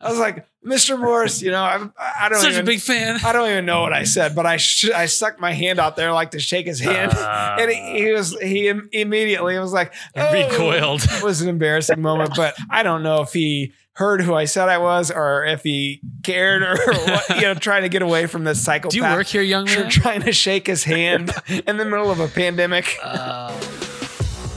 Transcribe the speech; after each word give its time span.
I 0.00 0.10
was 0.10 0.18
like, 0.20 0.46
Mr. 0.64 0.98
Morris, 0.98 1.42
you 1.42 1.50
know, 1.50 1.62
I'm, 1.62 1.92
I 1.98 2.28
don't 2.28 2.38
Such 2.38 2.50
even, 2.52 2.62
a 2.62 2.64
big 2.64 2.80
fan. 2.80 3.18
I 3.24 3.32
don't 3.32 3.50
even 3.50 3.66
know 3.66 3.80
what 3.82 3.92
I 3.92 4.04
said, 4.04 4.34
but 4.36 4.46
I 4.46 4.56
sh- 4.56 4.90
I 4.90 5.06
stuck 5.06 5.40
my 5.40 5.52
hand 5.52 5.80
out 5.80 5.96
there 5.96 6.12
like 6.12 6.30
to 6.32 6.38
shake 6.40 6.66
his 6.66 6.78
hand, 6.78 7.12
Uh, 7.14 7.56
and 7.58 7.70
he, 7.70 8.04
he 8.04 8.12
was 8.12 8.38
he 8.40 8.68
im- 8.68 8.88
immediately 8.92 9.58
was 9.58 9.72
like 9.72 9.92
"Oh." 10.16 10.32
Recoiled. 10.32 11.02
It 11.02 11.22
was 11.22 11.40
an 11.42 11.48
embarrassing 11.48 12.00
moment, 12.00 12.32
but 12.36 12.54
I 12.70 12.82
don't 12.84 13.02
know 13.02 13.22
if 13.22 13.32
he 13.32 13.72
heard 13.94 14.20
who 14.22 14.34
I 14.34 14.44
said 14.44 14.68
I 14.68 14.78
was 14.78 15.10
or 15.10 15.44
if 15.44 15.64
he 15.64 16.00
cared 16.22 16.62
or 16.62 16.76
what, 16.86 17.28
you 17.30 17.40
know, 17.42 17.54
trying 17.54 17.82
to 17.82 17.88
get 17.88 18.02
away 18.02 18.26
from 18.26 18.44
this 18.44 18.62
psychopath. 18.64 18.92
Do 18.92 18.98
you 18.98 19.02
work 19.02 19.26
here, 19.26 19.42
young 19.42 19.64
man? 19.64 19.90
Trying 19.90 20.22
to 20.22 20.32
shake 20.32 20.68
his 20.68 20.84
hand 20.84 21.32
in 21.66 21.76
the 21.76 21.84
middle 21.84 22.08
of 22.12 22.20
a 22.20 22.28
pandemic. 22.28 22.96
Uh, 23.02 23.50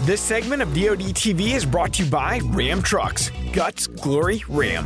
This 0.05 0.21
segment 0.21 0.61
of 0.61 0.69
DoD 0.75 0.99
TV 1.15 1.53
is 1.55 1.65
brought 1.65 1.93
to 1.93 2.03
you 2.03 2.11
by 2.11 2.39
Ram 2.43 2.81
Trucks. 2.83 3.31
Guts, 3.53 3.87
glory, 3.87 4.43
Ram. 4.47 4.85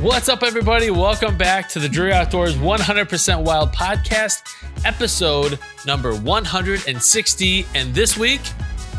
What's 0.00 0.30
up, 0.30 0.42
everybody? 0.42 0.90
Welcome 0.90 1.36
back 1.36 1.68
to 1.68 1.78
the 1.78 1.86
Drury 1.86 2.14
Outdoors 2.14 2.54
100% 2.54 3.44
Wild 3.44 3.70
podcast, 3.72 4.40
episode 4.86 5.58
number 5.84 6.14
160. 6.14 7.66
And 7.74 7.94
this 7.94 8.16
week, 8.16 8.40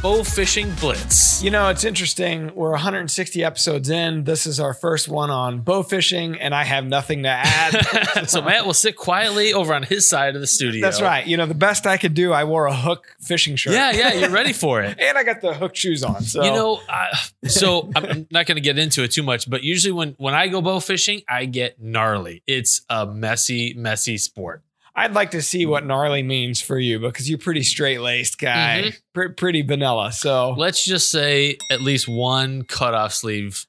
bow 0.02 0.24
fishing 0.24 0.74
blitz. 0.80 1.44
You 1.44 1.52
know, 1.52 1.70
it's 1.70 1.84
interesting. 1.84 2.52
We're 2.56 2.72
160 2.72 3.44
episodes 3.44 3.90
in. 3.90 4.24
This 4.24 4.48
is 4.48 4.60
our 4.60 4.74
first 4.74 5.08
one 5.08 5.30
on 5.30 5.62
bow 5.62 5.84
fishing, 5.84 6.40
and 6.40 6.56
I 6.56 6.64
have 6.64 6.86
nothing 6.86 7.24
to 7.24 7.30
add. 7.30 8.26
so 8.28 8.42
Matt 8.42 8.66
will 8.66 8.74
sit 8.74 8.96
quietly 8.96 9.54
over 9.54 9.74
on 9.76 9.84
his 9.84 10.10
side 10.10 10.34
of 10.34 10.42
the 10.42 10.48
studio. 10.48 10.82
That's 10.82 11.02
right. 11.02 11.26
You 11.26 11.38
know, 11.38 11.46
the 11.46 11.54
best 11.54 11.86
I 11.86 11.98
could 11.98 12.16
do, 12.16 12.34
I 12.34 12.46
wore 12.46 12.66
a 12.66 12.76
hook 12.76 13.16
fishing 13.22 13.56
shirt. 13.56 13.74
Yeah, 13.74 13.92
yeah, 13.92 14.14
you're 14.14 14.30
ready 14.32 14.54
for 14.54 14.82
it. 14.82 14.98
And 15.12 15.18
I 15.18 15.24
got 15.24 15.42
the 15.42 15.54
hook 15.54 15.76
shoes 15.76 16.04
on. 16.04 16.24
So 16.24 16.44
You 16.44 16.52
know, 16.52 16.80
uh, 16.88 17.16
so 17.48 17.92
I'm 17.96 18.28
not 18.32 18.46
going 18.46 18.56
to 18.56 18.62
get 18.62 18.78
into 18.80 19.04
it 19.04 19.12
too 19.12 19.24
much, 19.24 19.50
but 19.50 19.64
usually 19.64 19.92
when 19.92 20.16
when 20.18 20.34
I 20.34 20.48
go 20.48 20.62
bow 20.62 20.80
fishing, 20.80 21.22
I 21.28 21.46
get 21.46 21.82
gnarly. 21.82 22.44
It's 22.48 22.82
a 22.90 23.06
messy, 23.06 23.74
messy 23.74 24.18
sport. 24.18 24.64
I'd 24.96 25.14
like 25.14 25.32
to 25.32 25.42
see 25.42 25.66
what 25.66 25.86
gnarly 25.86 26.22
means 26.24 26.62
for 26.62 26.78
you 26.78 27.00
because 27.00 27.30
you're 27.30 27.40
pretty 27.40 27.64
straight 27.64 28.02
laced 28.02 28.38
guy, 28.40 28.82
Mm-hmm. 28.86 28.98
Pre- 29.14 29.30
pretty 29.34 29.62
vanilla. 29.62 30.12
So 30.12 30.52
Let's 30.58 30.84
just 30.86 31.10
say 31.10 31.58
at 31.72 31.82
least 31.82 32.08
one 32.08 32.64
cutoff 32.64 33.14
sleeve 33.14 33.66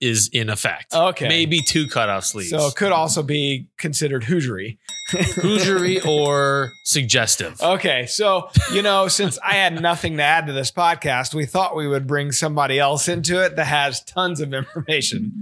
is 0.00 0.28
in 0.32 0.50
effect. 0.50 0.92
Okay. 0.94 1.28
maybe 1.28 1.60
two 1.60 1.86
cutoff 1.86 2.24
sleeves. 2.24 2.50
so 2.50 2.66
it 2.66 2.74
could 2.74 2.90
also 2.90 3.22
be 3.22 3.68
considered 3.78 4.24
hoogery. 4.24 4.78
Hoosiery 5.12 6.04
or 6.06 6.72
suggestive. 6.84 7.60
Okay, 7.60 8.06
so 8.06 8.48
you 8.72 8.82
know, 8.82 9.08
since 9.08 9.38
I 9.44 9.54
had 9.54 9.80
nothing 9.80 10.16
to 10.16 10.22
add 10.22 10.46
to 10.46 10.52
this 10.52 10.70
podcast, 10.72 11.34
we 11.34 11.44
thought 11.46 11.76
we 11.76 11.86
would 11.86 12.06
bring 12.06 12.32
somebody 12.32 12.78
else 12.78 13.08
into 13.08 13.44
it 13.44 13.56
that 13.56 13.66
has 13.66 14.02
tons 14.04 14.40
of 14.40 14.54
information. 14.54 15.32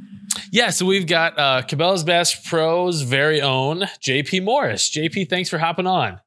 Yeah, 0.53 0.71
so 0.71 0.85
we've 0.85 1.07
got 1.07 1.39
uh, 1.39 1.63
Cabela's 1.63 2.03
Bass 2.03 2.35
Pro's 2.35 3.03
very 3.03 3.41
own 3.41 3.83
JP 4.03 4.43
Morris. 4.43 4.91
JP, 4.91 5.31
thanks 5.31 5.49
for 5.49 5.59
hopping 5.59 5.87
on. 5.87 6.21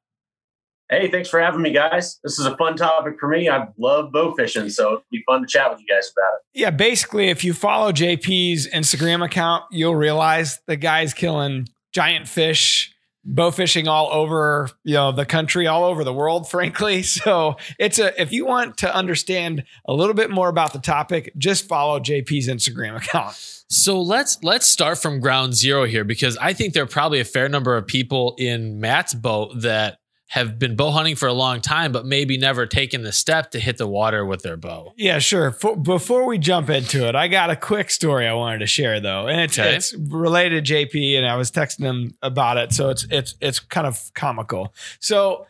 Hey, 0.90 1.12
thanks 1.12 1.28
for 1.28 1.42
having 1.42 1.62
me, 1.62 1.74
guys. 1.74 2.20
This 2.24 2.40
is 2.40 2.46
a 2.46 2.56
fun 2.56 2.78
topic 2.78 3.16
for 3.20 3.28
me. 3.28 3.50
I 3.50 3.68
love 3.78 4.14
bow 4.14 4.34
fishing, 4.36 4.70
so 4.70 4.94
it'd 4.94 5.04
be 5.12 5.24
fun 5.28 5.42
to 5.42 5.48
chat 5.48 5.70
with 5.72 5.80
you 5.80 5.88
guys 5.94 6.10
about 6.16 6.36
it. 6.36 6.60
Yeah, 6.60 6.70
basically, 6.70 7.30
if 7.30 7.44
you 7.44 7.54
follow 7.54 7.92
JP's 7.92 8.70
Instagram 8.70 9.26
account, 9.26 9.66
you'll 9.72 9.96
realize 9.96 10.60
the 10.68 10.78
guy's 10.78 11.14
killing 11.14 11.68
giant 11.94 12.28
fish, 12.28 12.93
bow 13.26 13.52
fishing 13.52 13.88
all 13.88 14.10
over, 14.12 14.70
you 14.84 14.96
know, 14.96 15.12
the 15.12 15.26
country, 15.26 15.68
all 15.68 15.84
over 15.84 16.04
the 16.04 16.14
world, 16.14 16.50
frankly. 16.50 17.04
So 17.04 17.58
it's 17.80 18.00
a 18.00 18.20
if 18.22 18.32
you 18.32 18.46
want 18.46 18.78
to 18.78 18.94
understand 18.94 19.64
a 19.86 19.94
little 19.94 20.14
bit 20.14 20.30
more 20.30 20.50
about 20.50 20.74
the 20.74 20.80
topic, 20.80 21.34
just 21.38 21.68
follow 21.68 22.00
JP's 22.00 22.48
Instagram 22.48 22.96
account. 22.96 23.36
So 23.70 24.02
let's 24.02 24.38
let's 24.44 24.68
start 24.68 25.00
from 25.00 25.20
ground 25.20 25.56
zero 25.56 25.86
here 25.86 26.04
because 26.04 26.38
I 26.38 26.54
think 26.54 26.74
there 26.74 26.84
are 26.84 26.88
probably 26.88 27.20
a 27.20 27.26
fair 27.26 27.50
number 27.50 27.76
of 27.76 27.88
people 27.88 28.36
in 28.38 28.80
Matt's 28.80 29.14
boat 29.14 29.52
that 29.62 29.98
have 30.30 30.58
been 30.58 30.76
bow 30.76 30.90
hunting 30.90 31.16
for 31.16 31.28
a 31.28 31.34
long 31.34 31.62
time, 31.62 31.92
but 31.92 32.06
maybe 32.06 32.38
never 32.38 32.66
taken 32.66 33.04
the 33.04 33.12
step 33.12 33.52
to 33.52 33.60
hit 33.60 33.78
the 33.78 33.86
water 33.88 34.26
with 34.26 34.42
their 34.42 34.58
bow. 34.58 34.94
Yeah, 34.98 35.20
sure. 35.20 35.52
For, 35.52 35.76
before 35.76 36.26
we 36.26 36.38
jump 36.40 36.70
into 36.72 37.08
it, 37.08 37.14
I 37.16 37.28
got 37.28 37.52
a 37.52 37.56
quick 37.56 37.92
story 37.92 38.26
I 38.28 38.34
wanted 38.34 38.60
to 38.60 38.66
share 38.68 39.00
though, 39.00 39.28
and 39.28 39.42
it's 39.42 39.60
Okay. 39.60 39.76
it's 39.76 39.94
related 39.94 40.66
to 40.66 40.74
JP, 40.74 41.18
and 41.18 41.26
I 41.26 41.36
was 41.36 41.52
texting 41.52 41.82
him 41.84 42.16
about 42.22 42.58
it, 42.58 42.74
so 42.74 42.90
it's 42.90 43.06
it's 43.12 43.36
it's 43.42 43.60
kind 43.60 43.86
of 43.86 44.00
comical. 44.16 44.74
So 45.00 45.46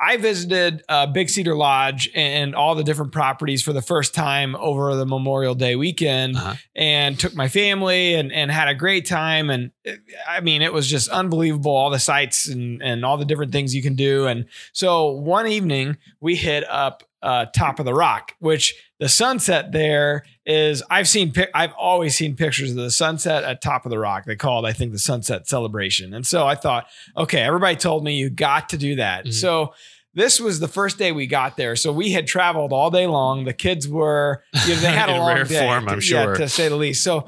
I 0.00 0.16
visited 0.16 0.82
uh, 0.88 1.06
Big 1.06 1.28
Cedar 1.28 1.54
Lodge 1.56 2.08
and 2.14 2.54
all 2.54 2.74
the 2.76 2.84
different 2.84 3.10
properties 3.12 3.62
for 3.62 3.72
the 3.72 3.82
first 3.82 4.14
time 4.14 4.54
over 4.56 4.94
the 4.94 5.04
Memorial 5.06 5.54
Day 5.54 5.74
weekend, 5.76 6.36
Uh-huh. 6.36 6.54
and 6.76 7.18
took 7.18 7.34
my 7.34 7.48
family 7.48 8.14
and 8.14 8.32
and 8.32 8.50
had 8.50 8.68
a 8.68 8.74
great 8.74 9.06
time. 9.06 9.50
And 9.50 9.70
it- 9.84 10.00
I 10.28 10.40
mean, 10.40 10.62
it 10.62 10.72
was 10.72 10.88
just 10.88 11.08
unbelievable 11.08 11.72
all 11.74 11.90
the 11.90 11.98
sights 11.98 12.46
and 12.48 12.80
and 12.82 13.04
all 13.04 13.16
the 13.16 13.24
different 13.24 13.50
things 13.52 13.74
you 13.74 13.82
can 13.82 13.96
do. 13.96 14.26
And 14.26 14.44
so 14.72 15.10
one 15.10 15.48
evening 15.48 15.96
we 16.20 16.36
hit 16.36 16.64
up 16.70 17.02
uh, 17.20 17.46
Top 17.46 17.80
of 17.80 17.84
the 17.84 17.92
Rock, 17.94 18.34
which 18.38 18.74
the 19.00 19.08
sunset 19.08 19.72
there 19.72 20.24
is. 20.46 20.82
I've 20.90 21.08
seen. 21.08 21.32
I've 21.54 21.72
always 21.78 22.14
seen 22.14 22.36
pictures 22.36 22.70
of 22.70 22.76
the 22.76 22.90
sunset 22.90 23.44
at 23.44 23.62
Top 23.62 23.84
of 23.86 23.90
the 23.90 23.98
Rock. 23.98 24.24
They 24.24 24.36
called 24.36 24.66
I 24.66 24.72
think, 24.72 24.92
the 24.92 24.98
Sunset 24.98 25.48
Celebration. 25.48 26.14
And 26.14 26.26
so 26.26 26.46
I 26.46 26.54
thought, 26.54 26.86
okay, 27.16 27.40
everybody 27.40 27.76
told 27.76 28.04
me 28.04 28.16
you 28.16 28.30
got 28.30 28.68
to 28.70 28.76
do 28.78 28.96
that. 28.96 29.26
Mhm. 29.26 29.32
So. 29.34 29.74
This 30.14 30.40
was 30.40 30.58
the 30.58 30.66
first 30.66 30.98
day 30.98 31.12
we 31.12 31.28
got 31.28 31.56
there, 31.56 31.76
so 31.76 31.92
we 31.92 32.10
had 32.10 32.26
traveled 32.26 32.72
all 32.72 32.90
day 32.90 33.06
long. 33.06 33.44
The 33.44 33.52
kids 33.52 33.86
were, 33.86 34.42
you 34.66 34.74
know, 34.74 34.80
they 34.80 34.90
had 34.90 35.08
a 35.10 35.12
In 35.12 35.18
long 35.20 35.34
rare 35.36 35.44
day, 35.44 35.60
form, 35.60 35.88
I'm 35.88 35.96
yeah, 35.96 36.00
sure. 36.00 36.34
to 36.34 36.48
say 36.48 36.68
the 36.68 36.74
least. 36.76 37.04
So 37.04 37.24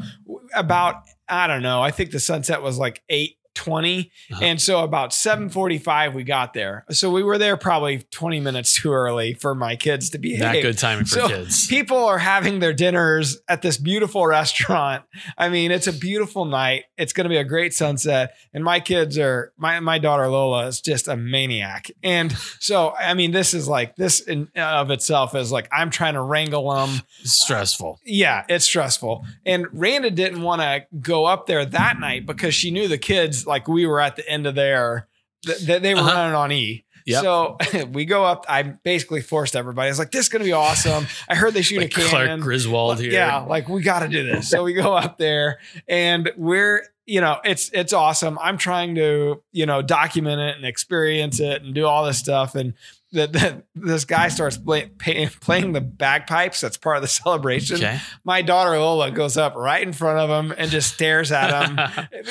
about, 0.56 0.96
I 1.28 1.46
don't 1.46 1.62
know, 1.62 1.80
I 1.82 1.92
think 1.92 2.10
the 2.10 2.18
sunset 2.18 2.62
was 2.62 2.78
like 2.78 3.02
eight 3.08 3.36
twenty, 3.64 4.10
Uh-huh. 4.32 4.40
and 4.44 4.60
so 4.60 4.82
about 4.82 5.12
seven 5.12 5.50
forty 5.50 5.78
five 5.78 6.14
we 6.14 6.24
got 6.24 6.54
there. 6.54 6.84
So 6.90 7.10
we 7.10 7.22
were 7.22 7.36
there 7.38 7.56
probably 7.56 7.98
twenty 8.10 8.40
minutes 8.40 8.72
too 8.72 8.92
early 8.92 9.34
for 9.34 9.54
my 9.54 9.76
kids 9.76 10.10
to 10.10 10.18
be 10.18 10.36
Not 10.38 10.54
good 10.54 10.78
timing 10.78 11.04
for 11.04 11.16
So, 11.20 11.28
kids. 11.28 11.66
People 11.68 11.98
are 11.98 12.18
having 12.18 12.60
their 12.60 12.72
dinners 12.72 13.38
at 13.48 13.60
this 13.62 13.76
beautiful 13.76 14.26
restaurant. 14.26 15.04
I 15.36 15.48
mean, 15.50 15.70
it's 15.70 15.86
a 15.86 15.92
beautiful 15.92 16.44
night. 16.46 16.84
It's 16.96 17.12
going 17.12 17.24
to 17.24 17.28
be 17.28 17.36
a 17.36 17.44
great 17.44 17.74
sunset. 17.74 18.34
And 18.54 18.64
my 18.64 18.80
kids 18.80 19.18
are, 19.18 19.52
my, 19.58 19.80
my 19.80 19.98
daughter 19.98 20.28
Lola 20.28 20.66
is 20.66 20.80
just 20.80 21.08
a 21.08 21.16
maniac. 21.16 21.90
And 22.02 22.32
so, 22.60 22.94
I 22.98 23.14
mean, 23.14 23.30
this 23.32 23.54
is 23.54 23.68
like, 23.68 23.96
this 23.96 24.20
in 24.20 24.48
of 24.56 24.90
itself 24.90 25.34
is 25.34 25.50
like, 25.52 25.68
I'm 25.72 25.90
trying 25.90 26.14
to 26.14 26.22
wrangle 26.22 26.72
them. 26.74 27.02
Stressful. 27.22 28.00
Yeah, 28.04 28.44
it's 28.48 28.64
stressful. 28.64 29.24
And 29.46 29.66
Randa 29.72 30.10
didn't 30.10 30.42
want 30.42 30.62
to 30.62 30.86
go 31.00 31.24
up 31.26 31.46
there 31.46 31.64
that 31.64 31.98
night 32.00 32.26
because 32.26 32.54
she 32.54 32.70
knew 32.70 32.88
the 32.88 32.98
kids, 32.98 33.46
like 33.50 33.68
we 33.68 33.86
were 33.86 34.00
at 34.00 34.16
the 34.16 34.26
end 34.26 34.46
of 34.46 34.54
their, 34.54 35.06
th- 35.44 35.58
th- 35.66 35.82
they 35.82 35.92
were 35.94 36.00
Uh-huh. 36.00 36.14
running 36.14 36.34
on 36.34 36.52
E. 36.52 36.84
Yep. 37.06 37.22
So 37.22 37.56
we 37.92 38.04
go 38.04 38.24
up. 38.24 38.44
I 38.48 38.62
basically 38.62 39.20
forced 39.22 39.56
everybody. 39.56 39.88
I 39.88 39.90
was 39.90 39.98
like, 39.98 40.10
"This 40.12 40.22
is 40.22 40.28
going 40.28 40.40
to 40.40 40.44
be 40.44 40.52
awesome." 40.52 41.06
I 41.28 41.34
heard 41.34 41.54
they 41.54 41.62
shoot 41.62 41.78
Like 41.80 41.96
a 41.98 42.02
Clark. 42.08 42.40
Griswold 42.40 42.96
Like, 42.96 43.00
here. 43.00 43.12
Yeah, 43.12 43.38
like 43.40 43.68
we 43.68 43.82
got 43.82 44.00
to 44.00 44.08
do 44.08 44.22
this. 44.22 44.48
So 44.48 44.62
we 44.64 44.74
go 44.74 44.94
up 44.94 45.16
there 45.18 45.58
and 45.88 46.30
we're, 46.36 46.82
you 47.06 47.20
know, 47.22 47.38
it's 47.42 47.70
it's 47.72 47.92
awesome. 47.94 48.38
I'm 48.40 48.58
trying 48.58 48.94
to, 48.96 49.42
you 49.50 49.66
know, 49.66 49.80
document 49.82 50.40
it 50.40 50.56
and 50.56 50.64
experience 50.66 51.40
it 51.40 51.62
and 51.62 51.74
do 51.74 51.86
all 51.86 52.04
this 52.04 52.18
stuff. 52.18 52.54
And 52.54 52.74
that 53.12 53.32
that 53.32 53.64
this 53.74 54.04
guy 54.04 54.28
starts 54.28 54.56
play, 54.56 54.86
pay, 54.98 55.26
playing 55.26 55.72
the 55.72 55.80
bagpipes. 55.80 56.60
That's 56.60 56.76
part 56.76 56.96
of 56.96 57.02
the 57.02 57.08
celebration. 57.08 57.76
Okay. 57.76 57.98
My 58.24 58.42
daughter 58.42 58.78
Lola 58.78 59.10
goes 59.10 59.36
up 59.36 59.54
right 59.56 59.82
in 59.82 59.92
front 59.92 60.18
of 60.18 60.30
him 60.30 60.54
and 60.56 60.70
just 60.70 60.94
stares 60.94 61.32
at 61.32 61.66
him, 61.68 61.76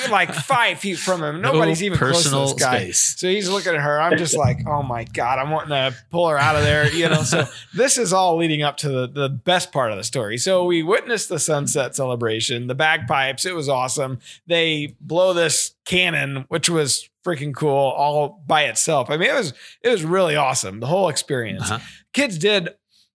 like 0.10 0.32
five 0.32 0.78
feet 0.78 0.98
from 0.98 1.22
him. 1.22 1.40
Nobody's 1.42 1.80
No 1.82 1.86
even 1.86 1.98
close 1.98 2.24
to 2.24 2.30
this 2.30 2.54
guy. 2.54 2.78
space. 2.78 3.16
So 3.18 3.28
he's 3.28 3.48
looking 3.48 3.74
at 3.74 3.80
her. 3.80 4.00
I'm 4.00 4.16
just 4.16 4.36
like, 4.36 4.66
oh 4.66 4.82
my 4.82 5.04
God, 5.04 5.38
I'm 5.38 5.50
wanting 5.50 5.70
to 5.70 5.94
pull 6.10 6.28
her 6.28 6.38
out 6.38 6.56
of 6.56 6.62
there. 6.62 6.90
You 6.90 7.08
know, 7.08 7.22
so 7.24 7.44
this 7.74 7.98
is 7.98 8.12
all 8.12 8.36
leading 8.36 8.62
up 8.62 8.78
to 8.78 8.88
the, 8.88 9.06
the 9.06 9.28
best 9.28 9.72
part 9.72 9.90
of 9.90 9.98
the 9.98 10.04
story. 10.04 10.38
So 10.38 10.64
we 10.64 10.82
witnessed 10.82 11.28
the 11.28 11.38
sunset 11.38 11.94
celebration, 11.94 12.68
the 12.68 12.74
bagpipes. 12.74 13.44
It 13.44 13.54
was 13.54 13.68
awesome. 13.68 14.18
They 14.46 14.94
blow 15.00 15.34
this 15.34 15.74
cannon, 15.84 16.46
which 16.48 16.70
was 16.70 17.09
freaking 17.24 17.54
cool 17.54 17.70
all 17.70 18.42
by 18.46 18.64
itself. 18.64 19.10
I 19.10 19.16
mean, 19.16 19.30
it 19.30 19.34
was 19.34 19.52
it 19.82 19.88
was 19.90 20.04
really 20.04 20.36
awesome. 20.36 20.80
The 20.80 20.86
whole 20.86 21.08
experience. 21.08 21.70
Uh-huh. 21.70 21.84
Kids 22.12 22.38
did 22.38 22.70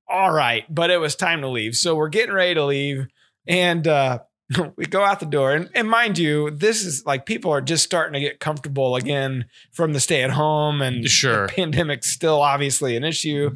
all 0.07 0.31
right, 0.31 0.63
but 0.73 0.91
it 0.91 0.97
was 0.97 1.15
time 1.15 1.41
to 1.41 1.47
leave. 1.49 1.75
So 1.75 1.95
we're 1.95 2.09
getting 2.09 2.35
ready 2.35 2.53
to 2.55 2.65
leave. 2.65 3.07
And 3.47 3.87
uh 3.87 4.19
we 4.75 4.85
go 4.85 5.03
out 5.03 5.19
the 5.19 5.25
door 5.25 5.53
and, 5.53 5.69
and 5.73 5.89
mind 5.89 6.19
you 6.19 6.51
this 6.51 6.85
is 6.85 7.03
like 7.03 7.25
people 7.25 7.51
are 7.51 7.61
just 7.61 7.83
starting 7.83 8.13
to 8.13 8.19
get 8.19 8.39
comfortable 8.39 8.95
again 8.95 9.45
from 9.71 9.91
the 9.93 9.99
stay 9.99 10.21
at 10.21 10.29
home 10.29 10.83
and 10.83 11.07
Sure. 11.09 11.47
the 11.47 11.53
pandemic's 11.55 12.11
still 12.11 12.41
obviously 12.41 12.95
an 12.95 13.03
issue 13.03 13.55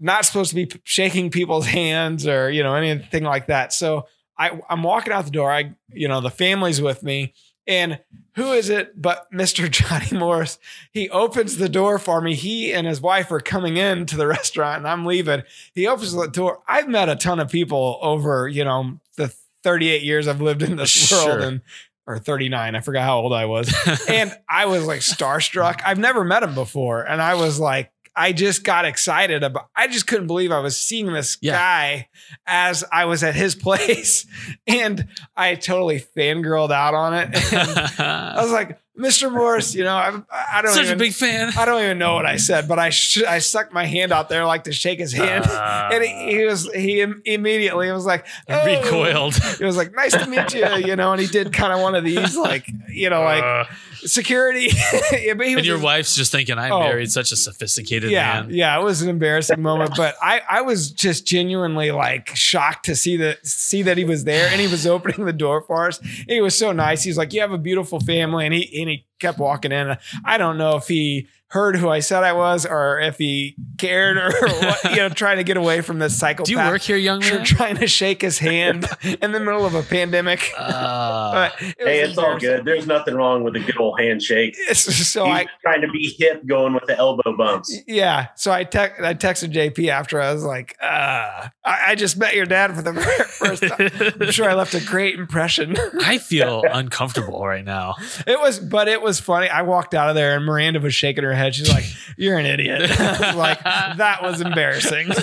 not 0.00 0.24
supposed 0.24 0.50
to 0.50 0.56
be 0.56 0.68
shaking 0.82 1.30
people's 1.30 1.66
hands 1.80 2.26
or 2.26 2.50
you 2.50 2.64
know 2.64 2.74
anything 2.74 3.22
like 3.22 3.46
that 3.46 3.72
so 3.72 4.08
I, 4.36 4.60
i'm 4.68 4.82
walking 4.82 5.12
out 5.12 5.24
the 5.24 5.30
door 5.30 5.52
i 5.52 5.72
you 5.92 6.08
know 6.08 6.20
the 6.20 6.30
family's 6.30 6.82
with 6.82 7.04
me 7.04 7.32
And 7.66 8.00
who 8.34 8.52
is 8.52 8.68
it 8.70 9.00
but 9.00 9.30
Mr. 9.32 9.70
Johnny 9.70 10.18
Morris? 10.18 10.58
He 10.92 11.08
opens 11.10 11.56
the 11.58 11.68
door 11.68 11.98
for 11.98 12.20
me. 12.20 12.34
He 12.34 12.72
and 12.72 12.86
his 12.86 13.00
wife 13.00 13.30
are 13.30 13.40
coming 13.40 13.76
in 13.76 14.06
to 14.06 14.16
the 14.16 14.26
restaurant 14.26 14.78
and 14.78 14.88
I'm 14.88 15.06
leaving. 15.06 15.42
He 15.74 15.86
opens 15.86 16.12
the 16.12 16.26
door. 16.26 16.62
I've 16.66 16.88
met 16.88 17.08
a 17.08 17.16
ton 17.16 17.38
of 17.40 17.50
people 17.50 17.98
over, 18.02 18.48
you 18.48 18.64
know, 18.64 18.98
the 19.16 19.32
38 19.62 20.02
years 20.02 20.26
I've 20.26 20.40
lived 20.40 20.62
in 20.62 20.76
this 20.76 20.90
Sure. 20.90 21.26
world 21.26 21.40
and 21.42 21.60
or 22.04 22.18
39. 22.18 22.74
I 22.74 22.80
forgot 22.80 23.04
how 23.04 23.20
old 23.20 23.32
I 23.32 23.44
was. 23.44 23.72
and 24.08 24.36
I 24.48 24.66
was 24.66 24.84
like 24.84 25.00
starstruck. 25.00 25.82
I've 25.86 26.00
never 26.00 26.24
met 26.24 26.42
him 26.42 26.52
before. 26.54 27.02
And 27.02 27.22
I 27.22 27.34
was 27.34 27.60
like, 27.60 27.91
I 28.14 28.32
just 28.32 28.62
got 28.64 28.84
excited 28.84 29.42
about 29.42 29.68
I 29.74 29.88
just 29.88 30.06
couldn't 30.06 30.26
believe 30.26 30.52
I 30.52 30.58
was 30.60 30.76
seeing 30.76 31.12
this 31.12 31.38
Yeah. 31.40 31.52
guy 31.52 32.08
as 32.46 32.84
I 32.92 33.06
was 33.06 33.22
at 33.22 33.34
his 33.34 33.54
place. 33.66 34.26
And 34.66 35.08
I 35.36 35.54
totally 35.54 36.00
fangirled 36.16 36.70
out 36.72 36.94
on 36.94 37.14
it. 37.14 37.30
I 38.00 38.42
was 38.42 38.52
like, 38.52 38.78
Mr. 39.02 39.30
Morris, 39.32 39.74
you 39.74 39.84
know, 39.84 39.94
I, 39.96 40.20
I 40.54 40.62
don't 40.62 40.72
Such 40.72 40.84
even, 40.84 40.94
a 40.94 40.96
big 40.98 41.12
fan. 41.12 41.52
I 41.56 41.64
don't 41.64 41.82
even 41.82 41.98
know 41.98 42.14
what 42.14 42.24
I 42.26 42.36
said, 42.36 42.68
but 42.68 42.78
I 42.78 42.90
sh- 42.90 43.24
I 43.24 43.38
stuck 43.40 43.72
my 43.72 43.84
hand 43.84 44.12
out 44.12 44.28
there 44.28 44.44
like 44.46 44.64
to 44.64 44.72
shake 44.72 44.98
his 45.00 45.12
hand. 45.12 45.44
and 45.50 46.04
he, 46.04 46.36
he 46.38 46.44
was 46.44 46.70
he 46.72 47.00
im- 47.00 47.20
immediately 47.24 47.90
was 47.90 48.06
like 48.06 48.26
"Oh." 48.48 48.64
recoiled. 48.66 49.34
He 49.58 49.64
was 49.64 49.76
like, 49.76 49.92
"Nice 49.94 50.12
to 50.12 50.26
meet 50.26 50.54
you," 50.54 50.66
you 50.86 50.96
know, 50.96 51.12
and 51.12 51.20
he 51.20 51.26
did 51.26 51.52
kind 51.52 51.72
of 51.72 51.80
one 51.80 51.94
of 51.94 52.04
these, 52.04 52.36
like 52.36 52.66
you 52.88 53.10
know, 53.10 53.22
like 53.22 53.42
Uh, 53.44 53.64
security. 54.04 54.68
yeah, 55.12 55.34
but 55.34 55.46
he 55.46 55.54
and 55.54 55.64
your 55.64 55.76
just- 55.76 55.84
wife's 55.84 56.14
just 56.16 56.32
thinking, 56.32 56.58
I 56.58 56.70
Oh. 56.70 56.80
married 56.80 57.10
such 57.10 57.32
a 57.32 57.36
sophisticated 57.36 58.10
yeah, 58.10 58.42
man. 58.42 58.50
yeah, 58.50 58.78
it 58.78 58.82
was 58.82 59.02
an 59.02 59.08
embarrassing 59.08 59.60
moment, 59.60 59.92
but 59.96 60.14
I 60.22 60.40
I 60.48 60.60
was 60.62 60.90
just 60.90 61.26
genuinely 61.26 61.90
like 61.90 62.34
shocked 62.34 62.86
to 62.86 62.96
see 62.96 63.16
that 63.18 63.46
see 63.46 63.82
that 63.82 63.96
he 63.98 64.04
was 64.04 64.24
there 64.24 64.48
and 64.50 64.60
he 64.60 64.68
was 64.68 64.86
opening 64.86 65.24
the 65.26 65.32
door 65.32 65.62
for 65.62 65.86
us. 65.88 65.98
And 66.00 66.30
he 66.30 66.40
was 66.40 66.56
so 66.58 66.72
nice. 66.72 67.02
He's 67.02 67.18
like, 67.18 67.32
"You 67.32 67.40
have 67.42 67.52
a 67.52 67.58
beautiful 67.58 68.00
family," 68.00 68.44
and 68.46 68.54
he 68.54 68.80
and 68.80 68.88
he 68.90 68.91
kept 69.20 69.38
walking 69.38 69.72
in. 69.72 69.96
I 70.24 70.38
don't 70.38 70.58
know 70.58 70.76
if 70.76 70.88
he 70.88 71.28
heard 71.52 71.76
who 71.76 71.90
I 71.90 72.00
said 72.00 72.24
I 72.24 72.32
was 72.32 72.64
or 72.64 72.98
if 72.98 73.18
he 73.18 73.54
cared 73.76 74.16
or 74.16 74.32
what, 74.40 74.84
you 74.84 74.96
know, 74.96 75.10
trying 75.10 75.36
to 75.36 75.44
get 75.44 75.58
away 75.58 75.82
from 75.82 75.98
this 75.98 76.18
psychopath. 76.18 76.46
Do 76.46 76.52
you 76.52 76.58
work 76.58 76.80
here, 76.80 76.96
young 76.96 77.20
man? 77.20 77.44
trying 77.44 77.76
to 77.76 77.86
shake 77.86 78.22
his 78.22 78.38
hand 78.38 78.86
in 79.20 79.32
the 79.32 79.38
middle 79.40 79.66
of 79.66 79.74
a 79.74 79.82
pandemic. 79.82 80.50
Uh, 80.56 81.30
But 81.32 81.52
it 81.60 81.74
Hey, 81.78 82.00
it's 82.00 82.16
all 82.16 82.38
good. 82.38 82.64
There's 82.64 82.86
nothing 82.86 83.14
wrong 83.14 83.42
with 83.44 83.54
a 83.56 83.60
good 83.60 83.78
old 83.78 84.00
handshake. 84.00 84.56
So 84.72 85.24
He's 85.26 85.34
I, 85.34 85.46
trying 85.62 85.82
to 85.82 85.88
be 85.88 86.14
hip, 86.18 86.46
going 86.46 86.72
with 86.72 86.84
the 86.86 86.96
elbow 86.96 87.36
bumps. 87.36 87.76
yeah. 87.86 88.28
So 88.34 88.50
I 88.50 88.64
text, 88.64 89.02
I 89.02 89.12
texted 89.12 89.52
JP 89.52 89.88
after 89.88 90.20
I 90.22 90.32
was 90.32 90.44
like, 90.44 90.76
uh, 90.80 91.48
I, 91.64 91.82
I 91.88 91.94
just 91.96 92.16
met 92.16 92.34
your 92.34 92.46
dad 92.46 92.74
for 92.74 92.80
the 92.82 92.94
first 92.94 93.62
time. 93.62 93.90
I'm 94.20 94.30
sure 94.30 94.48
I 94.48 94.54
left 94.54 94.72
a 94.74 94.80
great 94.84 95.18
impression. 95.18 95.76
I 96.00 96.16
feel 96.18 96.62
uncomfortable 96.70 97.44
right 97.46 97.64
now. 97.64 97.96
It 98.26 98.40
was, 98.40 98.58
but 98.58 98.88
it 98.88 99.02
was 99.02 99.20
funny. 99.20 99.48
I 99.50 99.62
walked 99.62 99.92
out 99.94 100.08
of 100.08 100.14
there 100.14 100.34
and 100.36 100.46
Miranda 100.46 100.80
was 100.80 100.94
shaking 100.94 101.24
her 101.24 101.34
head. 101.34 101.41
She's 101.50 101.68
like, 101.72 101.84
"You're 102.16 102.38
an 102.38 102.46
idiot." 102.46 102.90
Like 103.34 103.62
that 103.64 104.18
was 104.22 104.40
embarrassing. 104.40 105.08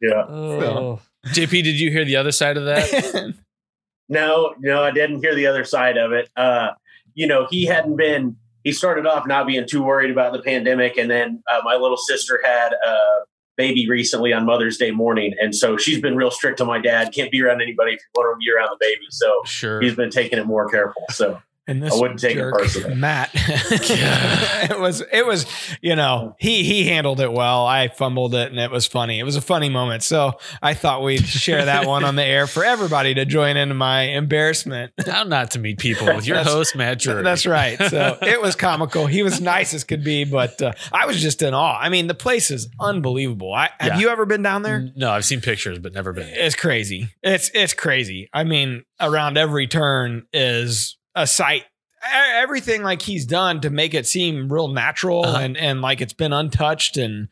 Yeah. 0.00 0.24
Oh. 0.28 1.00
JP, 1.28 1.50
did 1.62 1.78
you 1.78 1.92
hear 1.92 2.04
the 2.04 2.16
other 2.16 2.32
side 2.32 2.56
of 2.56 2.64
that? 2.64 3.34
No, 4.08 4.52
no, 4.58 4.82
I 4.82 4.90
didn't 4.90 5.20
hear 5.22 5.32
the 5.34 5.46
other 5.46 5.64
side 5.64 5.96
of 5.96 6.10
it. 6.10 6.28
Uh, 6.36 6.70
you 7.14 7.26
know, 7.28 7.46
he 7.48 7.66
hadn't 7.66 7.96
been. 7.96 8.36
He 8.64 8.72
started 8.72 9.06
off 9.06 9.26
not 9.28 9.46
being 9.46 9.64
too 9.66 9.82
worried 9.82 10.10
about 10.10 10.32
the 10.32 10.42
pandemic, 10.42 10.96
and 10.96 11.08
then 11.10 11.42
uh, 11.50 11.60
my 11.64 11.74
little 11.76 11.96
sister 11.96 12.40
had 12.44 12.72
a 12.72 12.96
baby 13.56 13.88
recently 13.88 14.32
on 14.32 14.44
Mother's 14.44 14.76
Day 14.76 14.90
morning, 14.90 15.34
and 15.40 15.54
so 15.54 15.76
she's 15.76 16.00
been 16.00 16.16
real 16.16 16.30
strict 16.32 16.60
on 16.60 16.66
my 16.66 16.80
dad. 16.80 17.12
Can't 17.14 17.30
be 17.30 17.40
around 17.42 17.60
anybody 17.62 17.92
if 17.92 18.00
you 18.00 18.20
want 18.20 18.34
to 18.34 18.44
be 18.44 18.52
around 18.52 18.70
the 18.70 18.78
baby. 18.80 19.06
So 19.10 19.32
Sure. 19.44 19.80
he's 19.80 19.94
been 19.94 20.10
taking 20.10 20.38
it 20.40 20.46
more 20.46 20.68
careful. 20.68 21.04
So 21.10 21.40
and 21.66 21.82
this 21.82 21.94
I 21.94 22.00
wouldn't 22.00 22.20
take 22.20 22.32
it 22.32 22.40
jerk, 22.40 22.54
personally. 22.54 22.94
Matt. 22.96 23.30
it 23.34 24.80
was 24.80 25.02
it 25.12 25.24
was 25.24 25.46
you 25.80 25.94
know 25.94 26.34
he 26.38 26.64
he 26.64 26.86
handled 26.86 27.20
it 27.20 27.32
well. 27.32 27.66
I 27.66 27.88
fumbled 27.88 28.34
it 28.34 28.50
and 28.50 28.58
it 28.58 28.70
was 28.70 28.86
funny. 28.86 29.18
It 29.18 29.24
was 29.24 29.36
a 29.36 29.40
funny 29.40 29.68
moment. 29.68 30.02
So 30.02 30.32
I 30.60 30.74
thought 30.74 31.02
we'd 31.02 31.24
share 31.24 31.64
that 31.64 31.86
one 31.86 32.04
on 32.04 32.16
the 32.16 32.24
air 32.24 32.46
for 32.46 32.64
everybody 32.64 33.14
to 33.14 33.24
join 33.24 33.56
in 33.56 33.76
my 33.76 34.02
embarrassment. 34.02 34.92
How 35.06 35.22
not 35.24 35.52
to 35.52 35.58
meet 35.58 35.78
people 35.78 36.06
with 36.06 36.26
your 36.26 36.42
host, 36.42 36.74
Matt 36.74 36.98
Drury. 36.98 37.22
That's 37.22 37.46
right. 37.46 37.78
So 37.78 38.18
it 38.22 38.40
was 38.40 38.56
comical. 38.56 39.06
He 39.06 39.22
was 39.22 39.40
nice 39.40 39.72
as 39.74 39.84
could 39.84 40.02
be, 40.02 40.24
but 40.24 40.60
uh, 40.60 40.72
I 40.92 41.06
was 41.06 41.20
just 41.20 41.42
in 41.42 41.54
awe. 41.54 41.78
I 41.78 41.88
mean, 41.88 42.06
the 42.06 42.14
place 42.14 42.50
is 42.50 42.68
unbelievable. 42.80 43.52
I, 43.52 43.70
Yeah. 43.80 43.92
Have 43.92 44.00
you 44.00 44.08
ever 44.08 44.26
been 44.26 44.42
down 44.42 44.62
there? 44.62 44.90
No, 44.96 45.10
I've 45.10 45.24
seen 45.24 45.40
pictures, 45.40 45.78
but 45.78 45.92
never 45.92 46.12
been. 46.12 46.28
It's 46.28 46.56
crazy. 46.56 47.08
It's 47.22 47.50
it's 47.54 47.74
crazy. 47.74 48.28
I 48.32 48.44
mean, 48.44 48.84
around 49.00 49.36
every 49.36 49.66
turn 49.66 50.26
is 50.32 50.96
a 51.14 51.26
sight. 51.26 51.62
E- 52.04 52.32
Everything 52.34 52.82
like 52.82 53.02
he's 53.02 53.24
done 53.26 53.60
to 53.60 53.70
make 53.70 53.94
it 53.94 54.06
seem 54.06 54.52
real 54.52 54.68
natural 54.68 55.24
Uh-huh. 55.24 55.38
and 55.38 55.56
and 55.56 55.80
like 55.82 56.00
it's 56.00 56.12
been 56.12 56.32
untouched 56.32 56.96
and 56.96 57.28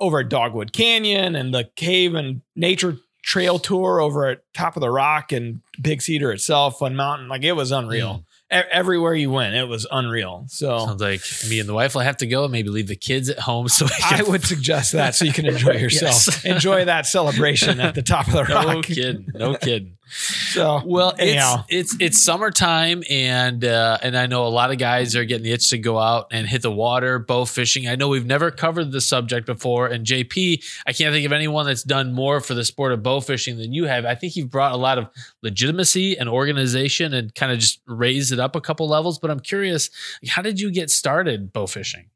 over 0.00 0.20
at 0.20 0.28
Dogwood 0.28 0.72
Canyon 0.72 1.34
and 1.34 1.52
the 1.54 1.70
cave 1.76 2.14
and 2.14 2.42
nature 2.54 2.98
trail 3.24 3.58
tour 3.58 4.00
over 4.00 4.26
at 4.26 4.42
top 4.52 4.76
of 4.76 4.80
the 4.80 4.90
rock 4.90 5.32
and 5.32 5.60
Big 5.80 6.02
Cedar 6.02 6.32
itself, 6.32 6.78
Fun 6.80 6.94
Mountain. 6.96 7.28
Like 7.28 7.42
it 7.44 7.52
was 7.52 7.70
unreal. 7.72 8.24
E- 8.52 8.56
everywhere 8.70 9.14
you 9.14 9.30
went, 9.30 9.54
it 9.54 9.66
was 9.68 9.86
unreal. 9.90 10.44
So 10.48 10.86
Sounds 10.86 11.00
like 11.00 11.20
me 11.48 11.58
and 11.60 11.68
the 11.68 11.72
wife 11.74 11.94
will 11.94 12.02
have 12.02 12.16
to 12.18 12.26
go. 12.26 12.46
Maybe 12.48 12.68
leave 12.68 12.88
the 12.88 12.96
kids 12.96 13.28
at 13.30 13.38
home 13.38 13.68
so 13.68 13.86
can. 13.86 14.20
I 14.20 14.22
would 14.28 14.44
suggest 14.44 14.92
that 14.92 15.14
so 15.14 15.24
you 15.24 15.32
can 15.32 15.46
enjoy 15.46 15.72
yourself. 15.78 16.26
Yes. 16.26 16.44
Enjoy 16.44 16.84
that 16.84 17.06
celebration 17.06 17.80
at 17.80 17.94
the 17.94 18.02
top 18.02 18.26
of 18.26 18.34
the 18.34 18.44
rock. 18.52 18.66
No 18.66 18.82
kidding. 18.82 19.26
No 19.34 19.54
kidding. 19.54 19.96
So 20.08 20.82
Well, 20.84 21.14
Anyhow. 21.18 21.64
it's 21.68 21.94
it's 21.94 21.96
it's 22.00 22.24
summertime, 22.24 23.02
and 23.08 23.64
uh, 23.64 23.98
and 24.02 24.16
I 24.16 24.26
know 24.26 24.46
a 24.46 24.48
lot 24.48 24.70
of 24.70 24.78
guys 24.78 25.16
are 25.16 25.24
getting 25.24 25.44
the 25.44 25.52
itch 25.52 25.70
to 25.70 25.78
go 25.78 25.98
out 25.98 26.26
and 26.30 26.46
hit 26.46 26.62
the 26.62 26.70
water, 26.70 27.18
bow 27.18 27.44
fishing. 27.44 27.88
I 27.88 27.94
know 27.94 28.08
we've 28.08 28.26
never 28.26 28.50
covered 28.50 28.92
the 28.92 29.00
subject 29.00 29.46
before, 29.46 29.86
and 29.86 30.04
JP, 30.04 30.62
I 30.86 30.92
can't 30.92 31.12
think 31.14 31.24
of 31.24 31.32
anyone 31.32 31.66
that's 31.66 31.82
done 31.82 32.12
more 32.12 32.40
for 32.40 32.54
the 32.54 32.64
sport 32.64 32.92
of 32.92 33.02
bow 33.02 33.20
fishing 33.20 33.56
than 33.56 33.72
you 33.72 33.84
have. 33.84 34.04
I 34.04 34.14
think 34.14 34.36
you've 34.36 34.50
brought 34.50 34.72
a 34.72 34.76
lot 34.76 34.98
of 34.98 35.08
legitimacy 35.42 36.18
and 36.18 36.28
organization, 36.28 37.14
and 37.14 37.34
kind 37.34 37.52
of 37.52 37.58
just 37.58 37.80
raised 37.86 38.32
it 38.32 38.40
up 38.40 38.54
a 38.54 38.60
couple 38.60 38.88
levels. 38.88 39.18
But 39.18 39.30
I'm 39.30 39.40
curious, 39.40 39.88
how 40.28 40.42
did 40.42 40.60
you 40.60 40.70
get 40.70 40.90
started 40.90 41.52
bow 41.52 41.66
fishing? 41.66 42.10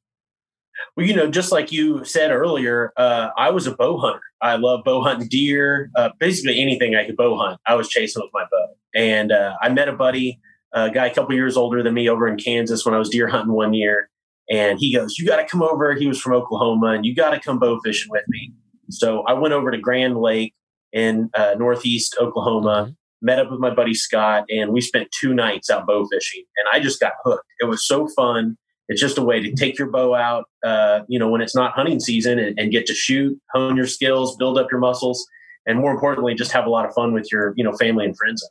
Well, 0.96 1.04
you 1.04 1.14
know, 1.14 1.30
just 1.30 1.52
like 1.52 1.72
you 1.72 2.04
said 2.04 2.30
earlier, 2.30 2.92
uh, 2.96 3.28
I 3.36 3.50
was 3.50 3.66
a 3.66 3.74
bow 3.74 3.98
hunter. 3.98 4.22
I 4.40 4.56
love 4.56 4.82
bow 4.82 5.02
hunting 5.02 5.28
deer, 5.28 5.90
uh, 5.94 6.10
basically 6.18 6.60
anything 6.60 6.96
I 6.96 7.04
could 7.04 7.16
bow 7.16 7.36
hunt. 7.36 7.60
I 7.66 7.74
was 7.74 7.88
chasing 7.88 8.22
with 8.22 8.30
my 8.32 8.44
bow. 8.50 8.68
And 8.94 9.30
uh, 9.30 9.56
I 9.60 9.68
met 9.68 9.88
a 9.88 9.92
buddy, 9.92 10.40
a 10.72 10.90
guy 10.90 11.06
a 11.06 11.14
couple 11.14 11.34
years 11.34 11.56
older 11.56 11.82
than 11.82 11.92
me 11.92 12.08
over 12.08 12.26
in 12.26 12.38
Kansas 12.38 12.86
when 12.86 12.94
I 12.94 12.98
was 12.98 13.10
deer 13.10 13.28
hunting 13.28 13.52
one 13.52 13.74
year. 13.74 14.08
And 14.50 14.78
he 14.78 14.94
goes, 14.94 15.18
You 15.18 15.26
got 15.26 15.36
to 15.36 15.46
come 15.46 15.62
over. 15.62 15.92
He 15.94 16.06
was 16.06 16.20
from 16.20 16.32
Oklahoma, 16.32 16.92
and 16.92 17.04
you 17.04 17.14
got 17.14 17.30
to 17.30 17.40
come 17.40 17.58
bow 17.58 17.78
fishing 17.84 18.10
with 18.10 18.24
me. 18.28 18.54
So 18.88 19.22
I 19.22 19.34
went 19.34 19.52
over 19.52 19.70
to 19.70 19.78
Grand 19.78 20.16
Lake 20.16 20.54
in 20.92 21.28
uh, 21.34 21.56
northeast 21.58 22.16
Oklahoma, 22.18 22.94
met 23.20 23.38
up 23.38 23.50
with 23.50 23.60
my 23.60 23.74
buddy 23.74 23.92
Scott, 23.92 24.44
and 24.48 24.72
we 24.72 24.80
spent 24.80 25.08
two 25.10 25.34
nights 25.34 25.68
out 25.68 25.86
bow 25.86 26.06
fishing. 26.10 26.44
And 26.56 26.68
I 26.72 26.82
just 26.82 27.00
got 27.00 27.12
hooked. 27.24 27.44
It 27.60 27.66
was 27.66 27.86
so 27.86 28.08
fun 28.16 28.56
it's 28.88 29.00
just 29.00 29.18
a 29.18 29.22
way 29.22 29.40
to 29.40 29.52
take 29.52 29.78
your 29.78 29.90
bow 29.90 30.14
out 30.14 30.48
uh, 30.64 31.00
you 31.08 31.18
know 31.18 31.28
when 31.28 31.40
it's 31.40 31.54
not 31.54 31.72
hunting 31.72 32.00
season 32.00 32.38
and, 32.38 32.58
and 32.58 32.70
get 32.70 32.86
to 32.86 32.94
shoot 32.94 33.38
hone 33.52 33.76
your 33.76 33.86
skills 33.86 34.36
build 34.36 34.58
up 34.58 34.70
your 34.70 34.80
muscles 34.80 35.26
and 35.66 35.78
more 35.78 35.92
importantly 35.92 36.34
just 36.34 36.52
have 36.52 36.66
a 36.66 36.70
lot 36.70 36.86
of 36.86 36.94
fun 36.94 37.12
with 37.12 37.30
your 37.30 37.52
you 37.56 37.64
know 37.64 37.72
family 37.72 38.04
and 38.04 38.16
friends. 38.16 38.48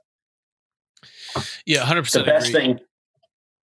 Yeah, 1.66 1.84
100%. 1.84 2.12
the 2.14 2.24
best 2.24 2.52
thing 2.52 2.80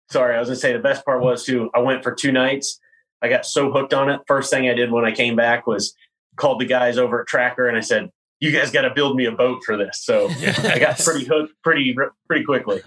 sorry 0.10 0.36
i 0.36 0.40
was 0.40 0.50
going 0.50 0.56
to 0.56 0.60
say 0.60 0.74
the 0.74 0.80
best 0.80 1.06
part 1.06 1.22
was 1.22 1.46
too 1.46 1.70
i 1.74 1.80
went 1.80 2.04
for 2.04 2.14
two 2.14 2.32
nights. 2.32 2.80
I 3.24 3.30
got 3.30 3.46
so 3.46 3.72
hooked 3.72 3.94
on 3.94 4.10
it. 4.10 4.22
First 4.28 4.50
thing 4.50 4.68
i 4.70 4.74
did 4.74 4.92
when 4.92 5.06
i 5.06 5.12
came 5.12 5.36
back 5.36 5.68
was 5.68 5.94
called 6.36 6.60
the 6.60 6.66
guys 6.66 6.98
over 6.98 7.22
at 7.22 7.28
tracker 7.28 7.68
and 7.68 7.78
i 7.78 7.82
said 7.82 8.10
you 8.42 8.52
guys 8.52 8.72
got 8.72 8.82
to 8.82 8.94
build 8.94 9.16
me 9.16 9.26
a 9.26 9.32
boat 9.32 9.62
for 9.64 9.78
this. 9.78 10.02
So 10.04 10.28
i 10.64 10.80
got 10.80 10.98
pretty 11.00 11.26
hooked 11.26 11.54
pretty 11.64 11.96
pretty 12.28 12.44
quickly. 12.44 12.82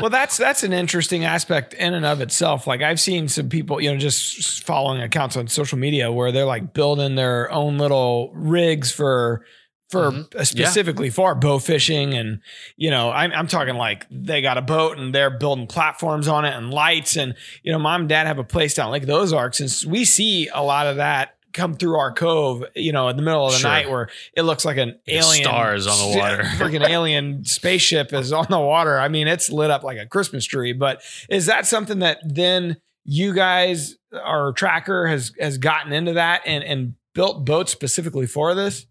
Well, 0.00 0.08
that's 0.10 0.36
that's 0.38 0.62
an 0.62 0.72
interesting 0.72 1.24
aspect 1.24 1.74
in 1.74 1.92
and 1.92 2.06
of 2.06 2.20
itself. 2.22 2.66
Like 2.66 2.80
I've 2.80 3.00
seen 3.00 3.28
some 3.28 3.48
people, 3.50 3.80
you 3.80 3.90
know, 3.92 3.98
just 3.98 4.64
following 4.64 5.02
accounts 5.02 5.36
on 5.36 5.48
social 5.48 5.76
media 5.76 6.10
where 6.10 6.32
they're 6.32 6.46
like 6.46 6.72
building 6.72 7.16
their 7.16 7.50
own 7.50 7.76
little 7.78 8.30
rigs 8.34 8.90
for 8.92 9.44
for 9.90 10.10
Mhm. 10.10 10.34
uh, 10.36 10.44
specifically 10.44 11.10
for 11.10 11.34
bow 11.34 11.58
fishing. 11.58 12.14
And 12.14 12.40
you 12.76 12.90
know 12.90 13.10
I'm, 13.10 13.30
I'm 13.32 13.46
talking 13.48 13.74
like 13.74 14.06
they 14.10 14.40
got 14.40 14.56
a 14.56 14.62
boat 14.62 14.96
and 14.98 15.14
they're 15.14 15.28
building 15.30 15.66
platforms 15.66 16.28
on 16.28 16.44
it 16.46 16.54
and 16.54 16.70
lights. 16.70 17.16
And 17.16 17.34
you 17.62 17.72
know 17.72 17.78
mom 17.78 18.02
and 18.02 18.08
dad 18.08 18.26
have 18.26 18.38
a 18.38 18.44
place 18.44 18.72
down 18.74 18.90
Lake 18.92 19.02
of 19.02 19.08
the 19.08 19.14
Ozarks 19.14 19.60
and 19.60 19.92
we 19.92 20.04
see 20.06 20.48
a 20.54 20.62
lot 20.62 20.86
of 20.86 20.96
that 20.96 21.36
come 21.52 21.74
through 21.74 21.96
our 21.96 22.12
cove 22.12 22.64
you 22.74 22.92
know 22.92 23.08
in 23.08 23.16
the 23.16 23.22
middle 23.22 23.46
of 23.46 23.52
the 23.52 23.58
Sure. 23.58 23.70
night 23.70 23.90
where 23.90 24.08
it 24.36 24.42
looks 24.42 24.64
like 24.64 24.76
an 24.76 24.98
The 25.06 25.16
alien 25.16 25.44
stars 25.44 25.86
on 25.86 25.98
the 26.12 26.18
water. 26.18 26.42
freaking 26.56 26.86
alien 26.88 27.44
spaceship 27.44 28.12
is 28.12 28.32
on 28.32 28.46
the 28.50 28.58
water 28.60 28.98
I 28.98 29.08
mean 29.08 29.28
it's 29.28 29.50
lit 29.50 29.70
up 29.70 29.82
like 29.82 29.98
a 29.98 30.06
Christmas 30.06 30.44
tree 30.44 30.72
but 30.72 31.02
is 31.28 31.46
that 31.46 31.66
something 31.66 31.98
that 32.00 32.18
then 32.24 32.76
you 33.04 33.34
guys 33.34 33.96
our 34.24 34.52
tracker 34.52 35.06
has 35.06 35.32
has 35.40 35.58
gotten 35.58 35.92
into 35.92 36.12
that 36.14 36.42
and 36.46 36.62
and 36.64 36.94
built 37.14 37.44
boats 37.44 37.70
specifically 37.72 38.26
for 38.26 38.54
this 38.54 38.86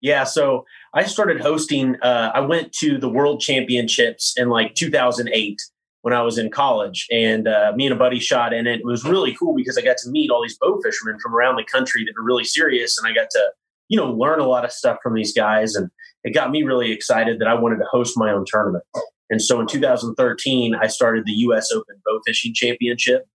Yeah, 0.00 0.24
so 0.24 0.64
I 0.94 1.04
started 1.04 1.40
hosting. 1.40 1.96
Uh, 2.02 2.32
I 2.34 2.40
went 2.40 2.72
to 2.80 2.98
the 2.98 3.08
World 3.08 3.40
Championships 3.40 4.34
in 4.36 4.48
like 4.50 4.74
2008 4.74 5.62
when 6.02 6.12
I 6.12 6.22
was 6.22 6.36
in 6.36 6.50
college, 6.50 7.06
and 7.10 7.48
uh, 7.48 7.72
me 7.74 7.86
and 7.86 7.94
a 7.94 7.98
buddy 7.98 8.18
shot 8.18 8.52
in 8.52 8.66
it. 8.66 8.80
It 8.80 8.84
was 8.84 9.04
really 9.04 9.34
cool 9.34 9.54
because 9.54 9.78
I 9.78 9.82
got 9.82 9.96
to 9.98 10.10
meet 10.10 10.30
all 10.30 10.42
these 10.42 10.58
bow 10.58 10.80
fishermen 10.82 11.18
from 11.20 11.34
around 11.34 11.56
the 11.56 11.64
country 11.64 12.04
that 12.04 12.20
are 12.20 12.24
really 12.24 12.44
serious, 12.44 12.98
and 12.98 13.08
I 13.08 13.14
got 13.14 13.30
to 13.30 13.50
you 13.88 13.96
know 13.96 14.12
learn 14.12 14.40
a 14.40 14.46
lot 14.46 14.64
of 14.64 14.72
stuff 14.72 14.98
from 15.02 15.14
these 15.14 15.32
guys, 15.32 15.74
and 15.74 15.90
it 16.24 16.34
got 16.34 16.50
me 16.50 16.62
really 16.62 16.92
excited 16.92 17.38
that 17.38 17.48
I 17.48 17.54
wanted 17.54 17.78
to 17.78 17.86
host 17.90 18.14
my 18.16 18.30
own 18.30 18.44
tournament. 18.46 18.84
And 19.30 19.40
so 19.40 19.60
in 19.60 19.66
2013, 19.66 20.74
I 20.74 20.88
started 20.88 21.24
the 21.24 21.32
U.S. 21.32 21.72
Open 21.72 21.96
Bow 22.04 22.20
Fishing 22.26 22.52
Championship, 22.54 23.26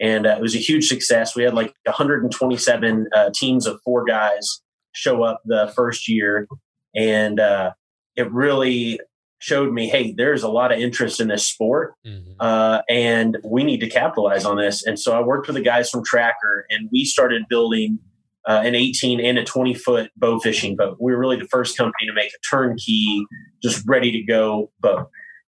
and 0.00 0.26
uh, 0.26 0.30
it 0.30 0.40
was 0.40 0.54
a 0.54 0.58
huge 0.58 0.88
success. 0.88 1.36
We 1.36 1.44
had 1.44 1.54
like 1.54 1.74
127 1.84 3.06
uh, 3.14 3.30
teams 3.34 3.66
of 3.66 3.80
four 3.84 4.04
guys 4.04 4.62
show 4.92 5.22
up 5.22 5.42
the 5.44 5.72
first 5.76 6.08
year, 6.08 6.48
and 6.96 7.38
uh, 7.38 7.72
it 8.16 8.32
really 8.32 8.98
showed 9.44 9.72
me, 9.72 9.88
hey, 9.88 10.12
there's 10.16 10.42
a 10.42 10.48
lot 10.48 10.72
of 10.72 10.78
interest 10.78 11.20
in 11.20 11.28
this 11.28 11.46
sport, 11.46 11.94
mm-hmm. 12.06 12.32
uh, 12.40 12.80
and 12.88 13.36
we 13.44 13.62
need 13.62 13.80
to 13.80 13.88
capitalize 13.88 14.46
on 14.46 14.56
this. 14.56 14.86
And 14.86 14.98
so 14.98 15.12
I 15.12 15.20
worked 15.20 15.46
with 15.46 15.56
the 15.56 15.62
guys 15.62 15.90
from 15.90 16.02
Tracker, 16.02 16.66
and 16.70 16.88
we 16.90 17.04
started 17.04 17.42
building 17.50 17.98
uh, 18.48 18.62
an 18.64 18.74
18 18.74 19.20
and 19.20 19.38
a 19.38 19.44
20 19.44 19.74
foot 19.74 20.10
bow 20.16 20.38
fishing 20.38 20.76
boat. 20.76 20.96
We 20.98 21.12
were 21.12 21.18
really 21.18 21.36
the 21.36 21.48
first 21.48 21.76
company 21.76 22.06
to 22.06 22.14
make 22.14 22.30
a 22.30 22.40
turnkey, 22.50 23.26
just 23.62 23.86
ready 23.86 24.10
to 24.12 24.22
go 24.22 24.70
boat 24.80 25.08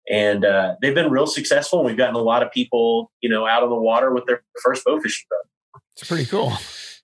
and 0.10 0.46
uh, 0.46 0.76
they've 0.82 0.94
been 0.94 1.10
real 1.10 1.26
successful. 1.26 1.84
We've 1.84 1.98
gotten 1.98 2.16
a 2.16 2.20
lot 2.20 2.44
of 2.44 2.52
people, 2.52 3.12
you 3.22 3.30
know, 3.30 3.48
out 3.48 3.64
on 3.64 3.70
the 3.70 3.76
water 3.76 4.14
with 4.14 4.26
their 4.26 4.44
first 4.64 4.86
bow 4.86 5.00
fishing 5.00 5.26
boat. 5.30 5.82
It's 5.98 6.08
pretty 6.08 6.26
cool. 6.26 6.54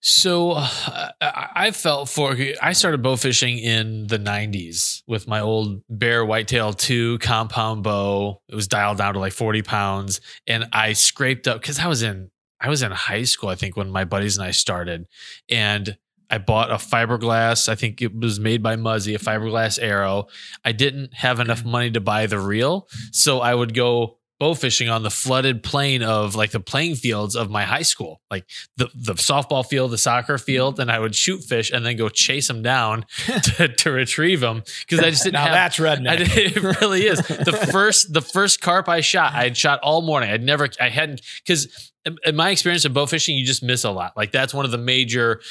So 0.01 0.53
uh, 0.53 1.09
I 1.21 1.69
felt 1.69 2.09
for 2.09 2.35
I 2.61 2.73
started 2.73 3.03
bow 3.03 3.15
fishing 3.15 3.59
in 3.59 4.07
the 4.07 4.17
90s 4.17 5.03
with 5.05 5.27
my 5.27 5.39
old 5.39 5.83
Bear 5.89 6.25
Whitetail 6.25 6.73
2 6.73 7.19
compound 7.19 7.83
bow. 7.83 8.41
It 8.49 8.55
was 8.55 8.67
dialed 8.67 8.97
down 8.97 9.13
to 9.13 9.19
like 9.19 9.33
40 9.33 9.61
pounds 9.61 10.19
and 10.47 10.65
I 10.73 10.93
scraped 10.93 11.47
up 11.47 11.61
cuz 11.61 11.77
I 11.77 11.87
was 11.87 12.01
in 12.01 12.31
I 12.59 12.69
was 12.69 12.81
in 12.81 12.91
high 12.91 13.23
school 13.23 13.49
I 13.49 13.55
think 13.55 13.77
when 13.77 13.91
my 13.91 14.03
buddies 14.03 14.37
and 14.37 14.45
I 14.45 14.51
started 14.51 15.05
and 15.47 15.95
I 16.31 16.37
bought 16.37 16.71
a 16.71 16.75
fiberglass. 16.75 17.67
I 17.67 17.75
think 17.75 18.01
it 18.01 18.15
was 18.15 18.39
made 18.39 18.63
by 18.63 18.77
Muzzy, 18.77 19.13
a 19.13 19.19
fiberglass 19.19 19.77
arrow. 19.81 20.27
I 20.63 20.71
didn't 20.71 21.13
have 21.13 21.41
enough 21.41 21.65
money 21.65 21.91
to 21.91 21.99
buy 21.99 22.25
the 22.25 22.39
reel, 22.39 22.87
so 23.11 23.41
I 23.41 23.53
would 23.53 23.73
go 23.73 24.20
bow 24.41 24.55
fishing 24.55 24.89
on 24.89 25.03
the 25.03 25.11
flooded 25.11 25.61
plain 25.61 26.01
of 26.01 26.33
like 26.33 26.49
the 26.49 26.59
playing 26.59 26.95
fields 26.95 27.35
of 27.35 27.51
my 27.51 27.63
high 27.63 27.83
school, 27.83 28.21
like 28.31 28.43
the 28.75 28.89
the 28.95 29.13
softball 29.13 29.63
field, 29.63 29.91
the 29.91 29.99
soccer 29.99 30.39
field, 30.39 30.79
and 30.79 30.91
I 30.91 30.97
would 30.97 31.13
shoot 31.13 31.43
fish 31.43 31.69
and 31.69 31.85
then 31.85 31.95
go 31.95 32.09
chase 32.09 32.47
them 32.47 32.63
down 32.63 33.05
to, 33.43 33.67
to 33.67 33.91
retrieve 33.91 34.39
them 34.39 34.63
because 34.79 34.99
I 34.99 35.11
just 35.11 35.25
didn't 35.25 35.33
now 35.33 35.43
have. 35.45 35.53
That's 35.53 35.77
redneck. 35.77 36.35
it 36.35 36.81
really 36.81 37.05
is 37.05 37.19
the 37.27 37.69
first 37.71 38.11
the 38.13 38.21
first 38.21 38.61
carp 38.61 38.89
I 38.89 39.01
shot. 39.01 39.33
I 39.33 39.43
had 39.43 39.55
shot 39.55 39.79
all 39.83 40.01
morning. 40.01 40.31
I'd 40.31 40.41
never 40.41 40.67
I 40.79 40.89
hadn't 40.89 41.21
because 41.45 41.90
in 42.05 42.35
my 42.35 42.49
experience 42.49 42.83
of 42.85 42.93
bow 42.93 43.05
fishing, 43.05 43.37
you 43.37 43.45
just 43.45 43.61
miss 43.61 43.83
a 43.83 43.91
lot. 43.91 44.17
Like 44.17 44.31
that's 44.31 44.53
one 44.53 44.65
of 44.65 44.71
the 44.71 44.77
major 44.77 45.41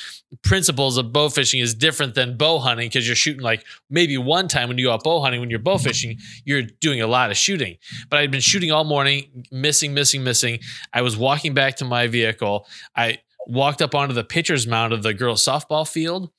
principles 0.43 0.97
of 0.97 1.13
bow 1.13 1.29
fishing 1.29 1.61
is 1.61 1.75
different 1.75 2.15
than 2.15 2.37
bow 2.37 2.59
hunting 2.59 2.89
because 2.89 3.07
you're 3.07 3.17
shooting 3.17 3.43
like 3.43 3.65
maybe 3.89 4.19
one 4.19 4.49
time 4.49 4.69
when 4.69 4.77
you 4.77 4.87
go 4.87 4.93
out 4.93 5.05
bow 5.05 5.21
hunting, 5.21 5.41
when 5.41 5.51
you're 5.51 5.61
bow 5.61 5.79
fishing, 5.79 6.19
you're 6.45 6.63
doing 6.63 7.01
a 7.01 7.07
lot 7.07 7.31
of 7.31 7.37
shooting. 7.37 7.77
But 8.09 8.19
I'd 8.19 8.31
been 8.31 8.41
shooting 8.41 8.73
all 8.73 8.85
morning, 8.85 9.45
missing, 9.53 9.95
missing, 9.95 10.25
missing. 10.25 10.59
I 10.93 11.03
was 11.03 11.17
walking 11.17 11.55
back 11.55 11.77
to 11.77 11.85
my 11.85 12.09
vehicle. 12.09 12.67
I 12.97 13.19
walked 13.47 13.81
up 13.81 13.95
onto 13.95 14.15
the 14.15 14.25
pitcher's 14.25 14.67
mound 14.67 14.93
of 14.93 15.03
the 15.03 15.15
girls' 15.15 15.45
softball 15.45 15.89
field 15.89 16.31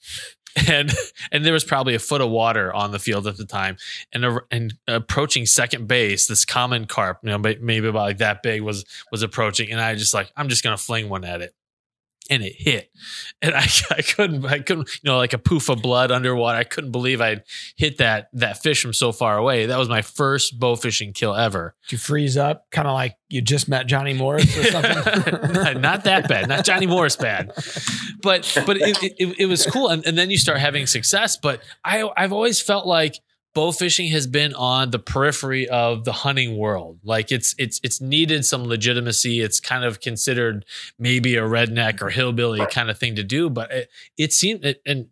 and 0.67 0.91
and 1.31 1.46
there 1.46 1.53
was 1.53 1.63
probably 1.63 1.96
a 1.96 2.00
foot 2.00 2.22
of 2.22 2.29
water 2.29 2.74
on 2.74 2.91
the 2.91 3.00
field 3.00 3.27
at 3.27 3.38
the 3.38 3.46
time. 3.46 3.77
And 4.13 4.25
uh, 4.25 4.39
and 4.50 4.74
approaching 4.88 5.46
second 5.46 5.88
base 5.88 6.27
this 6.27 6.46
common 6.46 6.86
carp 6.86 7.20
you 7.24 7.29
know 7.29 7.38
maybe 7.38 7.88
about 7.88 8.01
like 8.01 8.17
that 8.17 8.43
big 8.43 8.62
was 8.62 8.86
was 9.12 9.24
approaching. 9.24 9.72
And 9.72 9.79
i 9.79 9.96
just 9.96 10.13
like 10.13 10.31
i'm 10.36 10.50
just 10.50 10.63
gonna 10.63 10.77
fling 10.77 11.10
one 11.10 11.24
at 11.24 11.41
it 11.41 11.53
and 12.31 12.41
it 12.41 12.55
hit. 12.57 12.89
And 13.41 13.53
I, 13.55 13.67
I 13.91 14.01
couldn't 14.01 14.45
i 14.45 14.59
couldn't 14.59 14.89
you 15.03 15.09
know 15.09 15.17
like 15.17 15.33
a 15.33 15.38
poof 15.38 15.69
of 15.69 15.81
blood 15.83 16.11
underwater. 16.11 16.57
I 16.57 16.63
couldn't 16.63 16.91
believe 16.91 17.21
i'd 17.21 17.43
hit 17.75 17.97
that 17.97 18.29
that 18.33 18.63
fish 18.63 18.81
from 18.81 18.93
so 18.93 19.11
far 19.11 19.38
away. 19.38 19.67
That 19.67 19.77
was 19.77 19.89
my 19.89 20.01
first 20.01 20.57
bow 20.57 20.75
fishing 20.75 21.13
kill 21.13 21.35
ever. 21.35 21.75
Did 21.83 21.91
you 21.93 21.97
freeze 22.00 22.38
up 22.38 22.71
kind 22.71 22.88
of 22.88 22.93
like 22.93 23.17
you 23.29 23.41
just 23.41 23.67
met 23.67 23.85
johnny 23.85 24.13
morris 24.13 24.57
or 24.57 24.63
something? 24.63 25.81
Not 25.81 26.05
that 26.05 26.27
bad 26.27 26.47
not 26.47 26.65
johnny 26.65 26.88
morris 26.88 27.17
bad. 27.17 27.51
But 28.21 28.51
but 28.65 28.77
it, 28.77 28.97
it, 29.03 29.35
it 29.39 29.45
was 29.45 29.65
cool 29.65 29.89
and, 29.89 30.05
and 30.05 30.17
then 30.17 30.29
you 30.31 30.38
start 30.38 30.59
having 30.59 30.88
success. 30.88 31.38
But 31.38 31.61
i 31.83 32.09
i've 32.15 32.33
always 32.33 32.61
felt 32.61 32.88
like 32.88 33.19
bow 33.53 33.72
fishing 33.72 34.08
has 34.12 34.27
been 34.27 34.53
on 34.53 34.91
the 34.91 35.00
periphery 35.00 35.67
of 35.67 36.05
the 36.05 36.12
hunting 36.12 36.58
world. 36.58 37.00
Like 37.03 37.31
it's 37.31 37.53
it's 37.58 37.79
it's 37.84 38.00
needed 38.00 38.46
some 38.46 38.63
legitimacy. 38.63 39.41
It's 39.41 39.60
kind 39.60 39.84
of 39.84 40.00
considered 40.00 40.65
maybe 40.98 41.36
a 41.36 41.43
redneck 41.43 42.01
or 42.01 42.10
hillbilly 42.10 42.65
kind 42.67 42.89
of 42.89 42.98
thing 42.98 43.15
to 43.15 43.24
do, 43.24 43.50
but 43.50 43.72
it, 43.72 43.89
it 44.17 44.34
seems 44.34 44.63
and 44.86 45.08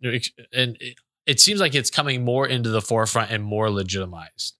and 0.52 0.76
it, 0.80 0.96
it 1.26 1.40
seems 1.40 1.60
like 1.60 1.74
it's 1.74 1.90
coming 1.90 2.24
more 2.24 2.46
into 2.46 2.70
the 2.70 2.80
forefront 2.80 3.30
and 3.30 3.44
more 3.44 3.70
legitimized. 3.70 4.56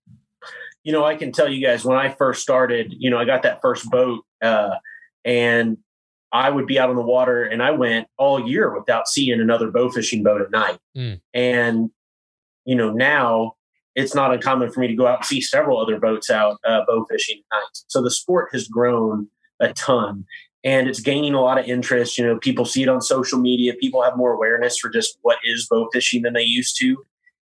You 0.84 0.92
know, 0.92 1.04
I 1.04 1.14
can 1.16 1.32
tell 1.32 1.48
you 1.48 1.64
guys 1.64 1.84
when 1.84 1.98
I 1.98 2.08
first 2.10 2.42
started, 2.42 2.94
you 2.96 3.10
know, 3.10 3.18
I 3.18 3.24
got 3.24 3.42
that 3.42 3.60
first 3.60 3.90
boat 3.90 4.24
uh, 4.40 4.76
and 5.24 5.76
I 6.32 6.48
would 6.48 6.66
be 6.66 6.78
out 6.78 6.88
on 6.88 6.96
the 6.96 7.02
water 7.02 7.44
and 7.44 7.62
I 7.62 7.72
went 7.72 8.08
all 8.16 8.48
year 8.48 8.74
without 8.74 9.08
seeing 9.08 9.40
another 9.40 9.70
bow 9.70 9.90
fishing 9.90 10.22
boat 10.22 10.40
at 10.40 10.50
night. 10.50 10.78
Mm. 10.96 11.20
And 11.34 11.90
you 12.64 12.76
know, 12.76 12.92
now 12.92 13.56
it's 13.94 14.14
not 14.14 14.32
uncommon 14.32 14.70
for 14.70 14.80
me 14.80 14.88
to 14.88 14.94
go 14.94 15.06
out 15.06 15.18
and 15.18 15.26
see 15.26 15.40
several 15.40 15.80
other 15.80 15.98
boats 15.98 16.30
out 16.30 16.58
uh, 16.66 16.80
bow 16.86 17.06
fishing 17.10 17.42
at 17.52 17.56
night. 17.56 17.78
So 17.88 18.02
the 18.02 18.10
sport 18.10 18.50
has 18.52 18.68
grown 18.68 19.28
a 19.60 19.72
ton 19.72 20.24
and 20.62 20.88
it's 20.88 21.00
gaining 21.00 21.34
a 21.34 21.40
lot 21.40 21.58
of 21.58 21.66
interest. 21.66 22.18
You 22.18 22.26
know, 22.26 22.38
people 22.38 22.64
see 22.64 22.82
it 22.82 22.88
on 22.88 23.00
social 23.00 23.38
media. 23.38 23.74
People 23.74 24.02
have 24.02 24.16
more 24.16 24.32
awareness 24.32 24.78
for 24.78 24.90
just 24.90 25.18
what 25.22 25.38
is 25.44 25.66
bow 25.70 25.88
fishing 25.92 26.22
than 26.22 26.34
they 26.34 26.42
used 26.42 26.76
to. 26.80 26.96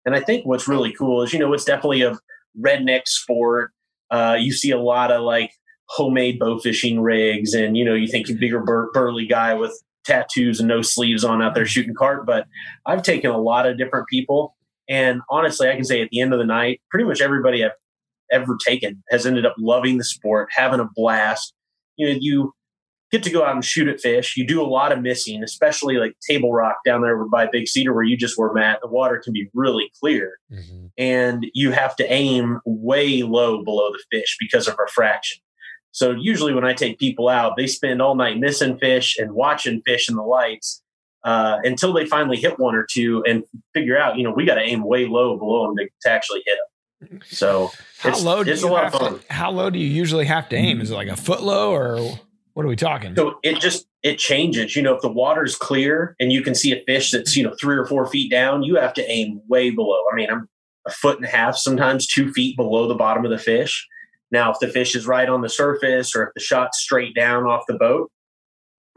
And 0.06 0.16
I 0.16 0.20
think 0.20 0.46
what's 0.46 0.68
really 0.68 0.94
cool 0.94 1.22
is, 1.22 1.34
you 1.34 1.40
know, 1.40 1.54
it's 1.54 1.66
definitely 1.66 2.02
a 2.02 2.18
redneck 2.60 3.08
sport. 3.08 3.72
Uh, 4.10 4.38
you 4.40 4.52
see 4.52 4.72
a 4.72 4.80
lot 4.80 5.12
of 5.12 5.22
like 5.22 5.52
homemade 5.90 6.40
bow 6.40 6.58
fishing 6.60 7.02
rigs, 7.02 7.54
and 7.54 7.78
you 7.78 7.86
know, 7.86 7.94
you 7.94 8.08
think 8.08 8.30
a 8.30 8.34
bigger 8.34 8.62
bur- 8.62 8.92
burly 8.94 9.28
guy 9.28 9.54
with 9.54 9.72
tattoos 10.04 10.60
and 10.60 10.68
no 10.68 10.82
sleeves 10.82 11.24
on 11.24 11.42
out 11.42 11.54
there 11.54 11.66
shooting 11.66 11.94
carp. 11.94 12.26
But 12.26 12.48
I've 12.86 13.04
taken 13.04 13.30
a 13.30 13.38
lot 13.38 13.68
of 13.68 13.78
different 13.78 14.08
people 14.08 14.56
and 14.92 15.22
honestly, 15.30 15.70
I 15.70 15.76
can 15.76 15.86
say 15.86 16.02
at 16.02 16.10
the 16.12 16.20
end 16.20 16.34
of 16.34 16.40
the 16.40 16.46
night, 16.46 16.82
pretty 16.90 17.06
much 17.06 17.22
everybody 17.22 17.64
I've 17.64 17.72
ever 18.30 18.58
taken 18.68 19.02
has 19.10 19.26
ended 19.26 19.46
up 19.46 19.56
loving 19.58 19.98
the 19.98 20.04
sport, 20.04 20.50
having 20.52 20.82
a 20.82 20.90
blast. 20.94 21.54
You 21.96 22.10
know, 22.10 22.18
you 22.20 22.54
get 23.10 23.24
to 23.24 23.30
go 23.30 23.46
out 23.46 23.56
and 23.56 23.64
shoot 23.64 23.88
at 23.88 24.02
fish. 24.02 24.36
You 24.36 24.46
do 24.46 24.62
a 24.62 24.68
lot 24.68 24.92
of 24.92 25.02
missing, 25.02 25.44
especially 25.44 25.96
like 25.96 26.16
Table 26.30 26.52
Rock 26.52 26.76
down 26.86 27.04
there 27.04 27.24
by 27.26 27.48
Big 27.50 27.70
Cedar, 27.70 27.94
where 27.94 28.04
you 28.04 28.18
just 28.18 28.38
were, 28.38 28.54
Matt. 28.54 28.80
The 28.82 28.90
water 28.90 29.22
can 29.24 29.32
be 29.32 29.50
really 29.54 29.90
clear, 29.98 30.34
mm-hmm. 30.52 30.88
and 30.98 31.48
you 31.54 31.72
have 31.72 31.96
to 31.96 32.12
aim 32.12 32.60
way 32.66 33.24
low 33.24 33.64
below 33.64 33.92
the 33.94 34.04
fish 34.12 34.36
because 34.42 34.68
of 34.68 34.76
refraction. 34.78 35.42
So 35.94 36.12
usually, 36.12 36.54
when 36.54 36.66
I 36.66 36.74
take 36.74 37.00
people 37.00 37.30
out, 37.30 37.54
they 37.56 37.68
spend 37.68 38.02
all 38.02 38.16
night 38.16 38.40
missing 38.40 38.78
fish 38.78 39.18
and 39.18 39.32
watching 39.32 39.82
fish 39.86 40.10
in 40.10 40.16
the 40.16 40.22
lights 40.22 40.82
uh, 41.24 41.60
until 41.64 41.94
they 41.94 42.06
finally 42.06 42.38
hit 42.38 42.60
one 42.60 42.76
or 42.76 42.86
two 42.90 43.24
and 43.28 43.44
figure 43.74 43.98
out, 43.98 44.18
you 44.18 44.24
know, 44.24 44.32
we 44.32 44.46
got 44.46 44.56
to 44.56 44.62
aim 44.62 44.84
way 44.84 45.06
low 45.06 45.38
below 45.38 45.68
them 45.68 45.78
to, 45.78 45.90
to 46.02 46.10
actually 46.10 46.42
hit 46.46 46.58
them. 46.58 47.20
So 47.26 47.72
how 47.98 48.18
low 48.20 48.44
do 48.44 48.52
it's 48.52 48.62
you 48.62 48.76
have 48.76 48.92
to, 48.94 49.20
how 49.30 49.52
low 49.52 49.70
do 49.70 49.80
you 49.80 49.88
usually 49.88 50.26
have 50.26 50.50
to 50.50 50.56
aim? 50.56 50.82
Is 50.82 50.92
it 50.92 50.96
like 50.96 51.08
a 51.08 51.16
foot 51.16 51.42
low 51.42 51.74
or 51.74 52.20
what 52.54 52.66
are 52.66 52.70
we 52.70 52.76
talking? 52.76 53.16
So 53.16 53.40
it 53.44 53.60
just 53.60 53.88
it 54.04 54.18
changes. 54.18 54.76
You 54.76 54.82
know, 54.82 54.96
if 54.96 55.02
the 55.02 55.12
water's 55.12 55.56
clear 55.56 56.16
and 56.20 56.32
you 56.32 56.42
can 56.42 56.54
see 56.54 56.72
a 56.74 56.84
fish 56.86 57.12
that's 57.12 57.36
you 57.36 57.44
know 57.44 57.56
three 57.60 57.76
or 57.76 57.86
four 57.86 58.06
feet 58.08 58.30
down, 58.30 58.64
you 58.64 58.76
have 58.76 58.94
to 58.96 59.10
aim 59.10 59.42
way 59.48 59.72
below. 59.72 60.00
I 60.12 60.16
mean, 60.16 60.30
I'm 60.30 60.48
a 60.88 60.92
foot 60.92 61.18
and 61.18 61.26
a 61.26 61.30
half, 61.30 61.56
sometimes 61.56 62.08
two 62.08 62.32
feet 62.34 62.58
below 62.58 62.88
the 62.88 62.96
bottom 62.96 63.26
of 63.26 63.32
the 63.32 63.38
fish. 63.38 63.88
Now, 64.32 64.52
if 64.52 64.60
the 64.60 64.68
fish 64.68 64.96
is 64.96 65.06
right 65.06 65.28
on 65.28 65.42
the 65.42 65.50
surface 65.50 66.16
or 66.16 66.24
if 66.24 66.30
the 66.34 66.40
shot's 66.40 66.80
straight 66.80 67.14
down 67.16 67.46
off 67.46 67.64
the 67.68 67.78
boat, 67.78 68.12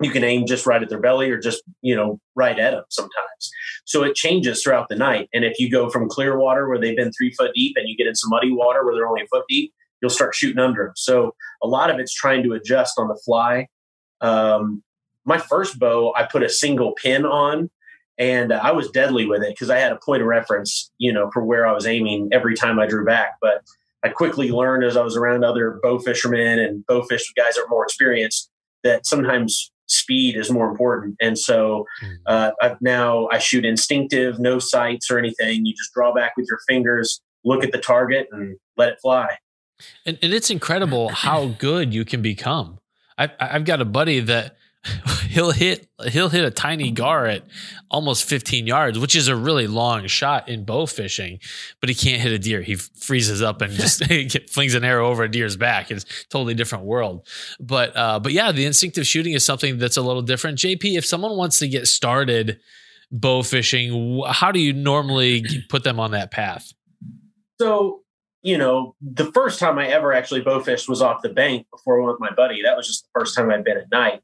you 0.03 0.11
can 0.11 0.25
aim 0.25 0.47
just 0.47 0.67
right 0.67 0.83
at 0.83 0.89
their 0.89 1.01
belly 1.01 1.31
or 1.31 1.39
just 1.39 1.63
you 1.83 1.95
know 1.95 2.21
right 2.35 2.59
at 2.59 2.73
them 2.73 2.85
sometimes. 2.89 3.51
So 3.85 4.03
it 4.03 4.15
changes 4.15 4.63
throughout 4.63 4.89
the 4.89 4.97
night. 4.97 5.29
And 5.35 5.45
if 5.45 5.59
you 5.59 5.71
go 5.71 5.91
from 5.91 6.09
clear 6.09 6.39
water 6.39 6.69
where 6.69 6.79
they've 6.79 6.97
been 6.97 7.13
three 7.13 7.33
foot 7.33 7.53
deep 7.55 7.77
and 7.77 7.89
you 7.89 7.97
get 7.97 8.07
into 8.07 8.23
muddy 8.27 8.53
water 8.53 8.85
where 8.85 8.95
they're 8.95 9.09
only 9.09 9.23
a 9.23 9.27
foot 9.27 9.45
deep 9.49 9.73
you'll 10.01 10.11
start 10.11 10.35
shooting 10.35 10.59
under 10.59 10.85
them 10.85 10.93
so 10.97 11.35
a 11.63 11.67
lot 11.67 11.89
of 11.89 11.99
it's 11.99 12.13
trying 12.13 12.43
to 12.43 12.53
adjust 12.53 12.99
on 12.99 13.09
the 13.09 13.19
fly. 13.25 13.69
Um, 14.21 14.83
my 15.25 15.39
first 15.39 15.79
bow 15.79 16.13
i 16.17 16.23
put 16.23 16.43
a 16.43 16.49
single 16.49 16.93
pin 16.93 17.25
on 17.25 17.71
and 18.19 18.53
i 18.53 18.71
was 18.71 18.91
deadly 18.91 19.27
with 19.27 19.43
it 19.43 19.51
because 19.51 19.71
i 19.71 19.79
had 19.79 19.93
a 19.93 19.99
point 20.05 20.23
of 20.23 20.29
reference 20.29 20.91
you 20.99 21.13
know 21.13 21.31
for 21.33 21.45
where 21.45 21.67
i 21.67 21.73
was 21.73 21.87
aiming 21.87 22.29
every 22.33 22.55
time 22.55 22.79
i 22.79 22.87
drew 22.87 23.05
back. 23.05 23.37
But 23.41 23.65
i 24.03 24.09
quickly 24.09 24.51
learned 24.51 24.85
as 24.85 24.97
i 24.97 25.03
was 25.03 25.17
around 25.17 25.45
other 25.45 25.81
bow 25.83 25.99
fishermen 25.99 26.59
and 26.59 26.87
bow 26.87 27.03
fish 27.03 27.33
guys 27.37 27.55
that 27.55 27.63
are 27.63 27.69
more 27.69 27.85
experienced 27.85 28.51
that 28.83 29.07
sometimes 29.07 29.73
speed 29.95 30.37
is 30.37 30.51
more 30.51 30.69
important. 30.69 31.17
And 31.21 31.39
so 31.39 31.87
Mm-hmm. 32.03 32.15
uh, 32.27 32.51
I've 32.61 32.81
now 32.81 33.29
I 33.31 33.39
shoot 33.39 33.65
instinctive, 33.65 34.39
no 34.39 34.59
sights 34.59 35.11
or 35.11 35.19
anything. 35.19 35.65
You 35.67 35.73
just 35.75 35.93
draw 35.93 36.13
back 36.13 36.33
with 36.37 36.47
your 36.49 36.59
fingers, 36.69 37.21
look 37.45 37.63
at 37.65 37.73
the 37.73 37.79
target, 37.79 38.29
and 38.33 38.57
let 38.77 38.89
it 38.91 38.99
fly. 39.01 39.29
And, 40.07 40.19
and 40.23 40.33
it's 40.33 40.51
incredible 40.51 41.09
how 41.09 41.49
good 41.59 41.93
you 41.95 42.05
can 42.05 42.23
become. 42.23 42.79
I've, 43.19 43.31
I've 43.41 43.65
got 43.65 43.81
a 43.81 43.85
buddy 43.85 44.21
that 44.21 44.57
he'll 45.29 45.50
hit 45.50 45.88
he'll 46.09 46.29
hit 46.29 46.45
a 46.45 46.50
tiny 46.50 46.91
gar 46.91 47.26
at 47.26 47.45
almost 47.91 48.25
15 48.25 48.67
yards, 48.67 48.99
which 48.99 49.17
is 49.17 49.29
a 49.29 49.37
really 49.37 49.67
long 49.67 50.07
shot 50.07 50.49
in 50.49 50.64
bow 50.64 50.87
fishing, 50.87 51.38
but 51.81 51.88
he 51.88 51.95
can't 51.95 52.21
hit 52.21 52.33
a 52.33 52.38
deer. 52.38 52.62
He 52.62 52.76
freezes 52.76 53.43
up 53.43 53.61
and 53.61 53.73
just 53.73 54.05
flings 54.50 54.75
an 54.75 54.85
arrow 54.85 55.09
over 55.09 55.25
a 55.25 55.31
deer's 55.31 55.57
back. 55.57 55.91
It's 55.91 56.05
totally 56.29 56.55
different 56.55 56.85
world. 56.85 57.26
But 57.61 57.97
uh, 57.97 58.21
but 58.21 58.33
yeah, 58.33 58.53
the 58.53 58.64
instinctive 58.64 59.07
shooting 59.07 59.33
is 59.33 59.45
something 59.45 59.79
that's 59.79 59.97
a 59.97 60.03
little 60.03 60.23
different. 60.23 60.59
JP, 60.59 60.97
if 60.97 61.07
someone 61.07 61.37
wants 61.37 61.59
to 61.61 61.69
get 61.69 61.87
started 61.87 62.61
bow 63.11 63.43
fishing, 63.43 64.23
how 64.29 64.50
do 64.53 64.61
you 64.61 64.73
normally 64.73 65.45
put 65.69 65.85
them 65.85 66.00
on 66.00 66.11
that 66.12 66.31
path? 66.31 66.73
So, 67.61 68.03
you 68.43 68.59
know, 68.59 68.95
the 69.00 69.31
first 69.33 69.61
time 69.61 69.79
I 69.79 69.87
ever 69.87 70.12
actually 70.12 70.41
bow 70.41 70.61
fished 70.61 70.88
was 70.88 71.00
off 71.00 71.23
the 71.23 71.29
bank 71.29 71.67
before 71.71 72.03
with 72.03 72.21
my 72.21 72.33
buddy. 72.35 72.62
That 72.62 72.76
was 72.76 72.87
just 72.87 73.05
the 73.05 73.21
first 73.21 73.37
time 73.37 73.50
I'd 73.50 73.64
been 73.64 73.79
at 73.79 73.91
night. 73.91 74.21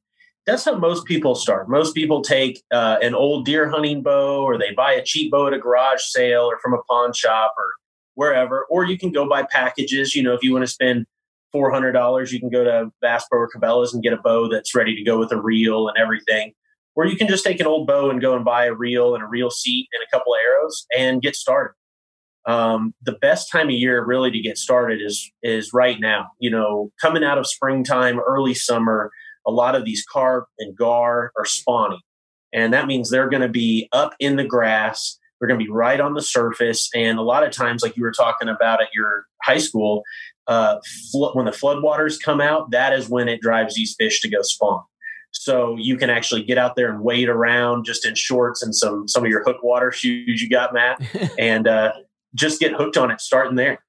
That's 0.51 0.65
how 0.65 0.77
most 0.77 1.05
people 1.05 1.37
start. 1.37 1.69
Most 1.69 1.95
people 1.95 2.23
take 2.23 2.61
uh, 2.73 2.97
an 3.01 3.15
old 3.15 3.45
deer 3.45 3.71
hunting 3.71 4.03
bow 4.03 4.43
or 4.43 4.59
they 4.59 4.73
buy 4.73 4.93
a 4.93 5.05
cheap 5.05 5.31
bow 5.31 5.47
at 5.47 5.53
a 5.53 5.61
garage 5.61 6.03
sale 6.03 6.43
or 6.43 6.59
from 6.59 6.75
a 6.75 6.83
pawn 6.89 7.13
shop 7.13 7.55
or 7.57 7.67
wherever. 8.15 8.67
Or 8.69 8.85
you 8.85 8.99
can 8.99 9.13
go 9.13 9.29
buy 9.29 9.45
packages. 9.45 10.17
You 10.17 10.25
know, 10.25 10.35
if 10.35 10.43
you 10.43 10.53
want 10.53 10.65
to 10.65 10.67
spend 10.67 11.07
$400, 11.55 12.33
you 12.33 12.41
can 12.41 12.51
go 12.51 12.65
to 12.65 12.91
Bass 13.01 13.27
Pro 13.31 13.39
or 13.39 13.49
Cabela's 13.49 13.95
and 13.95 14.03
get 14.03 14.13
a 14.13 14.17
bow 14.17 14.49
that's 14.49 14.75
ready 14.75 14.97
to 14.97 15.05
go 15.05 15.21
with 15.21 15.31
a 15.31 15.41
reel 15.41 15.87
and 15.87 15.97
everything. 15.97 16.53
Or 16.97 17.07
you 17.07 17.17
can 17.17 17.29
just 17.29 17.45
take 17.45 17.61
an 17.61 17.69
old 17.69 17.87
bow 17.87 18.11
and 18.11 18.21
go 18.21 18.35
and 18.35 18.45
buy 18.45 18.67
a 18.67 18.75
reel 18.75 19.15
and 19.15 19.23
a 19.23 19.29
reel 19.29 19.53
seat 19.53 19.87
and 19.93 20.03
a 20.03 20.11
couple 20.11 20.35
arrows 20.35 20.85
and 20.99 21.23
get 21.23 21.37
started 21.37 21.75
um, 22.47 22.95
the 23.03 23.13
best 23.13 23.51
time 23.51 23.69
of 23.69 23.75
year 23.75 24.05
really 24.05 24.31
to 24.31 24.41
get 24.41 24.57
started 24.57 25.01
is 25.03 25.31
is 25.43 25.73
right 25.73 26.01
now. 26.01 26.31
You 26.39 26.51
know, 26.51 26.91
coming 27.01 27.23
out 27.25 27.39
of 27.39 27.47
springtime, 27.47 28.19
early 28.19 28.55
summer, 28.55 29.11
a 29.51 29.53
lot 29.53 29.75
of 29.75 29.85
these 29.85 30.05
carp 30.11 30.47
and 30.59 30.77
gar 30.77 31.33
are 31.37 31.45
spawning, 31.45 32.01
and 32.53 32.73
that 32.73 32.87
means 32.87 33.11
they're 33.11 33.29
going 33.29 33.43
to 33.43 33.49
be 33.49 33.89
up 33.93 34.15
in 34.21 34.37
the 34.37 34.45
grass. 34.45 35.19
They're 35.39 35.49
going 35.49 35.59
to 35.59 35.65
be 35.65 35.71
right 35.71 36.01
on 36.01 36.15
the 36.15 36.23
surface, 36.23 36.89
and 36.95 37.19
a 37.19 37.23
lot 37.23 37.45
of 37.45 37.51
times, 37.53 37.83
like 37.83 37.97
you 37.97 38.03
were 38.03 38.13
talking 38.13 38.49
about 38.49 38.81
at 38.81 38.89
your 38.95 39.25
high 39.43 39.59
school, 39.59 40.03
uh, 40.47 40.79
fl- 41.11 41.33
when 41.33 41.47
the 41.47 41.53
floodwaters 41.53 42.21
come 42.23 42.41
out, 42.41 42.71
that 42.71 42.93
is 42.93 43.09
when 43.09 43.29
it 43.29 43.41
drives 43.41 43.75
these 43.75 43.95
fish 43.99 44.21
to 44.21 44.29
go 44.29 44.43
spawn. 44.43 44.83
So 45.33 45.77
you 45.77 45.97
can 45.97 46.11
actually 46.11 46.43
get 46.43 46.59
out 46.59 46.77
there 46.77 46.91
and 46.91 47.03
wade 47.03 47.29
around 47.29 47.85
just 47.85 48.05
in 48.05 48.15
shorts 48.15 48.63
and 48.63 48.75
some 48.75 49.07
some 49.07 49.25
of 49.25 49.31
your 49.31 49.45
hook 49.45 49.63
water 49.63 49.93
shoes 49.93 50.43
you 50.43 50.49
got, 50.49 50.75
Matt, 50.75 51.01
and 51.39 51.67
uh, 51.67 51.93
just 52.35 52.61
get 52.61 52.73
hooked 52.73 52.97
on 52.97 53.11
it 53.11 53.21
starting 53.21 53.57
there. 53.57 53.83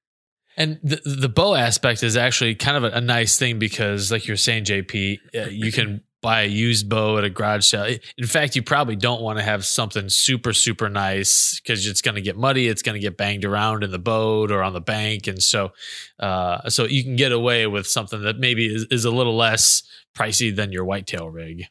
And 0.56 0.78
the 0.82 1.00
the 1.04 1.28
bow 1.28 1.54
aspect 1.54 2.02
is 2.02 2.16
actually 2.16 2.54
kind 2.54 2.76
of 2.76 2.84
a, 2.84 2.96
a 2.98 3.00
nice 3.00 3.38
thing 3.38 3.58
because, 3.58 4.12
like 4.12 4.26
you're 4.26 4.36
saying, 4.36 4.64
JP, 4.64 5.18
uh, 5.34 5.48
you 5.48 5.72
can 5.72 6.02
buy 6.20 6.42
a 6.42 6.46
used 6.46 6.88
bow 6.88 7.18
at 7.18 7.24
a 7.24 7.30
garage 7.30 7.66
sale. 7.66 7.96
In 8.16 8.26
fact, 8.26 8.54
you 8.54 8.62
probably 8.62 8.94
don't 8.94 9.22
want 9.22 9.38
to 9.38 9.44
have 9.44 9.64
something 9.64 10.08
super 10.08 10.52
super 10.52 10.88
nice 10.88 11.58
because 11.60 11.86
it's 11.86 12.02
going 12.02 12.14
to 12.16 12.20
get 12.20 12.36
muddy. 12.36 12.68
It's 12.68 12.82
going 12.82 12.94
to 12.94 13.00
get 13.00 13.16
banged 13.16 13.44
around 13.44 13.82
in 13.82 13.90
the 13.90 13.98
boat 13.98 14.52
or 14.52 14.62
on 14.62 14.72
the 14.72 14.80
bank, 14.80 15.26
and 15.26 15.42
so 15.42 15.72
uh, 16.20 16.68
so 16.68 16.84
you 16.84 17.02
can 17.02 17.16
get 17.16 17.32
away 17.32 17.66
with 17.66 17.86
something 17.86 18.22
that 18.22 18.38
maybe 18.38 18.66
is, 18.66 18.86
is 18.90 19.04
a 19.04 19.10
little 19.10 19.36
less 19.36 19.82
pricey 20.16 20.54
than 20.54 20.72
your 20.72 20.84
whitetail 20.84 21.28
rig. 21.28 21.64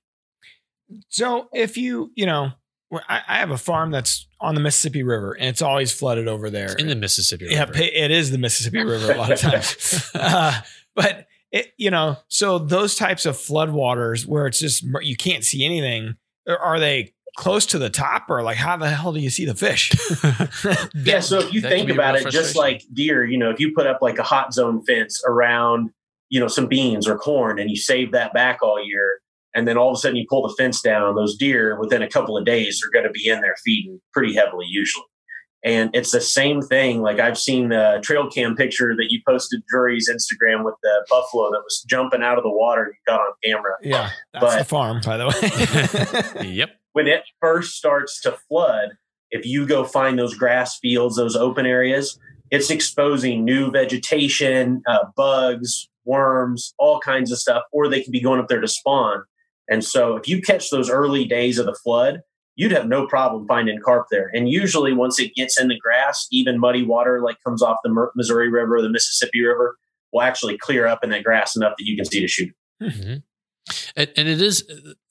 So 1.09 1.49
if 1.53 1.77
you, 1.77 2.11
you 2.15 2.25
know, 2.25 2.51
well, 2.91 3.01
I, 3.07 3.21
I 3.27 3.37
have 3.37 3.51
a 3.51 3.57
farm 3.57 3.89
that's 3.89 4.27
on 4.39 4.53
the 4.53 4.61
Mississippi 4.61 5.01
River 5.01 5.33
and 5.33 5.47
it's 5.47 5.61
always 5.61 5.91
flooded 5.91 6.27
over 6.27 6.49
there. 6.49 6.73
in 6.73 6.87
the 6.87 6.95
Mississippi 6.95 7.47
yeah, 7.49 7.61
River. 7.61 7.73
pa- 7.73 7.79
it 7.91 8.11
is 8.11 8.31
the 8.31 8.37
Mississippi 8.37 8.83
River 8.83 9.13
a 9.13 9.17
lot 9.17 9.31
of 9.31 9.39
times. 9.39 10.11
uh, 10.15 10.59
but 10.93 11.27
it, 11.51 11.73
you 11.77 11.89
know, 11.89 12.17
so 12.27 12.59
those 12.59 12.95
types 12.95 13.25
of 13.25 13.35
floodwaters 13.37 14.25
where 14.25 14.45
it's 14.45 14.59
just 14.59 14.83
you 15.01 15.15
can't 15.15 15.43
see 15.43 15.65
anything, 15.65 16.15
are- 16.47 16.59
are 16.59 16.79
they 16.79 17.13
close 17.37 17.65
to 17.67 17.79
the 17.79 17.89
top 17.89 18.29
or 18.29 18.43
like 18.43 18.57
how 18.57 18.75
the 18.75 18.89
hell 18.89 19.13
do 19.13 19.19
you 19.21 19.29
see 19.29 19.45
the 19.45 19.55
fish? 19.55 19.91
Yeah, 20.93 21.21
so 21.21 21.39
if 21.39 21.53
you 21.53 21.61
that 21.61 21.69
think 21.69 21.89
about 21.89 22.15
it, 22.15 22.29
just 22.29 22.55
like 22.57 22.83
deer, 22.93 23.25
you 23.25 23.37
know, 23.37 23.49
if 23.49 23.59
you 23.59 23.73
put 23.73 23.87
up 23.87 24.01
like 24.01 24.19
a 24.19 24.23
hot 24.23 24.53
zone 24.53 24.83
fence 24.83 25.23
around, 25.25 25.91
you 26.29 26.39
know, 26.39 26.47
some 26.47 26.67
beans 26.67 27.07
or 27.07 27.17
corn 27.17 27.57
and 27.57 27.69
you 27.69 27.77
save 27.77 28.11
that 28.11 28.33
back 28.33 28.59
all 28.61 28.83
year, 28.83 29.20
and 29.53 29.67
then 29.67 29.77
all 29.77 29.89
of 29.89 29.95
a 29.95 29.97
sudden 29.97 30.15
you 30.17 30.25
pull 30.29 30.47
the 30.47 30.53
fence 30.57 30.81
down, 30.81 31.15
those 31.15 31.35
deer 31.35 31.79
within 31.79 32.01
a 32.01 32.09
couple 32.09 32.37
of 32.37 32.45
days 32.45 32.81
are 32.85 32.89
going 32.91 33.05
to 33.05 33.11
be 33.11 33.27
in 33.27 33.41
there 33.41 33.55
feeding 33.63 33.99
pretty 34.13 34.33
heavily 34.33 34.65
usually. 34.69 35.05
And 35.63 35.91
it's 35.93 36.11
the 36.11 36.21
same 36.21 36.61
thing. 36.61 37.01
Like 37.01 37.19
I've 37.19 37.37
seen 37.37 37.69
the 37.69 37.99
trail 38.03 38.27
cam 38.29 38.55
picture 38.55 38.95
that 38.95 39.07
you 39.11 39.21
posted 39.27 39.61
Drury's 39.69 40.09
Instagram 40.09 40.63
with 40.65 40.73
the 40.81 41.05
buffalo 41.09 41.51
that 41.51 41.61
was 41.63 41.85
jumping 41.87 42.23
out 42.23 42.37
of 42.37 42.43
the 42.43 42.49
water 42.49 42.87
you 42.87 42.93
got 43.05 43.19
on 43.21 43.33
camera. 43.43 43.73
yeah, 43.83 44.09
that's 44.33 44.45
But- 44.45 44.57
the 44.59 44.65
farm, 44.65 45.01
by 45.05 45.17
the 45.17 46.33
way. 46.41 46.47
yep. 46.53 46.71
when 46.93 47.07
it 47.07 47.23
first 47.39 47.75
starts 47.75 48.19
to 48.21 48.31
flood, 48.49 48.89
if 49.29 49.45
you 49.45 49.67
go 49.67 49.83
find 49.83 50.17
those 50.17 50.33
grass 50.33 50.79
fields, 50.79 51.15
those 51.15 51.35
open 51.35 51.65
areas, 51.67 52.19
it's 52.49 52.69
exposing 52.71 53.45
new 53.45 53.71
vegetation, 53.71 54.81
uh, 54.87 55.05
bugs, 55.15 55.87
worms, 56.05 56.73
all 56.79 56.99
kinds 56.99 57.31
of 57.31 57.37
stuff, 57.37 57.63
or 57.71 57.87
they 57.87 58.01
could 58.01 58.11
be 58.11 58.19
going 58.19 58.39
up 58.39 58.47
there 58.47 58.59
to 58.59 58.67
spawn. 58.67 59.23
And 59.69 59.83
so 59.83 60.15
if 60.15 60.27
you 60.27 60.41
catch 60.41 60.69
those 60.69 60.89
early 60.89 61.25
days 61.25 61.57
of 61.57 61.65
the 61.65 61.75
flood, 61.75 62.21
you'd 62.55 62.71
have 62.71 62.87
no 62.87 63.07
problem 63.07 63.47
finding 63.47 63.79
carp 63.83 64.07
there. 64.11 64.29
And 64.33 64.49
usually 64.49 64.93
once 64.93 65.19
it 65.19 65.33
gets 65.35 65.59
in 65.59 65.69
the 65.69 65.79
grass, 65.79 66.27
even 66.31 66.59
muddy 66.59 66.83
water 66.83 67.21
like 67.21 67.37
comes 67.45 67.61
off 67.61 67.77
the 67.83 68.09
Missouri 68.15 68.49
River 68.49 68.77
or 68.77 68.81
the 68.81 68.89
Mississippi 68.89 69.41
River 69.41 69.77
will 70.11 70.21
actually 70.21 70.57
clear 70.57 70.85
up 70.85 71.03
in 71.03 71.09
that 71.11 71.23
grass 71.23 71.55
enough 71.55 71.73
that 71.77 71.85
you 71.85 71.95
can 71.95 72.05
see 72.05 72.19
to 72.19 72.27
shoot. 72.27 72.53
Mhm. 72.81 73.23
And, 73.95 74.09
and 74.15 74.27
it 74.27 74.41
is, 74.41 74.63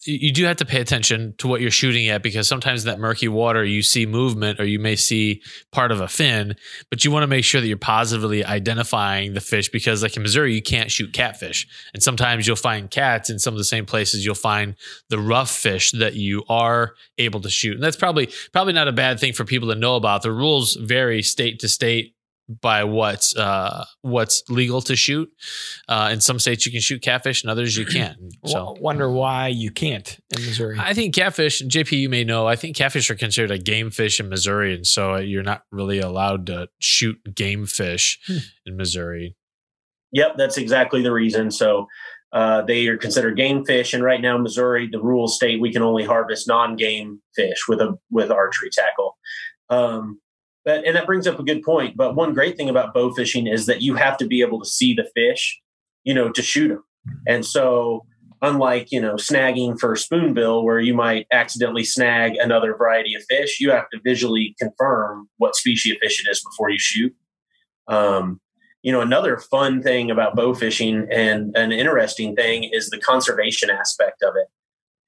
you 0.04 0.32
do 0.32 0.44
have 0.44 0.56
to 0.56 0.64
pay 0.64 0.80
attention 0.80 1.34
to 1.38 1.48
what 1.48 1.60
you're 1.60 1.70
shooting 1.70 2.08
at 2.08 2.22
because 2.22 2.48
sometimes 2.48 2.84
in 2.84 2.90
that 2.90 2.98
murky 2.98 3.28
water, 3.28 3.64
you 3.64 3.82
see 3.82 4.06
movement 4.06 4.60
or 4.60 4.64
you 4.64 4.78
may 4.78 4.96
see 4.96 5.42
part 5.72 5.92
of 5.92 6.00
a 6.00 6.08
fin, 6.08 6.56
but 6.90 7.04
you 7.04 7.10
want 7.10 7.22
to 7.22 7.26
make 7.26 7.44
sure 7.44 7.60
that 7.60 7.66
you're 7.66 7.76
positively 7.76 8.44
identifying 8.44 9.34
the 9.34 9.40
fish 9.40 9.68
because, 9.68 10.02
like 10.02 10.16
in 10.16 10.22
Missouri, 10.22 10.54
you 10.54 10.62
can't 10.62 10.90
shoot 10.90 11.12
catfish. 11.12 11.66
And 11.92 12.02
sometimes 12.02 12.46
you'll 12.46 12.56
find 12.56 12.90
cats 12.90 13.30
in 13.30 13.38
some 13.38 13.54
of 13.54 13.58
the 13.58 13.64
same 13.64 13.86
places 13.86 14.24
you'll 14.24 14.34
find 14.34 14.74
the 15.08 15.18
rough 15.18 15.50
fish 15.50 15.92
that 15.92 16.14
you 16.14 16.44
are 16.48 16.94
able 17.18 17.40
to 17.40 17.50
shoot. 17.50 17.74
And 17.74 17.82
that's 17.82 17.96
probably, 17.96 18.30
probably 18.52 18.72
not 18.72 18.88
a 18.88 18.92
bad 18.92 19.20
thing 19.20 19.32
for 19.32 19.44
people 19.44 19.68
to 19.68 19.74
know 19.74 19.96
about. 19.96 20.22
The 20.22 20.32
rules 20.32 20.76
vary 20.76 21.22
state 21.22 21.60
to 21.60 21.68
state 21.68 22.14
by 22.60 22.84
what's 22.84 23.36
uh, 23.36 23.84
what's 24.02 24.42
legal 24.48 24.80
to 24.82 24.96
shoot. 24.96 25.30
Uh, 25.88 26.10
in 26.12 26.20
some 26.20 26.38
states 26.38 26.66
you 26.66 26.72
can 26.72 26.80
shoot 26.80 27.00
catfish, 27.02 27.42
and 27.42 27.50
others 27.50 27.76
you 27.76 27.86
can't. 27.86 28.16
So 28.46 28.74
Wonder 28.80 29.10
why 29.10 29.48
you 29.48 29.70
can't 29.70 30.18
in 30.36 30.44
Missouri. 30.44 30.78
I 30.80 30.94
think 30.94 31.14
catfish, 31.14 31.62
JP, 31.62 31.92
you 31.92 32.08
may 32.08 32.24
know, 32.24 32.46
I 32.48 32.56
think 32.56 32.74
catfish 32.74 33.10
are 33.10 33.14
considered 33.14 33.50
a 33.50 33.58
game 33.58 33.90
fish 33.90 34.18
in 34.18 34.28
Missouri, 34.30 34.74
and 34.74 34.86
so 34.86 35.16
you're 35.16 35.42
not 35.42 35.62
really 35.70 36.00
allowed 36.00 36.46
to 36.46 36.68
shoot 36.80 37.18
game 37.34 37.66
fish 37.66 38.18
Hmm. 38.26 38.38
in 38.66 38.76
Missouri. 38.76 39.36
Yep, 40.12 40.36
that's 40.38 40.56
exactly 40.56 41.02
the 41.02 41.12
reason. 41.12 41.50
So 41.50 41.86
uh, 42.32 42.62
they 42.62 42.86
are 42.88 42.96
considered 42.96 43.36
game 43.36 43.64
fish, 43.64 43.92
and 43.92 44.02
right 44.02 44.20
now, 44.20 44.38
Missouri, 44.38 44.88
the 44.90 45.00
rules 45.02 45.36
state 45.36 45.60
we 45.60 45.72
can 45.72 45.82
only 45.82 46.04
harvest 46.04 46.48
non-game 46.48 47.20
fish 47.36 47.68
with 47.68 47.80
a 47.80 47.96
with 48.10 48.30
archery 48.30 48.70
tackle. 48.72 49.18
Um, 49.68 50.20
but 50.64 50.84
and 50.84 50.96
that 50.96 51.06
brings 51.06 51.26
up 51.26 51.38
a 51.38 51.44
good 51.44 51.62
point. 51.62 51.96
But 51.96 52.14
one 52.14 52.34
great 52.34 52.56
thing 52.56 52.68
about 52.68 52.94
bow 52.94 53.12
fishing 53.12 53.46
is 53.46 53.66
that 53.66 53.82
you 53.82 53.94
have 53.94 54.16
to 54.18 54.26
be 54.26 54.42
able 54.42 54.60
to 54.60 54.68
see 54.68 54.94
the 54.94 55.08
fish, 55.14 55.60
you 56.04 56.14
know, 56.14 56.30
to 56.30 56.42
shoot 56.42 56.68
them. 56.68 56.84
And 57.26 57.44
so, 57.44 58.04
unlike 58.42 58.88
you 58.90 59.00
know 59.00 59.14
snagging 59.14 59.78
for 59.78 59.96
spoonbill, 59.96 60.64
where 60.64 60.80
you 60.80 60.94
might 60.94 61.26
accidentally 61.32 61.84
snag 61.84 62.36
another 62.36 62.76
variety 62.76 63.14
of 63.14 63.22
fish, 63.28 63.58
you 63.60 63.70
have 63.70 63.88
to 63.90 64.00
visually 64.04 64.54
confirm 64.60 65.28
what 65.38 65.56
species 65.56 65.94
of 65.94 65.98
fish 66.02 66.24
it 66.24 66.30
is 66.30 66.44
before 66.44 66.70
you 66.70 66.78
shoot. 66.78 67.14
Um, 67.88 68.40
you 68.82 68.92
know, 68.92 69.00
another 69.00 69.36
fun 69.36 69.82
thing 69.82 70.10
about 70.10 70.36
bow 70.36 70.54
fishing 70.54 71.06
and 71.10 71.54
an 71.56 71.72
interesting 71.72 72.34
thing 72.34 72.64
is 72.64 72.88
the 72.88 72.98
conservation 72.98 73.68
aspect 73.70 74.22
of 74.22 74.34
it. 74.36 74.48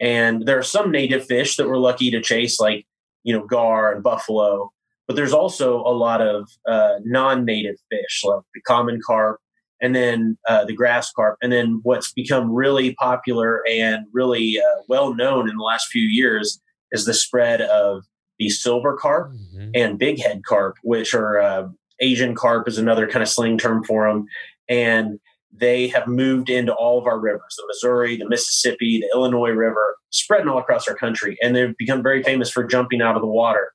And 0.01 0.47
there 0.47 0.59
are 0.59 0.65
some 0.65 0.91
native 0.91 1.25
fish 1.25 1.57
that 1.57 1.69
we're 1.69 1.79
lucky 1.79 2.11
to 2.11 2.21
chase, 2.21 2.59
like 2.59 2.87
you 3.23 3.37
know 3.37 3.47
gar 3.47 3.93
and 3.93 4.03
buffalo, 4.03 4.73
but 5.13 5.17
there's 5.17 5.33
also 5.35 5.81
a 5.81 5.93
lot 5.93 6.21
of 6.23 6.49
uh, 6.67 6.95
non-native 7.05 7.77
fish, 7.91 8.23
like 8.25 8.41
the 8.55 8.61
common 8.63 8.99
carp, 9.05 9.39
and 9.81 9.95
then 9.95 10.39
uh, 10.49 10.65
the 10.65 10.75
grass 10.75 11.13
carp, 11.13 11.37
and 11.43 11.53
then 11.53 11.81
what's 11.83 12.13
become 12.13 12.51
really 12.51 12.95
popular 12.95 13.63
and 13.69 14.07
really 14.13 14.59
uh, 14.59 14.83
well 14.89 15.15
known 15.15 15.51
in 15.51 15.57
the 15.57 15.63
last 15.63 15.89
few 15.89 16.07
years 16.07 16.61
is 16.93 17.05
the 17.05 17.15
spread 17.15 17.61
of 17.61 18.05
the 18.39 18.49
silver 18.49 18.97
carp 18.97 19.33
Mhm. 19.33 19.71
and 19.75 19.99
big 19.99 20.21
head 20.21 20.43
carp, 20.47 20.77
which 20.83 21.15
are 21.15 21.41
uh, 21.41 21.69
Asian 22.01 22.35
carp 22.35 22.67
is 22.69 22.79
another 22.79 23.07
kind 23.07 23.23
of 23.23 23.29
slang 23.29 23.59
term 23.59 23.85
for 23.85 24.09
them. 24.09 24.25
And 24.69 25.19
they 25.55 25.89
have 25.89 26.07
moved 26.07 26.49
into 26.49 26.73
all 26.75 26.99
of 26.99 27.07
our 27.07 27.19
rivers 27.21 27.55
the 27.59 27.65
Missouri, 27.67 28.17
the 28.17 28.29
Mississippi, 28.29 29.01
the 29.01 29.11
Illinois 29.15 29.51
River, 29.51 29.97
spreading 30.11 30.49
all 30.49 30.59
across 30.59 30.89
our 30.89 30.95
country. 30.95 31.37
And 31.43 31.55
they've 31.55 31.77
become 31.77 32.03
very 32.03 32.23
famous 32.23 32.51
for 32.51 32.65
jumping 32.65 33.03
out 33.03 33.17
of 33.17 33.21
the 33.23 33.29
water. 33.29 33.73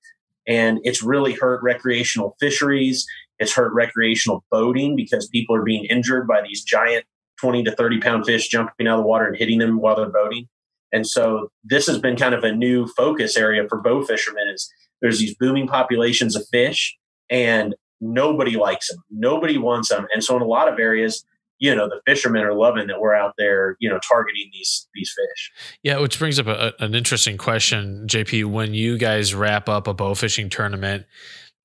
And 0.48 0.80
it's 0.84 1.04
really 1.04 1.34
hurt 1.34 1.62
recreational 1.62 2.36
fisheries. 2.40 3.06
It's 3.40 3.54
hurt 3.54 3.74
recreational 3.74 4.44
boating 4.50 4.96
because 4.96 5.28
people 5.28 5.56
are 5.56 5.64
being 5.64 5.86
injured 5.86 6.28
by 6.28 6.42
these 6.42 6.64
giant 6.64 7.06
20 7.40 7.64
to 7.64 7.76
30 7.76 8.00
pound 8.00 8.26
fish 8.26 8.48
jumping 8.48 8.88
out 8.88 8.98
of 8.98 9.04
the 9.04 9.08
water 9.08 9.28
and 9.28 9.38
hitting 9.38 9.60
them 9.60 9.80
while 9.80 9.96
they're 9.96 10.10
boating. 10.10 10.48
And 10.92 11.06
so 11.06 11.50
this 11.64 11.86
has 11.88 12.00
been 12.00 12.16
kind 12.16 12.34
of 12.34 12.44
a 12.44 12.56
new 12.56 12.88
focus 12.88 13.38
area 13.38 13.68
for 13.68 13.82
bow 13.82 14.04
fishermen 14.04 14.48
is 14.48 14.72
there's 15.02 15.20
these 15.20 15.36
booming 15.36 15.68
populations 15.68 16.36
of 16.36 16.48
fish 16.48 16.98
and 17.30 17.76
nobody 18.00 18.56
likes 18.56 18.90
them. 18.90 19.04
Nobody 19.12 19.58
wants 19.58 19.90
them. 19.90 20.08
And 20.14 20.24
so 20.24 20.36
in 20.36 20.42
a 20.42 20.48
lot 20.48 20.72
of 20.72 20.80
areas, 20.80 21.26
you 21.60 21.74
know 21.74 21.88
the 21.88 22.02
fishermen 22.06 22.44
are 22.44 22.54
loving 22.54 22.88
that 22.88 23.00
we're 23.00 23.16
out 23.16 23.34
there 23.38 23.76
you 23.80 23.90
know 23.90 24.00
targeting 24.08 24.50
these 24.54 24.88
these 24.94 25.14
fish. 25.16 25.52
Yeah 25.84 26.00
which 26.00 26.18
brings 26.18 26.40
up 26.40 26.48
a, 26.48 26.74
an 26.80 26.96
interesting 26.96 27.38
question 27.38 28.06
jp 28.08 28.46
when 28.46 28.74
you 28.74 28.98
guys 28.98 29.34
wrap 29.34 29.70
up 29.70 29.88
a 29.88 29.94
bow 29.94 30.16
fishing 30.16 30.50
tournament 30.50 31.06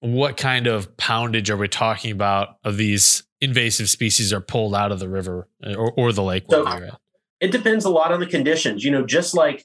what 0.00 0.36
kind 0.36 0.66
of 0.66 0.96
poundage 0.96 1.50
are 1.50 1.56
we 1.56 1.68
talking 1.68 2.10
about 2.10 2.56
of 2.64 2.76
these 2.76 3.24
invasive 3.40 3.88
species 3.88 4.32
are 4.32 4.40
pulled 4.40 4.74
out 4.74 4.92
of 4.92 4.98
the 4.98 5.08
river 5.08 5.48
uh, 5.64 5.74
or, 5.74 5.92
or 5.96 6.12
the 6.12 6.22
lake 6.22 6.44
so, 6.50 6.66
it 7.40 7.50
depends 7.50 7.84
a 7.84 7.90
lot 7.90 8.12
on 8.12 8.20
the 8.20 8.26
conditions. 8.26 8.84
You 8.84 8.90
know 8.90 9.04
just 9.04 9.34
like 9.34 9.64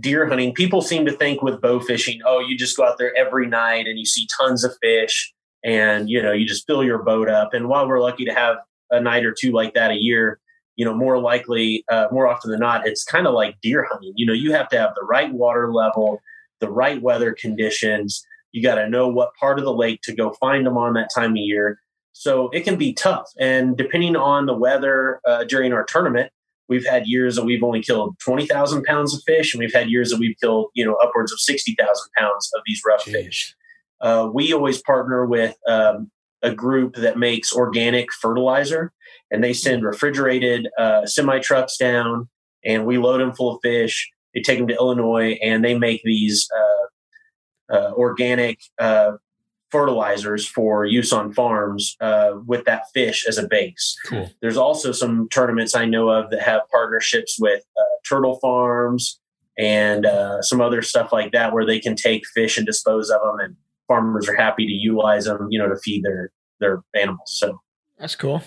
deer 0.00 0.28
hunting 0.28 0.54
people 0.54 0.80
seem 0.80 1.04
to 1.06 1.12
think 1.12 1.42
with 1.42 1.60
bow 1.60 1.80
fishing 1.80 2.20
oh 2.24 2.38
you 2.38 2.56
just 2.56 2.76
go 2.76 2.84
out 2.84 2.98
there 2.98 3.16
every 3.16 3.48
night 3.48 3.88
and 3.88 3.98
you 3.98 4.04
see 4.04 4.28
tons 4.38 4.62
of 4.62 4.72
fish 4.80 5.34
and 5.64 6.08
you 6.08 6.22
know 6.22 6.32
you 6.32 6.46
just 6.46 6.66
fill 6.66 6.84
your 6.84 7.02
boat 7.02 7.28
up. 7.28 7.54
And 7.54 7.68
while 7.68 7.88
we're 7.88 8.00
lucky 8.00 8.24
to 8.24 8.32
have 8.32 8.56
a 8.90 9.00
night 9.00 9.24
or 9.24 9.34
two 9.38 9.52
like 9.52 9.74
that 9.74 9.90
a 9.90 9.96
year, 9.96 10.40
you 10.76 10.84
know, 10.84 10.94
more 10.94 11.20
likely, 11.20 11.84
uh, 11.90 12.06
more 12.12 12.28
often 12.28 12.50
than 12.50 12.60
not, 12.60 12.86
it's 12.86 13.04
kind 13.04 13.26
of 13.26 13.34
like 13.34 13.60
deer 13.60 13.84
hunting. 13.90 14.12
You 14.16 14.26
know, 14.26 14.32
you 14.32 14.52
have 14.52 14.68
to 14.70 14.78
have 14.78 14.94
the 14.94 15.04
right 15.04 15.32
water 15.32 15.72
level, 15.72 16.20
the 16.60 16.70
right 16.70 17.02
weather 17.02 17.34
conditions. 17.38 18.24
You 18.52 18.62
got 18.62 18.76
to 18.76 18.88
know 18.88 19.08
what 19.08 19.34
part 19.38 19.58
of 19.58 19.64
the 19.64 19.74
lake 19.74 20.00
to 20.02 20.14
go 20.14 20.32
find 20.40 20.64
them 20.64 20.78
on 20.78 20.94
that 20.94 21.10
time 21.14 21.32
of 21.32 21.38
year. 21.38 21.80
So 22.12 22.48
it 22.50 22.62
can 22.62 22.76
be 22.76 22.92
tough. 22.92 23.30
And 23.38 23.76
depending 23.76 24.16
on 24.16 24.46
the 24.46 24.54
weather 24.54 25.20
uh, 25.26 25.44
during 25.44 25.72
our 25.72 25.84
tournament, 25.84 26.32
we've 26.68 26.86
had 26.86 27.06
years 27.06 27.36
that 27.36 27.44
we've 27.44 27.62
only 27.62 27.82
killed 27.82 28.16
20,000 28.20 28.84
pounds 28.84 29.14
of 29.14 29.22
fish, 29.26 29.54
and 29.54 29.60
we've 29.60 29.74
had 29.74 29.90
years 29.90 30.10
that 30.10 30.18
we've 30.18 30.36
killed, 30.40 30.70
you 30.74 30.84
know, 30.84 30.94
upwards 31.02 31.32
of 31.32 31.40
60,000 31.40 32.10
pounds 32.16 32.50
of 32.56 32.62
these 32.66 32.82
rough 32.86 33.04
Jeez. 33.04 33.12
fish. 33.12 33.54
Uh, 34.00 34.28
we 34.32 34.52
always 34.52 34.80
partner 34.82 35.26
with 35.26 35.56
um, 35.66 36.10
a 36.42 36.54
group 36.54 36.94
that 36.96 37.18
makes 37.18 37.52
organic 37.52 38.12
fertilizer, 38.12 38.92
and 39.30 39.42
they 39.42 39.52
send 39.52 39.84
refrigerated 39.84 40.68
uh, 40.78 41.06
semi 41.06 41.38
trucks 41.38 41.76
down, 41.76 42.28
and 42.64 42.86
we 42.86 42.98
load 42.98 43.20
them 43.20 43.34
full 43.34 43.54
of 43.54 43.60
fish. 43.62 44.10
They 44.34 44.42
take 44.42 44.58
them 44.58 44.68
to 44.68 44.74
Illinois, 44.74 45.38
and 45.42 45.64
they 45.64 45.76
make 45.78 46.02
these 46.04 46.48
uh, 46.56 47.74
uh, 47.74 47.92
organic 47.92 48.60
uh, 48.78 49.12
fertilizers 49.70 50.46
for 50.46 50.86
use 50.86 51.12
on 51.12 51.32
farms 51.32 51.96
uh, 52.00 52.32
with 52.46 52.64
that 52.64 52.84
fish 52.94 53.26
as 53.28 53.36
a 53.36 53.46
base. 53.46 53.96
Cool. 54.06 54.30
There's 54.40 54.56
also 54.56 54.92
some 54.92 55.28
tournaments 55.30 55.74
I 55.74 55.84
know 55.84 56.08
of 56.08 56.30
that 56.30 56.42
have 56.42 56.62
partnerships 56.72 57.36
with 57.38 57.62
uh, 57.78 57.82
turtle 58.08 58.38
farms 58.40 59.20
and 59.58 60.06
some 60.40 60.60
other 60.60 60.82
stuff 60.82 61.12
like 61.12 61.32
that, 61.32 61.52
where 61.52 61.66
they 61.66 61.80
can 61.80 61.96
take 61.96 62.24
fish 62.28 62.58
and 62.58 62.64
dispose 62.64 63.10
of 63.10 63.20
them 63.20 63.40
and 63.40 63.56
farmers 63.88 64.28
are 64.28 64.36
happy 64.36 64.66
to 64.66 64.72
utilize 64.72 65.24
them, 65.24 65.48
you 65.50 65.58
know, 65.58 65.68
to 65.68 65.76
feed 65.76 66.04
their 66.04 66.30
their 66.60 66.82
animals. 66.94 67.36
So 67.38 67.60
that's 67.98 68.14
cool. 68.14 68.42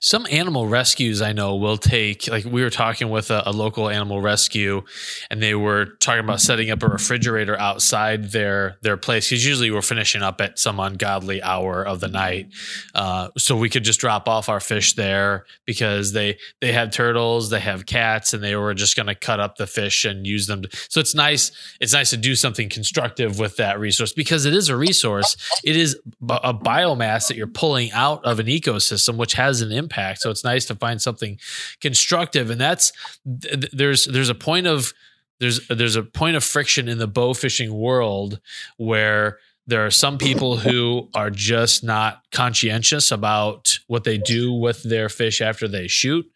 Some 0.00 0.26
animal 0.30 0.66
rescues 0.66 1.22
I 1.22 1.32
know 1.32 1.54
will 1.54 1.76
take, 1.76 2.26
like 2.28 2.44
we 2.44 2.62
were 2.62 2.70
talking 2.70 3.10
with 3.10 3.30
a, 3.30 3.44
a, 3.46 3.52
local 3.52 3.88
animal 3.88 4.20
rescue, 4.20 4.82
and 5.30 5.40
they 5.40 5.54
were 5.54 5.86
talking 6.00 6.24
about 6.24 6.40
setting 6.40 6.70
up 6.70 6.82
a 6.82 6.88
refrigerator 6.88 7.56
outside 7.58 8.32
their 8.32 8.76
their 8.82 8.96
place 8.96 9.28
because 9.28 9.46
usually 9.46 9.70
we're 9.70 9.80
finishing 9.82 10.20
up 10.20 10.40
at 10.40 10.58
some 10.58 10.80
ungodly 10.80 11.40
hour 11.42 11.84
of 11.86 12.00
the 12.00 12.08
night, 12.08 12.48
uh, 12.94 13.28
so 13.38 13.56
we 13.56 13.68
could 13.68 13.84
just 13.84 14.00
drop 14.00 14.28
off 14.28 14.48
our 14.48 14.58
fish 14.58 14.94
there 14.94 15.44
because 15.64 16.12
they 16.12 16.38
they 16.60 16.72
have 16.72 16.90
turtles, 16.90 17.50
they 17.50 17.60
have 17.60 17.86
cats, 17.86 18.34
and 18.34 18.42
they 18.42 18.56
were 18.56 18.74
just 18.74 18.96
going 18.96 19.06
to 19.06 19.14
cut 19.14 19.38
up 19.38 19.56
the 19.56 19.66
fish 19.68 20.04
and 20.04 20.26
use 20.26 20.48
them. 20.48 20.62
To, 20.62 20.68
so 20.88 20.98
it's 20.98 21.14
nice. 21.14 21.52
It's 21.80 21.92
nice 21.92 22.10
to 22.10 22.16
do 22.16 22.34
something 22.34 22.68
constructive 22.68 23.38
with 23.38 23.58
that 23.58 23.78
resource 23.78 24.12
because 24.12 24.44
it 24.44 24.54
is 24.54 24.68
a 24.68 24.76
resource. 24.76 25.36
It 25.62 25.76
is 25.76 26.00
a 26.28 26.52
biomass 26.52 27.28
that 27.28 27.36
you're 27.36 27.46
pulling 27.46 27.92
out 27.92 28.24
of 28.24 28.40
an 28.40 28.46
ecosystem, 28.46 29.16
which 29.16 29.34
has 29.34 29.51
has 29.52 29.62
an 29.62 29.72
impact. 29.72 30.20
So 30.20 30.30
it's 30.30 30.44
nice 30.44 30.64
to 30.66 30.74
find 30.74 31.00
something 31.00 31.38
constructive, 31.80 32.50
and 32.50 32.60
that's 32.60 32.92
there's 33.24 34.06
there's 34.06 34.28
a 34.28 34.34
point 34.34 34.66
of 34.66 34.92
there's 35.40 35.66
there's 35.68 35.96
a 35.96 36.02
point 36.02 36.36
of 36.36 36.44
friction 36.44 36.88
in 36.88 36.98
the 36.98 37.06
bow 37.06 37.34
fishing 37.34 37.74
world 37.74 38.40
where 38.76 39.38
there 39.66 39.86
are 39.86 39.90
some 39.90 40.18
people 40.18 40.56
who 40.56 41.08
are 41.14 41.30
just 41.30 41.84
not 41.84 42.22
conscientious 42.32 43.10
about 43.10 43.78
what 43.86 44.04
they 44.04 44.18
do 44.18 44.52
with 44.52 44.82
their 44.82 45.08
fish 45.08 45.40
after 45.40 45.68
they 45.68 45.86
shoot. 45.86 46.26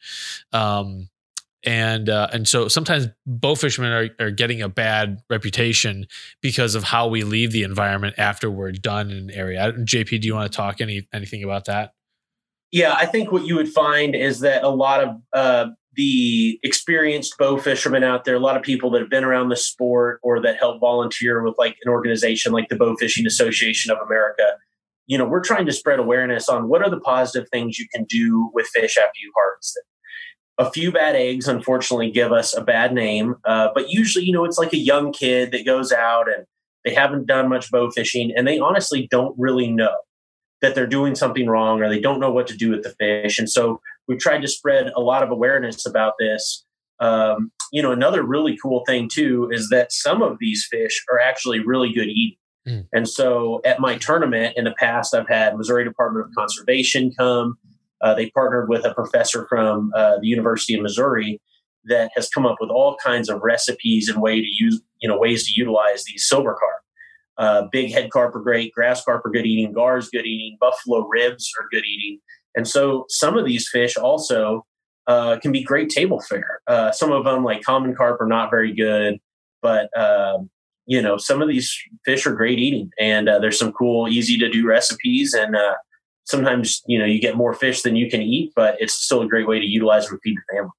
Um, 0.53 1.09
and 1.65 2.09
uh, 2.09 2.29
and 2.33 2.47
so 2.47 2.69
sometimes 2.69 3.09
bow 3.27 3.57
fishermen 3.57 3.91
are, 3.91 4.27
are 4.27 4.31
getting 4.31 4.63
a 4.63 4.69
bad 4.69 5.21
reputation 5.29 6.07
because 6.41 6.77
of 6.77 6.85
how 6.85 7.09
we 7.09 7.25
leave 7.25 7.51
the 7.51 7.65
environment 7.65 8.15
after 8.19 8.49
we're 8.49 8.71
done 8.71 9.11
in 9.11 9.17
an 9.17 9.31
area. 9.31 9.73
JP, 9.73 10.21
do 10.21 10.29
you 10.29 10.35
want 10.35 10.51
to 10.51 10.57
talk 10.57 10.81
any 10.81 11.09
anything 11.13 11.43
about 11.43 11.65
that? 11.65 11.96
Yeah, 12.73 12.95
I 12.97 13.07
think 13.07 13.31
what 13.33 13.47
you 13.47 13.57
would 13.57 13.69
find 13.69 14.15
is 14.15 14.41
that 14.41 14.65
a 14.65 14.69
lot 14.69 15.03
of 15.03 15.17
uh, 15.33 15.67
the 15.95 16.59
experienced 16.63 17.37
bow 17.39 17.59
fishermen 17.59 18.05
out 18.05 18.25
there, 18.25 18.35
a 18.35 18.41
lot 18.41 18.57
of 18.57 18.63
people 18.63 18.91
that 18.91 19.01
have 19.01 19.11
been 19.11 19.25
around 19.25 19.49
the 19.49 19.57
sport 19.57 20.21
or 20.23 20.41
that 20.43 20.59
help 20.59 20.81
volunteer 20.81 21.43
with 21.43 21.55
like 21.59 21.77
an 21.85 21.91
organization 21.91 22.53
like 22.53 22.69
the 22.69 22.77
Bow 22.77 22.97
Fishing 22.97 23.27
Association 23.27 23.91
of 23.91 23.99
America, 24.05 24.43
you 25.07 25.17
know, 25.17 25.25
we're 25.25 25.43
trying 25.43 25.67
to 25.67 25.73
spread 25.73 25.99
awareness 25.99 26.49
on 26.49 26.69
what 26.69 26.83
are 26.83 26.91
the 26.91 27.01
positive 27.01 27.49
things 27.51 27.79
you 27.79 27.87
can 27.95 28.05
do 28.05 28.51
with 28.53 28.67
fish 28.75 28.97
after 28.99 29.19
you 29.23 29.33
harvest 29.37 29.75
them. 29.75 30.67
A 30.67 30.71
few 30.71 30.91
bad 30.91 31.15
eggs, 31.15 31.49
unfortunately, 31.49 32.11
give 32.11 32.33
us 32.33 32.57
a 32.57 32.63
bad 32.63 32.93
name. 32.93 33.37
Uh, 33.45 33.69
but 33.75 33.91
usually, 33.91 34.25
you 34.25 34.33
know, 34.33 34.45
it's 34.45 34.59
like 34.59 34.73
a 34.73 34.79
young 34.79 35.13
kid 35.13 35.53
that 35.53 35.65
goes 35.65 35.93
out 35.93 36.29
and 36.29 36.47
they 36.85 36.95
haven't 36.95 37.27
done 37.27 37.49
much 37.49 37.71
bow 37.71 37.91
fishing 37.91 38.33
and 38.37 38.47
they 38.47 38.59
honestly 38.59 39.07
don't 39.11 39.35
really 39.39 39.71
know 39.71 39.95
that 40.63 40.75
they're 40.75 40.87
doing 40.87 41.15
something 41.15 41.47
wrong 41.47 41.83
or 41.83 41.89
they 41.89 42.01
don't 42.01 42.21
know 42.21 42.31
what 42.31 42.47
to 42.47 42.57
do 42.57 42.71
with 42.71 42.83
the 42.83 42.95
fish. 42.99 43.39
And 43.39 43.49
so 43.51 43.81
we've 44.09 44.19
tried 44.19 44.41
to 44.43 44.49
spread 44.49 44.91
a 44.97 45.01
lot 45.01 45.23
of 45.23 45.31
awareness 45.31 45.87
about 45.87 46.15
this. 46.19 46.65
Um, 46.99 47.53
you 47.73 47.83
know, 47.83 47.93
another 47.93 48.23
really 48.23 48.57
cool 48.63 48.83
thing 48.87 49.09
too 49.09 49.51
is 49.53 49.69
that 49.69 49.93
some 49.93 50.23
of 50.23 50.39
these 50.41 50.67
fish 50.71 51.05
are 51.13 51.19
actually 51.19 51.61
really 51.61 51.93
good 51.93 52.09
eating. 52.09 52.39
Mm. 52.67 52.87
And 52.93 53.09
so 53.09 53.61
at 53.65 53.81
my 53.81 53.97
tournament 53.97 54.55
in 54.57 54.65
the 54.65 54.75
past, 54.79 55.15
I've 55.15 55.29
had 55.29 55.57
Missouri 55.57 55.85
Department 55.85 56.27
of 56.27 56.33
Conservation 56.35 57.13
come. 57.17 57.59
Uh, 58.01 58.15
they 58.15 58.31
partnered 58.31 58.69
with 58.69 58.85
a 58.85 58.95
professor 58.95 59.47
from 59.49 59.93
uh, 59.95 60.19
the 60.21 60.27
University 60.27 60.75
of 60.75 60.83
Missouri 60.83 61.41
that 61.85 62.11
has 62.17 62.29
come 62.29 62.45
up 62.45 62.57
with 62.61 62.71
all 62.71 62.97
kinds 63.05 63.29
of 63.29 63.41
recipes 63.43 64.09
and 64.09 64.21
way 64.21 64.41
to 64.41 64.47
use, 64.47 64.81
you 65.01 65.09
know, 65.09 65.19
ways 65.19 65.47
to 65.47 65.53
utilize 65.57 66.05
these 66.05 66.29
silver 66.29 66.55
carp. 66.55 66.83
Uh, 67.39 67.63
big 67.71 67.93
head 67.93 68.11
carp 68.11 68.35
are 68.35 68.41
great, 68.41 68.73
grass 68.73 69.05
carp 69.05 69.25
are 69.25 69.31
good 69.31 69.47
eating, 69.47 69.73
gars 69.73 70.09
good 70.09 70.27
eating, 70.27 70.57
buffalo 70.61 71.07
ribs 71.07 71.51
are 71.61 71.69
good 71.71 71.85
eating. 71.85 72.19
And 72.57 72.67
so 72.67 73.05
some 73.09 73.37
of 73.37 73.45
these 73.45 73.69
fish 73.69 73.97
also 73.97 74.65
uh, 75.07 75.39
can 75.41 75.53
be 75.53 75.63
great 75.63 75.91
table 75.91 76.21
fare. 76.21 76.61
Uh, 76.67 76.91
some 76.91 77.13
of 77.13 77.25
them, 77.25 77.45
like 77.45 77.63
common 77.63 77.95
carp, 77.95 78.21
are 78.21 78.27
not 78.27 78.51
very 78.51 78.75
good, 78.75 79.19
but 79.63 79.89
um, 79.99 80.51
you 80.87 81.01
know 81.01 81.17
some 81.17 81.43
of 81.43 81.49
these 81.49 81.77
fish 82.05 82.27
are 82.27 82.35
great 82.35 82.59
eating, 82.59 82.91
and 82.99 83.29
uh, 83.29 83.39
there's 83.39 83.59
some 83.59 83.73
cool, 83.73 84.09
easy 84.09 84.39
to 84.39 84.49
do 84.49 84.67
recipes. 84.67 85.35
And 85.35 85.55
uh, 85.55 85.75
sometimes 86.25 86.83
you 86.87 86.99
know 86.99 87.05
you 87.05 87.21
get 87.21 87.37
more 87.37 87.55
fish 87.55 87.83
than 87.83 87.95
you 87.95 88.11
can 88.11 88.23
eat, 88.23 88.53
but 88.57 88.77
it's 88.81 88.95
still 88.95 89.23
a 89.23 89.29
great 89.29 89.47
way 89.47 89.61
to 89.61 89.67
utilize 89.67 90.11
and 90.11 90.19
feed 90.23 90.37
the 90.37 90.57
family. 90.57 90.71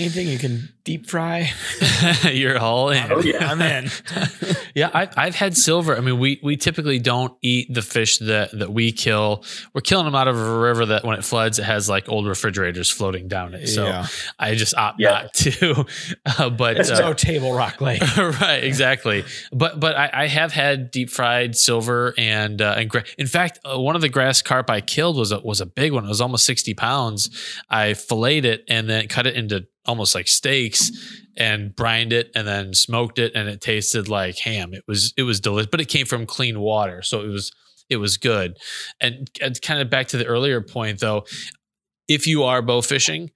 Anything 0.00 0.28
you 0.28 0.38
can 0.38 0.70
deep 0.84 1.06
fry. 1.06 1.50
You're 2.32 2.58
all 2.58 2.88
in. 2.88 3.12
Oh 3.12 3.20
yeah, 3.20 3.50
I'm 3.50 3.60
in. 3.60 3.90
yeah, 4.74 4.90
I've 4.94 5.10
I've 5.16 5.34
had 5.34 5.54
silver. 5.54 5.94
I 5.94 6.00
mean, 6.00 6.18
we 6.18 6.40
we 6.42 6.56
typically 6.56 6.98
don't 6.98 7.34
eat 7.42 7.72
the 7.72 7.82
fish 7.82 8.18
that 8.18 8.50
that 8.58 8.72
we 8.72 8.90
kill. 8.90 9.44
We're 9.74 9.82
killing 9.82 10.06
them 10.06 10.14
out 10.14 10.26
of 10.26 10.38
a 10.38 10.58
river 10.58 10.86
that 10.86 11.04
when 11.04 11.18
it 11.18 11.24
floods, 11.24 11.58
it 11.58 11.64
has 11.64 11.86
like 11.88 12.08
old 12.08 12.26
refrigerators 12.26 12.90
floating 12.90 13.28
down 13.28 13.52
it. 13.52 13.66
So 13.66 13.84
yeah. 13.84 14.06
I 14.38 14.54
just 14.54 14.74
opt 14.74 15.00
yeah. 15.00 15.10
not 15.10 15.34
to. 15.34 15.86
Uh, 16.38 16.48
but 16.48 16.76
it's 16.76 16.90
uh, 16.90 17.00
no 17.00 17.12
table 17.12 17.52
rock 17.52 17.80
lake. 17.80 18.02
right, 18.16 18.62
exactly. 18.62 19.24
But 19.52 19.80
but 19.80 19.96
I, 19.96 20.10
I, 20.12 20.26
have 20.26 20.52
had 20.52 20.90
deep 20.90 21.10
fried 21.10 21.56
silver 21.56 22.14
and 22.16 22.60
uh, 22.62 22.74
and 22.76 22.88
gra- 22.88 23.04
in 23.18 23.26
fact, 23.26 23.58
uh, 23.64 23.78
one 23.78 23.96
of 23.96 24.02
the 24.02 24.08
grass 24.08 24.40
carp 24.42 24.70
I 24.70 24.80
killed 24.80 25.16
was 25.16 25.32
a 25.32 25.40
was 25.40 25.60
a 25.60 25.66
big 25.66 25.92
one. 25.92 26.04
It 26.04 26.08
was 26.08 26.20
almost 26.20 26.44
sixty 26.44 26.74
pounds. 26.74 27.30
I 27.68 27.94
filleted 27.94 28.44
it 28.44 28.64
and 28.68 28.88
then 28.88 29.08
cut 29.08 29.26
it 29.26 29.34
into 29.34 29.66
almost 29.90 30.14
like 30.14 30.28
steaks 30.28 30.90
and 31.36 31.74
brined 31.74 32.12
it 32.12 32.30
and 32.34 32.46
then 32.46 32.72
smoked 32.72 33.18
it 33.18 33.32
and 33.34 33.48
it 33.48 33.60
tasted 33.60 34.08
like 34.08 34.38
ham. 34.38 34.72
It 34.72 34.84
was 34.88 35.12
it 35.16 35.24
was 35.24 35.40
delicious, 35.40 35.68
but 35.70 35.80
it 35.80 35.88
came 35.88 36.06
from 36.06 36.24
clean 36.26 36.60
water, 36.60 37.02
so 37.02 37.20
it 37.20 37.28
was 37.28 37.52
it 37.90 37.96
was 37.96 38.16
good. 38.16 38.56
And, 39.00 39.28
and 39.42 39.60
kind 39.60 39.80
of 39.80 39.90
back 39.90 40.08
to 40.08 40.16
the 40.16 40.24
earlier 40.24 40.60
point 40.62 41.00
though, 41.00 41.26
if 42.08 42.26
you 42.26 42.44
are 42.44 42.62
bow 42.62 42.80
fishing, 42.80 43.30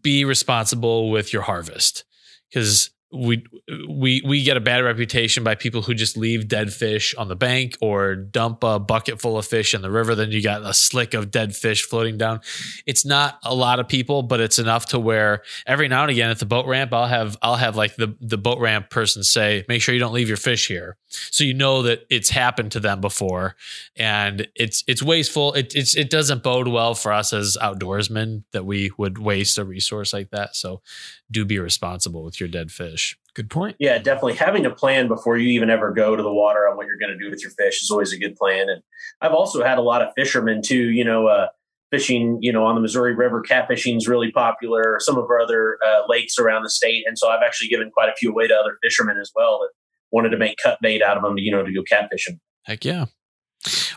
be 0.00 0.24
responsible 0.24 1.10
with 1.10 1.32
your 1.32 1.42
harvest 1.42 2.04
because 2.48 2.90
we 3.14 3.44
we 3.88 4.22
we 4.26 4.42
get 4.42 4.56
a 4.56 4.60
bad 4.60 4.82
reputation 4.82 5.44
by 5.44 5.54
people 5.54 5.82
who 5.82 5.94
just 5.94 6.16
leave 6.16 6.48
dead 6.48 6.72
fish 6.72 7.14
on 7.14 7.28
the 7.28 7.36
bank 7.36 7.76
or 7.80 8.16
dump 8.16 8.64
a 8.64 8.78
bucket 8.78 9.20
full 9.20 9.38
of 9.38 9.46
fish 9.46 9.74
in 9.74 9.82
the 9.82 9.90
river. 9.90 10.14
Then 10.14 10.32
you 10.32 10.42
got 10.42 10.62
a 10.62 10.74
slick 10.74 11.14
of 11.14 11.30
dead 11.30 11.54
fish 11.54 11.84
floating 11.84 12.18
down. 12.18 12.40
It's 12.86 13.04
not 13.04 13.38
a 13.44 13.54
lot 13.54 13.78
of 13.78 13.88
people 13.88 14.22
but 14.22 14.40
it's 14.40 14.58
enough 14.58 14.86
to 14.86 14.98
where 14.98 15.42
every 15.66 15.88
now 15.88 16.02
and 16.02 16.10
again 16.10 16.30
at 16.30 16.38
the 16.38 16.46
boat 16.46 16.66
ramp 16.66 16.92
I'll 16.92 17.06
have 17.06 17.36
I'll 17.42 17.56
have 17.56 17.76
like 17.76 17.96
the 17.96 18.16
the 18.20 18.38
boat 18.38 18.58
ramp 18.58 18.90
person 18.90 19.22
say 19.22 19.64
make 19.68 19.82
sure 19.82 19.94
you 19.94 20.00
don't 20.00 20.14
leave 20.14 20.28
your 20.28 20.36
fish 20.36 20.66
here. 20.66 20.96
So 21.08 21.44
you 21.44 21.54
know 21.54 21.82
that 21.82 22.06
it's 22.10 22.30
happened 22.30 22.72
to 22.72 22.80
them 22.80 23.00
before. 23.00 23.56
And 23.96 24.48
it's 24.54 24.82
it's 24.86 25.02
wasteful. 25.02 25.52
It 25.54 25.74
it's, 25.74 25.96
it 25.96 26.10
doesn't 26.10 26.42
bode 26.42 26.68
well 26.68 26.94
for 26.94 27.12
us 27.12 27.32
as 27.32 27.56
outdoorsmen 27.60 28.44
that 28.52 28.64
we 28.64 28.90
would 28.98 29.18
waste 29.18 29.58
a 29.58 29.64
resource 29.64 30.12
like 30.12 30.30
that. 30.30 30.56
So 30.56 30.82
do 31.30 31.44
be 31.44 31.58
responsible 31.58 32.22
with 32.22 32.40
your 32.40 32.48
dead 32.48 32.70
fish. 32.70 33.16
Good 33.34 33.50
point. 33.50 33.76
Yeah, 33.78 33.98
definitely. 33.98 34.34
Having 34.34 34.66
a 34.66 34.70
plan 34.70 35.08
before 35.08 35.36
you 35.36 35.48
even 35.48 35.70
ever 35.70 35.90
go 35.92 36.14
to 36.14 36.22
the 36.22 36.32
water 36.32 36.68
on 36.68 36.76
what 36.76 36.86
you're 36.86 36.98
going 36.98 37.12
to 37.12 37.18
do 37.18 37.30
with 37.30 37.42
your 37.42 37.50
fish 37.50 37.82
is 37.82 37.90
always 37.90 38.12
a 38.12 38.18
good 38.18 38.36
plan. 38.36 38.68
And 38.68 38.82
I've 39.20 39.32
also 39.32 39.64
had 39.64 39.78
a 39.78 39.82
lot 39.82 40.02
of 40.02 40.12
fishermen 40.16 40.62
too, 40.62 40.90
you 40.90 41.04
know, 41.04 41.26
uh, 41.26 41.48
fishing, 41.90 42.38
you 42.40 42.52
know, 42.52 42.64
on 42.64 42.74
the 42.74 42.80
Missouri 42.80 43.14
River, 43.14 43.42
catfishing 43.42 43.96
is 43.96 44.08
really 44.08 44.30
popular, 44.30 44.98
some 45.00 45.16
of 45.16 45.24
our 45.24 45.40
other 45.40 45.78
uh, 45.86 46.02
lakes 46.08 46.38
around 46.38 46.62
the 46.62 46.70
state. 46.70 47.04
And 47.06 47.18
so 47.18 47.28
I've 47.28 47.42
actually 47.44 47.68
given 47.68 47.90
quite 47.90 48.08
a 48.08 48.14
few 48.14 48.30
away 48.30 48.46
to 48.46 48.54
other 48.54 48.78
fishermen 48.82 49.18
as 49.18 49.32
well 49.34 49.60
that 49.60 49.70
wanted 50.12 50.30
to 50.30 50.36
make 50.36 50.56
cut 50.62 50.78
bait 50.80 51.02
out 51.02 51.16
of 51.16 51.22
them, 51.22 51.38
you 51.38 51.50
know, 51.50 51.64
to 51.64 51.72
go 51.72 51.82
catfishing. 51.82 52.38
Heck 52.62 52.84
yeah. 52.84 53.06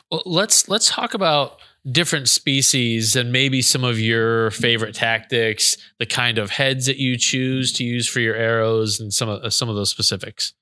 Well, 0.09 0.23
let's 0.25 0.69
let's 0.69 0.89
talk 0.89 1.13
about 1.13 1.59
different 1.91 2.27
species 2.27 3.15
and 3.15 3.31
maybe 3.31 3.61
some 3.61 3.83
of 3.83 3.99
your 3.99 4.51
favorite 4.51 4.93
tactics, 4.93 5.77
the 5.99 6.05
kind 6.05 6.37
of 6.37 6.49
heads 6.49 6.85
that 6.85 6.97
you 6.97 7.17
choose 7.17 7.71
to 7.73 7.83
use 7.83 8.07
for 8.07 8.19
your 8.19 8.35
arrows, 8.35 8.99
and 8.99 9.13
some 9.13 9.29
of 9.29 9.53
some 9.53 9.69
of 9.69 9.75
those 9.75 9.89
specifics. 9.89 10.53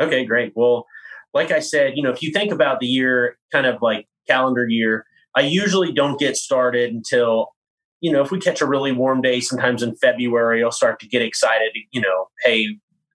Okay, 0.00 0.24
great. 0.24 0.52
Well, 0.54 0.86
like 1.34 1.50
I 1.50 1.60
said, 1.60 1.92
you 1.96 2.02
know, 2.02 2.10
if 2.10 2.22
you 2.22 2.32
think 2.32 2.52
about 2.52 2.80
the 2.80 2.86
year, 2.86 3.38
kind 3.52 3.66
of 3.66 3.80
like 3.82 4.06
calendar 4.26 4.66
year, 4.68 5.04
I 5.36 5.42
usually 5.42 5.92
don't 5.92 6.18
get 6.18 6.36
started 6.36 6.92
until 6.92 7.48
you 8.00 8.10
know 8.10 8.22
if 8.22 8.30
we 8.30 8.40
catch 8.40 8.60
a 8.60 8.66
really 8.66 8.92
warm 8.92 9.22
day. 9.22 9.40
Sometimes 9.40 9.82
in 9.82 9.94
February, 9.96 10.64
I'll 10.64 10.72
start 10.72 11.00
to 11.00 11.08
get 11.08 11.22
excited. 11.22 11.70
You 11.92 12.00
know, 12.00 12.28
hey, 12.44 12.66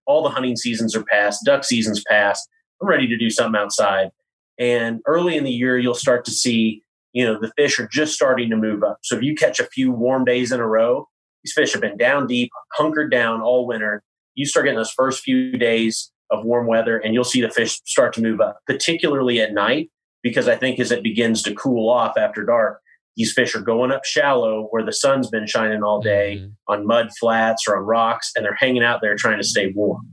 all 0.06 0.24
the 0.24 0.30
hunting 0.30 0.56
seasons 0.56 0.96
are 0.96 1.04
past, 1.04 1.44
duck 1.46 1.64
season's 1.64 2.04
past. 2.08 2.48
I'm 2.82 2.88
ready 2.88 3.08
to 3.08 3.18
do 3.18 3.30
something 3.30 3.60
outside. 3.60 4.10
And 4.58 5.02
early 5.06 5.36
in 5.36 5.44
the 5.44 5.52
year, 5.52 5.78
you'll 5.78 5.96
start 5.96 6.24
to 6.26 6.32
see 6.32 6.82
you 7.16 7.26
know, 7.26 7.40
the 7.40 7.52
fish 7.56 7.80
are 7.80 7.88
just 7.88 8.14
starting 8.14 8.50
to 8.50 8.58
move 8.58 8.84
up. 8.84 8.98
So 9.02 9.16
if 9.16 9.24
you 9.24 9.36
catch 9.36 9.62
a 9.62 9.68
few 9.68 9.90
warm 9.90 10.26
days 10.26 10.52
in 10.52 10.60
a 10.60 10.68
row, 10.68 11.08
these 11.44 11.54
fish 11.54 11.72
have 11.72 11.82
been 11.82 11.98
down 11.98 12.28
deep, 12.28 12.52
hunkered 12.74 13.10
down 13.10 13.42
all 13.42 13.66
winter. 13.66 14.04
You 14.36 14.46
start 14.46 14.66
getting 14.66 14.78
those 14.78 14.92
first 14.92 15.24
few 15.24 15.54
days 15.54 16.12
of 16.30 16.44
warm 16.44 16.68
weather, 16.68 16.98
and 16.98 17.14
you'll 17.14 17.24
see 17.24 17.40
the 17.40 17.50
fish 17.50 17.80
start 17.86 18.12
to 18.16 18.22
move 18.22 18.42
up, 18.42 18.60
particularly 18.68 19.40
at 19.40 19.54
night, 19.54 19.90
because 20.24 20.50
I 20.50 20.58
think 20.58 20.78
as 20.78 20.92
it 20.92 21.04
begins 21.04 21.42
to 21.44 21.56
cool 21.56 21.90
off 21.90 22.18
after 22.18 22.44
dark, 22.44 22.82
these 23.16 23.32
fish 23.32 23.56
are 23.56 23.62
going 23.62 23.94
up 23.94 24.04
shallow 24.04 24.68
where 24.72 24.84
the 24.84 24.92
sun's 24.92 25.30
been 25.30 25.48
shining 25.48 25.84
all 25.84 26.02
day 26.02 26.40
mm-hmm. 26.42 26.50
on 26.68 26.86
mud 26.86 27.12
flats 27.18 27.64
or 27.66 27.78
on 27.78 27.84
rocks, 27.84 28.34
and 28.36 28.44
they're 28.44 28.58
hanging 28.60 28.84
out 28.84 29.00
there 29.02 29.16
trying 29.16 29.38
to 29.38 29.48
stay 29.48 29.72
warm. 29.74 30.06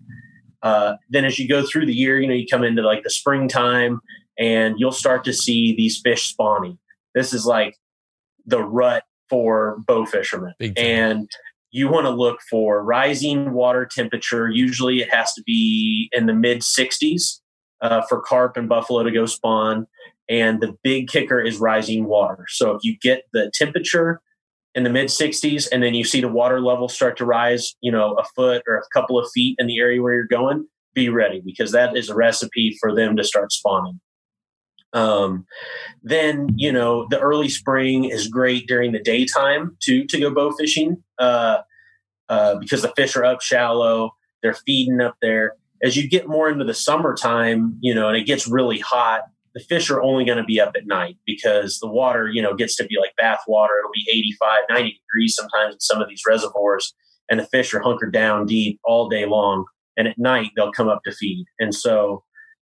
Uh, 0.62 0.94
then 1.10 1.24
as 1.24 1.36
you 1.40 1.48
go 1.48 1.66
through 1.66 1.86
the 1.86 1.94
year, 1.94 2.20
you 2.20 2.28
know, 2.28 2.34
you 2.34 2.46
come 2.48 2.62
into 2.62 2.82
like 2.82 3.02
the 3.02 3.10
springtime 3.10 4.00
and 4.38 4.76
you'll 4.78 4.92
start 4.92 5.24
to 5.24 5.32
see 5.32 5.74
these 5.74 6.00
fish 6.04 6.28
spawning. 6.28 6.78
This 7.14 7.32
is 7.32 7.46
like 7.46 7.76
the 8.46 8.62
rut 8.62 9.04
for 9.28 9.78
bow 9.86 10.04
fishermen. 10.04 10.54
And 10.76 11.30
you 11.70 11.88
want 11.88 12.06
to 12.06 12.10
look 12.10 12.40
for 12.50 12.84
rising 12.84 13.52
water 13.52 13.88
temperature. 13.90 14.50
Usually 14.50 15.00
it 15.00 15.12
has 15.12 15.32
to 15.34 15.42
be 15.42 16.10
in 16.12 16.26
the 16.26 16.34
mid 16.34 16.60
60s 16.60 17.40
uh, 17.80 18.02
for 18.08 18.20
carp 18.20 18.56
and 18.56 18.68
buffalo 18.68 19.02
to 19.02 19.10
go 19.10 19.26
spawn. 19.26 19.86
And 20.28 20.60
the 20.60 20.76
big 20.82 21.08
kicker 21.08 21.40
is 21.40 21.58
rising 21.58 22.04
water. 22.04 22.44
So 22.48 22.72
if 22.72 22.84
you 22.84 22.96
get 22.98 23.24
the 23.32 23.50
temperature 23.54 24.20
in 24.74 24.84
the 24.84 24.90
mid 24.90 25.08
60s 25.08 25.68
and 25.72 25.82
then 25.82 25.94
you 25.94 26.04
see 26.04 26.20
the 26.20 26.28
water 26.28 26.60
level 26.60 26.88
start 26.88 27.16
to 27.18 27.24
rise, 27.24 27.74
you 27.80 27.90
know, 27.90 28.14
a 28.14 28.24
foot 28.36 28.62
or 28.66 28.76
a 28.76 28.82
couple 28.92 29.18
of 29.18 29.28
feet 29.34 29.56
in 29.58 29.66
the 29.66 29.78
area 29.78 30.00
where 30.00 30.14
you're 30.14 30.24
going, 30.24 30.66
be 30.94 31.08
ready 31.08 31.42
because 31.44 31.72
that 31.72 31.96
is 31.96 32.08
a 32.08 32.14
recipe 32.14 32.76
for 32.80 32.94
them 32.94 33.16
to 33.16 33.24
start 33.24 33.50
spawning. 33.50 33.98
Um, 34.92 35.46
then 36.02 36.48
you 36.56 36.70
know 36.70 37.06
the 37.08 37.18
early 37.18 37.48
spring 37.48 38.04
is 38.04 38.28
great 38.28 38.66
during 38.66 38.92
the 38.92 39.02
daytime 39.02 39.76
to 39.80 40.04
to 40.06 40.20
go 40.20 40.34
bow 40.34 40.52
fishing 40.52 41.02
uh, 41.18 41.58
uh, 42.28 42.56
because 42.56 42.82
the 42.82 42.92
fish 42.96 43.16
are 43.16 43.24
up 43.24 43.40
shallow, 43.40 44.14
they're 44.42 44.54
feeding 44.54 45.00
up 45.00 45.16
there. 45.22 45.54
As 45.82 45.96
you 45.96 46.08
get 46.08 46.28
more 46.28 46.48
into 46.48 46.64
the 46.64 46.74
summertime, 46.74 47.76
you 47.80 47.94
know, 47.94 48.08
and 48.08 48.16
it 48.16 48.24
gets 48.24 48.46
really 48.46 48.78
hot, 48.78 49.22
the 49.54 49.60
fish 49.60 49.90
are 49.90 50.00
only 50.00 50.24
going 50.24 50.38
to 50.38 50.44
be 50.44 50.60
up 50.60 50.72
at 50.76 50.86
night 50.86 51.16
because 51.26 51.78
the 51.78 51.88
water, 51.88 52.28
you 52.28 52.40
know, 52.40 52.54
gets 52.54 52.76
to 52.76 52.84
be 52.84 52.96
like 52.98 53.14
bath 53.18 53.40
water. 53.46 53.74
It'll 53.78 53.92
be 53.92 54.06
85, 54.10 54.62
90 54.70 54.90
degrees 54.92 55.34
sometimes 55.34 55.74
in 55.74 55.80
some 55.80 56.00
of 56.00 56.08
these 56.08 56.22
reservoirs, 56.26 56.94
and 57.30 57.38
the 57.38 57.46
fish 57.46 57.74
are 57.74 57.80
hunkered 57.80 58.12
down 58.12 58.46
deep 58.46 58.80
all 58.84 59.08
day 59.08 59.26
long. 59.26 59.64
And 59.96 60.08
at 60.08 60.18
night, 60.18 60.52
they'll 60.56 60.72
come 60.72 60.88
up 60.88 61.02
to 61.04 61.12
feed. 61.12 61.44
And 61.58 61.74
so, 61.74 62.24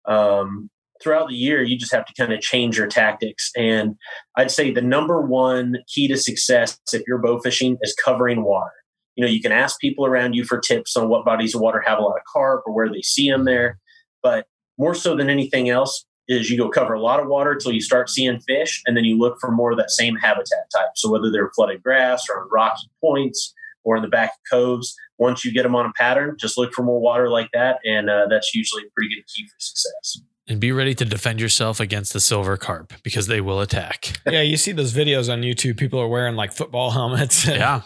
um, 0.06 0.68
throughout 1.02 1.28
the 1.28 1.34
year, 1.34 1.62
you 1.62 1.76
just 1.76 1.92
have 1.92 2.06
to 2.06 2.14
kind 2.14 2.32
of 2.32 2.40
change 2.40 2.78
your 2.78 2.86
tactics. 2.86 3.50
And 3.56 3.96
I'd 4.36 4.50
say 4.50 4.70
the 4.70 4.80
number 4.80 5.20
one 5.20 5.76
key 5.86 6.08
to 6.08 6.16
success 6.16 6.78
if 6.92 7.02
you're 7.06 7.18
bow 7.18 7.40
fishing 7.40 7.76
is 7.82 7.96
covering 8.02 8.44
water. 8.44 8.72
You 9.16 9.24
know, 9.24 9.30
you 9.30 9.40
can 9.40 9.52
ask 9.52 9.78
people 9.80 10.06
around 10.06 10.34
you 10.34 10.44
for 10.44 10.58
tips 10.58 10.96
on 10.96 11.08
what 11.08 11.24
bodies 11.24 11.54
of 11.54 11.60
water 11.60 11.82
have 11.86 11.98
a 11.98 12.02
lot 12.02 12.16
of 12.16 12.24
carp 12.32 12.64
or 12.66 12.72
where 12.72 12.90
they 12.90 13.02
see 13.02 13.30
them 13.30 13.44
there. 13.44 13.78
But 14.22 14.46
more 14.78 14.94
so 14.94 15.16
than 15.16 15.30
anything 15.30 15.68
else, 15.68 16.04
is 16.26 16.48
you 16.48 16.56
go 16.56 16.70
cover 16.70 16.94
a 16.94 17.00
lot 17.02 17.20
of 17.20 17.28
water 17.28 17.52
until 17.52 17.70
you 17.70 17.82
start 17.82 18.08
seeing 18.08 18.40
fish, 18.40 18.82
and 18.86 18.96
then 18.96 19.04
you 19.04 19.18
look 19.18 19.36
for 19.38 19.50
more 19.50 19.72
of 19.72 19.76
that 19.76 19.90
same 19.90 20.16
habitat 20.16 20.70
type. 20.74 20.88
So 20.94 21.10
whether 21.10 21.30
they're 21.30 21.50
flooded 21.54 21.82
grass 21.82 22.24
or 22.30 22.40
on 22.40 22.48
rocky 22.50 22.88
points 22.98 23.52
or 23.84 23.96
in 23.96 24.02
the 24.02 24.08
back 24.08 24.30
of 24.30 24.50
coves, 24.50 24.96
once 25.18 25.44
you 25.44 25.52
get 25.52 25.64
them 25.64 25.76
on 25.76 25.84
a 25.84 25.92
pattern, 25.92 26.36
just 26.38 26.56
look 26.56 26.72
for 26.72 26.82
more 26.82 26.98
water 26.98 27.28
like 27.28 27.50
that, 27.52 27.78
and 27.84 28.08
uh, 28.08 28.26
that's 28.30 28.54
usually 28.54 28.84
a 28.84 28.90
pretty 28.96 29.14
good 29.14 29.22
key 29.26 29.46
for 29.46 29.54
success 29.58 30.22
and 30.46 30.60
be 30.60 30.72
ready 30.72 30.94
to 30.94 31.04
defend 31.04 31.40
yourself 31.40 31.80
against 31.80 32.12
the 32.12 32.20
silver 32.20 32.56
carp 32.56 32.92
because 33.02 33.26
they 33.26 33.40
will 33.40 33.60
attack. 33.60 34.20
yeah, 34.26 34.42
you 34.42 34.56
see 34.56 34.72
those 34.72 34.92
videos 34.92 35.32
on 35.32 35.42
YouTube. 35.42 35.78
People 35.78 36.00
are 36.00 36.08
wearing 36.08 36.36
like 36.36 36.52
football 36.52 36.90
helmets. 36.90 37.48
And, 37.48 37.56
yeah, 37.56 37.82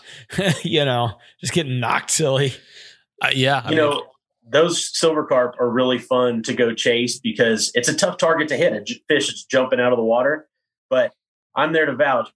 you 0.62 0.85
know, 0.85 1.12
just 1.40 1.53
getting 1.53 1.81
knocked 1.81 2.11
silly. 2.11 2.55
Uh, 3.23 3.31
yeah, 3.35 3.62
I 3.64 3.71
you 3.71 3.77
mean, 3.77 3.90
know, 3.90 4.07
those 4.51 4.99
silver 4.99 5.25
carp 5.25 5.57
are 5.61 5.71
really 5.71 5.99
fun 5.99 6.42
to 6.44 6.55
go 6.55 6.75
chase 6.75 7.18
because 7.18 7.71
it's 7.75 7.88
a 7.88 7.94
tough 7.94 8.16
target 8.16 8.49
to 8.49 8.57
hit. 8.57 8.73
A 8.73 9.01
fish 9.09 9.33
is 9.33 9.44
jumping 9.44 9.81
out 9.81 9.92
of 9.92 9.99
the 9.99 10.05
water, 10.05 10.49
but 10.90 11.12
I'm 11.55 11.73
there 11.73 11.87
to 11.87 11.94
vouch. 11.94 12.31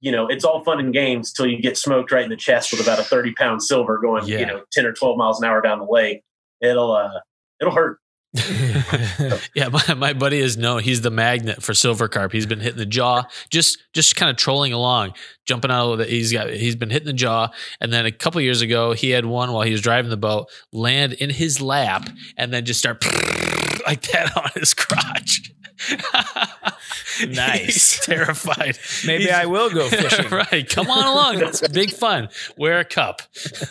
You 0.00 0.12
know, 0.12 0.26
it's 0.26 0.44
all 0.44 0.62
fun 0.62 0.78
and 0.78 0.92
games 0.92 1.30
until 1.30 1.50
you 1.50 1.60
get 1.60 1.76
smoked 1.76 2.12
right 2.12 2.22
in 2.22 2.30
the 2.30 2.36
chest 2.36 2.70
with 2.70 2.80
about 2.80 2.98
a 2.98 3.02
30 3.02 3.32
pound 3.32 3.62
silver 3.62 3.98
going, 3.98 4.26
yeah. 4.26 4.38
you 4.40 4.46
know, 4.46 4.62
10 4.72 4.86
or 4.86 4.92
12 4.92 5.16
miles 5.16 5.40
an 5.40 5.48
hour 5.48 5.60
down 5.60 5.78
the 5.78 5.86
lake. 5.86 6.22
It'll, 6.60 6.92
uh, 6.92 7.20
it'll 7.60 7.74
hurt. 7.74 7.98
yeah, 9.54 9.68
my, 9.68 9.94
my 9.94 10.12
buddy 10.12 10.38
is 10.38 10.56
no, 10.56 10.78
he's 10.78 11.00
the 11.00 11.10
magnet 11.10 11.62
for 11.62 11.74
silver 11.74 12.08
carp. 12.08 12.32
He's 12.32 12.46
been 12.46 12.60
hitting 12.60 12.78
the 12.78 12.86
jaw, 12.86 13.24
just 13.50 13.78
just 13.92 14.16
kind 14.16 14.30
of 14.30 14.36
trolling 14.36 14.72
along, 14.72 15.14
jumping 15.46 15.70
out 15.70 15.92
of 15.92 15.98
the. 15.98 16.04
He's 16.04 16.32
got 16.32 16.50
he's 16.50 16.76
been 16.76 16.90
hitting 16.90 17.06
the 17.06 17.12
jaw, 17.12 17.48
and 17.80 17.92
then 17.92 18.06
a 18.06 18.12
couple 18.12 18.40
years 18.40 18.60
ago, 18.60 18.92
he 18.92 19.10
had 19.10 19.24
one 19.24 19.52
while 19.52 19.62
he 19.62 19.72
was 19.72 19.80
driving 19.80 20.10
the 20.10 20.16
boat 20.16 20.48
land 20.72 21.14
in 21.14 21.30
his 21.30 21.60
lap, 21.60 22.08
and 22.36 22.52
then 22.52 22.64
just 22.64 22.80
start 22.80 23.04
like 23.86 24.02
that 24.12 24.36
on 24.36 24.50
his 24.54 24.74
crotch. 24.74 25.52
nice. 27.28 28.04
Terrified. 28.04 28.78
Maybe 29.06 29.24
He's, 29.24 29.32
I 29.32 29.46
will 29.46 29.70
go 29.70 29.88
fishing. 29.88 30.28
right. 30.30 30.68
Come 30.68 30.90
on 30.90 31.06
along. 31.06 31.38
That's 31.38 31.66
big 31.68 31.90
fun. 31.90 32.28
Wear 32.56 32.80
a 32.80 32.84
cup. 32.84 33.22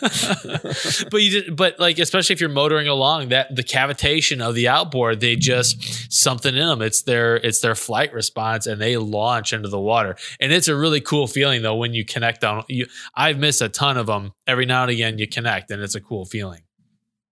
but 1.10 1.22
you 1.22 1.42
did, 1.42 1.56
but 1.56 1.78
like 1.78 1.98
especially 1.98 2.34
if 2.34 2.40
you're 2.40 2.50
motoring 2.50 2.88
along, 2.88 3.28
that 3.28 3.54
the 3.54 3.64
cavitation 3.64 4.40
of 4.40 4.54
the 4.54 4.68
outboard, 4.68 5.20
they 5.20 5.36
just 5.36 6.12
something 6.12 6.54
in 6.54 6.66
them. 6.66 6.82
It's 6.82 7.02
their 7.02 7.36
it's 7.36 7.60
their 7.60 7.74
flight 7.74 8.12
response 8.12 8.66
and 8.66 8.80
they 8.80 8.96
launch 8.96 9.52
into 9.52 9.68
the 9.68 9.80
water. 9.80 10.16
And 10.40 10.52
it's 10.52 10.68
a 10.68 10.76
really 10.76 11.00
cool 11.00 11.26
feeling 11.26 11.62
though 11.62 11.76
when 11.76 11.94
you 11.94 12.04
connect 12.04 12.44
on 12.44 12.64
you 12.68 12.86
I've 13.14 13.38
missed 13.38 13.62
a 13.62 13.68
ton 13.68 13.96
of 13.96 14.06
them. 14.06 14.32
Every 14.46 14.66
now 14.66 14.82
and 14.82 14.90
again 14.90 15.18
you 15.18 15.26
connect 15.26 15.70
and 15.70 15.82
it's 15.82 15.94
a 15.94 16.00
cool 16.00 16.24
feeling. 16.24 16.62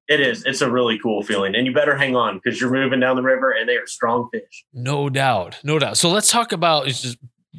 It 0.07 0.19
is. 0.19 0.43
It's 0.45 0.61
a 0.61 0.69
really 0.69 0.99
cool 0.99 1.23
feeling. 1.23 1.55
And 1.55 1.65
you 1.65 1.73
better 1.73 1.95
hang 1.97 2.15
on 2.15 2.39
because 2.43 2.59
you're 2.59 2.71
moving 2.71 2.99
down 2.99 3.15
the 3.15 3.21
river 3.21 3.51
and 3.51 3.67
they 3.69 3.77
are 3.77 3.87
strong 3.87 4.29
fish. 4.33 4.65
No 4.73 5.09
doubt. 5.09 5.59
No 5.63 5.79
doubt. 5.79 5.97
So 5.97 6.09
let's 6.09 6.29
talk 6.29 6.51
about 6.51 6.91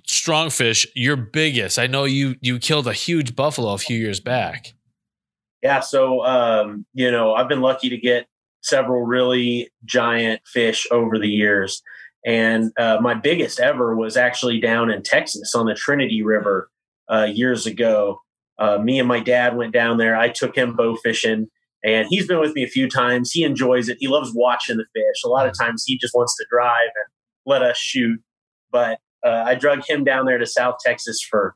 strong 0.07 0.51
fish. 0.51 0.87
Your 0.95 1.17
biggest. 1.17 1.79
I 1.79 1.87
know 1.87 2.05
you 2.05 2.37
you 2.41 2.59
killed 2.59 2.87
a 2.87 2.93
huge 2.93 3.35
buffalo 3.35 3.73
a 3.73 3.79
few 3.79 3.99
years 3.99 4.21
back. 4.21 4.75
Yeah. 5.63 5.81
So 5.81 6.25
um, 6.25 6.85
you 6.93 7.11
know, 7.11 7.35
I've 7.35 7.49
been 7.49 7.63
lucky 7.63 7.89
to 7.89 7.97
get 7.97 8.27
several 8.63 9.03
really 9.03 9.71
giant 9.85 10.41
fish 10.47 10.87
over 10.91 11.19
the 11.19 11.29
years. 11.29 11.83
And 12.27 12.73
uh, 12.79 12.99
my 13.01 13.15
biggest 13.15 13.61
ever 13.61 13.95
was 13.95 14.17
actually 14.17 14.59
down 14.59 14.91
in 14.91 15.03
Texas 15.03 15.55
on 15.55 15.67
the 15.67 15.75
Trinity 15.75 16.23
River 16.23 16.71
uh, 17.11 17.25
years 17.25 17.67
ago. 17.67 18.21
Uh, 18.59 18.79
me 18.79 18.99
and 18.99 19.09
my 19.09 19.21
dad 19.21 19.57
went 19.57 19.73
down 19.73 19.99
there. 19.99 20.17
I 20.17 20.29
took 20.31 20.57
him 20.57 20.75
bow 20.75 20.97
fishing, 20.97 21.49
and 21.85 22.07
he's 22.09 22.27
been 22.27 22.41
with 22.41 22.55
me 22.55 22.65
a 22.65 22.69
few 22.69 22.89
times. 22.89 23.31
He 23.31 23.45
enjoys 23.45 23.91
it. 23.91 23.99
He 24.01 24.09
loves 24.09 24.33
watching 24.35 24.79
the 24.79 24.87
fish. 24.95 25.23
A 25.25 25.29
lot 25.29 25.47
of 25.47 25.57
times 25.57 25.85
he 25.87 25.99
just 25.99 26.15
wants 26.15 26.35
to 26.37 26.47
drive 26.51 26.87
and 26.87 27.13
let 27.45 27.63
us 27.63 27.77
shoot. 27.77 28.21
But 28.73 28.99
uh, 29.25 29.45
I 29.47 29.55
drug 29.55 29.85
him 29.87 30.03
down 30.03 30.25
there 30.25 30.39
to 30.39 30.47
South 30.47 30.77
Texas 30.85 31.21
for 31.23 31.55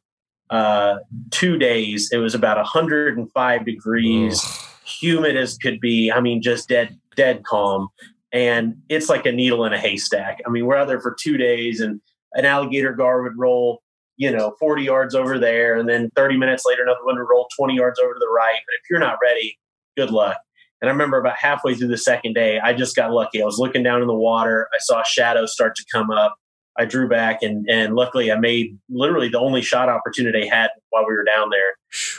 uh, 0.50 0.96
two 1.30 1.56
days. 1.58 2.10
It 2.12 2.18
was 2.18 2.34
about 2.34 2.58
105 2.58 3.64
degrees, 3.64 4.44
humid 4.84 5.36
as 5.36 5.56
could 5.56 5.80
be. 5.80 6.12
I 6.12 6.20
mean, 6.20 6.42
just 6.42 6.68
dead, 6.68 6.98
dead 7.16 7.42
calm. 7.44 7.88
And 8.30 8.76
it's 8.90 9.08
like 9.08 9.24
a 9.24 9.32
needle 9.32 9.64
in 9.64 9.72
a 9.72 9.78
haystack. 9.78 10.40
I 10.46 10.50
mean, 10.50 10.66
we're 10.66 10.76
out 10.76 10.88
there 10.88 11.00
for 11.00 11.16
two 11.18 11.38
days, 11.38 11.80
and 11.80 12.02
an 12.34 12.44
alligator 12.44 12.92
gar 12.92 13.22
would 13.22 13.38
roll, 13.38 13.80
you 14.18 14.30
know, 14.30 14.54
40 14.60 14.82
yards 14.82 15.14
over 15.14 15.38
there, 15.38 15.78
and 15.78 15.88
then 15.88 16.10
30 16.14 16.36
minutes 16.36 16.64
later, 16.68 16.82
another 16.82 17.00
one 17.04 17.16
would 17.16 17.26
roll 17.30 17.48
20 17.56 17.74
yards 17.74 17.98
over 17.98 18.12
to 18.12 18.18
the 18.20 18.28
right. 18.28 18.60
But 18.66 18.74
if 18.74 18.90
you're 18.90 19.00
not 19.00 19.16
ready, 19.22 19.58
good 19.98 20.11
luck. 20.11 20.37
And 20.80 20.88
I 20.88 20.92
remember 20.92 21.18
about 21.18 21.37
halfway 21.37 21.74
through 21.74 21.88
the 21.88 21.98
second 21.98 22.34
day, 22.34 22.61
I 22.61 22.72
just 22.72 22.94
got 22.94 23.11
lucky. 23.11 23.42
I 23.42 23.44
was 23.44 23.58
looking 23.58 23.82
down 23.82 24.00
in 24.00 24.06
the 24.06 24.14
water. 24.14 24.68
I 24.72 24.78
saw 24.78 25.02
shadows 25.02 25.52
start 25.52 25.74
to 25.74 25.84
come 25.92 26.11
up. 26.11 26.37
I 26.78 26.84
drew 26.84 27.08
back 27.08 27.42
and 27.42 27.68
and 27.68 27.96
luckily 27.96 28.30
I 28.30 28.38
made 28.38 28.78
literally 28.88 29.28
the 29.28 29.40
only 29.40 29.61
shot 29.62 29.88
opportunity 29.88 30.48
I 30.48 30.54
had 30.54 30.70
while 30.90 31.04
we 31.04 31.12
were 31.14 31.24
down 31.24 31.50
there. 31.50 31.74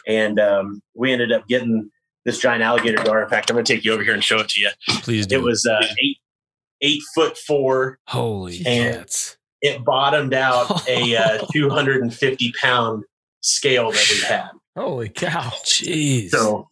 And 0.06 0.38
um, 0.40 0.82
we 0.94 1.14
ended 1.14 1.32
up 1.32 1.48
getting 1.48 1.90
this 2.26 2.38
giant 2.40 2.62
alligator 2.62 3.02
gar. 3.02 3.24
In 3.24 3.30
fact, 3.30 3.50
I'm 3.50 3.56
gonna 3.56 3.64
take 3.64 3.86
you 3.86 3.94
over 3.94 4.04
here 4.04 4.14
and 4.14 4.22
show 4.24 4.40
it 4.40 4.50
to 4.50 4.60
you. 4.60 4.70
Please 5.02 5.26
do. 5.26 5.36
It 5.38 5.44
was 5.44 5.66
uh, 5.66 5.86
eight 6.04 6.18
eight 6.82 7.02
foot 7.16 7.38
four. 7.38 8.00
holy 8.08 8.58
and- 8.66 8.98
cats. 8.98 9.38
It 9.62 9.84
bottomed 9.86 10.34
out 10.34 10.88
a 10.88 11.16
uh, 11.42 11.46
250 11.54 12.54
pound 12.62 13.04
scale 13.42 13.92
that 13.92 14.10
we 14.10 14.22
had. 14.26 14.50
Holy 14.78 15.10
cow. 15.10 15.52
Jeez. 15.66 16.30
So 16.30 16.70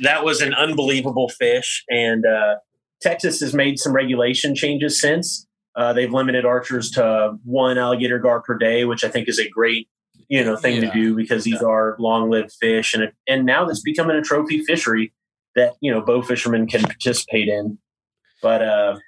that 0.00 0.24
was 0.24 0.40
an 0.40 0.54
unbelievable 0.54 1.28
fish. 1.28 1.84
And 1.88 2.24
uh, 2.26 2.56
Texas 3.00 3.40
has 3.40 3.54
made 3.54 3.78
some 3.78 3.92
regulation 3.92 4.54
changes 4.54 5.00
since. 5.00 5.46
Uh, 5.76 5.92
they've 5.92 6.12
limited 6.12 6.44
archers 6.44 6.90
to 6.92 7.34
one 7.44 7.78
alligator 7.78 8.18
gar 8.18 8.42
per 8.42 8.58
day, 8.58 8.84
which 8.84 9.04
I 9.04 9.08
think 9.08 9.28
is 9.28 9.38
a 9.38 9.48
great 9.48 9.88
you 10.28 10.44
know 10.44 10.56
thing 10.56 10.82
Yeah. 10.82 10.90
to 10.92 11.00
do 11.00 11.16
because 11.16 11.44
these 11.44 11.62
are 11.62 11.96
long 11.98 12.30
lived 12.30 12.52
fish, 12.60 12.94
and 12.94 13.10
and 13.28 13.44
now 13.46 13.68
it's 13.68 13.80
becoming 13.80 14.16
a 14.16 14.22
trophy 14.22 14.62
fishery 14.64 15.12
that 15.56 15.74
you 15.80 15.92
know 15.92 16.00
bow 16.00 16.22
fishermen 16.22 16.66
can 16.66 16.82
participate 16.82 17.48
in. 17.48 17.78
But 18.42 18.62
uh, 18.62 18.98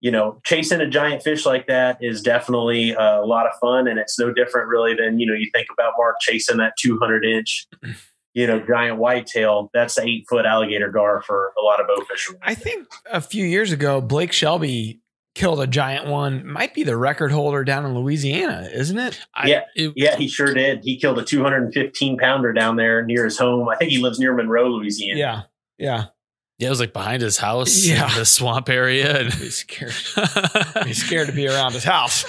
you 0.00 0.10
know, 0.10 0.40
chasing 0.44 0.80
a 0.80 0.88
giant 0.88 1.22
fish 1.22 1.44
like 1.44 1.66
that 1.66 1.98
is 2.00 2.22
definitely 2.22 2.94
uh, 2.94 3.20
a 3.20 3.26
lot 3.26 3.46
of 3.46 3.52
fun, 3.60 3.88
and 3.88 3.98
it's 3.98 4.18
no 4.18 4.32
different 4.32 4.68
really 4.68 4.94
than 4.94 5.18
you 5.18 5.26
know 5.26 5.34
you 5.34 5.50
think 5.52 5.68
about 5.72 5.94
Mark 5.98 6.16
chasing 6.20 6.58
that 6.58 6.74
200 6.80 7.24
inch, 7.24 7.66
you 8.38 8.46
know, 8.46 8.60
giant 8.66 8.98
whitetail. 8.98 9.68
That's 9.74 9.96
the 9.96 10.02
eight 10.02 10.26
foot 10.28 10.46
alligator 10.46 10.90
gar 10.90 11.22
for 11.22 11.52
a 11.60 11.64
lot 11.64 11.80
of 11.80 11.88
bow 11.88 12.04
fishermen. 12.08 12.40
I 12.44 12.54
think 12.54 12.86
a 13.10 13.20
few 13.20 13.44
years 13.44 13.72
ago, 13.72 14.00
Blake 14.00 14.30
Shelby 14.32 15.00
killed 15.34 15.60
a 15.60 15.66
giant 15.66 16.06
one. 16.06 16.46
Might 16.46 16.72
be 16.74 16.84
the 16.84 16.96
record 16.96 17.32
holder 17.32 17.64
down 17.64 17.84
in 17.84 17.94
Louisiana, 17.94 18.68
isn't 18.72 18.98
it? 18.98 19.20
I, 19.34 19.48
Yeah. 19.48 19.60
it- 19.74 19.92
Yeah, 19.96 20.16
he 20.16 20.28
sure 20.28 20.54
did. 20.54 20.80
He 20.84 20.98
killed 20.98 21.18
a 21.18 21.24
215 21.24 22.18
pounder 22.18 22.52
down 22.52 22.76
there 22.76 23.04
near 23.04 23.24
his 23.24 23.38
home. 23.38 23.68
I 23.68 23.76
think 23.76 23.90
he 23.90 23.98
lives 23.98 24.18
near 24.20 24.32
Monroe, 24.34 24.68
Louisiana. 24.68 25.18
Yeah. 25.18 25.42
Yeah. 25.78 26.04
yeah, 26.58 26.66
it 26.66 26.70
was 26.70 26.80
like 26.80 26.92
behind 26.92 27.22
his 27.22 27.38
house, 27.38 27.84
Yeah. 27.86 28.08
in 28.12 28.18
the 28.18 28.24
swamp 28.24 28.68
area. 28.68 29.20
And 29.20 29.32
He's 29.34 29.56
scared. 29.56 29.92
He's 30.86 31.04
scared 31.04 31.28
to 31.28 31.32
be 31.34 31.46
around 31.48 31.72
his 31.72 31.84
house. 31.84 32.24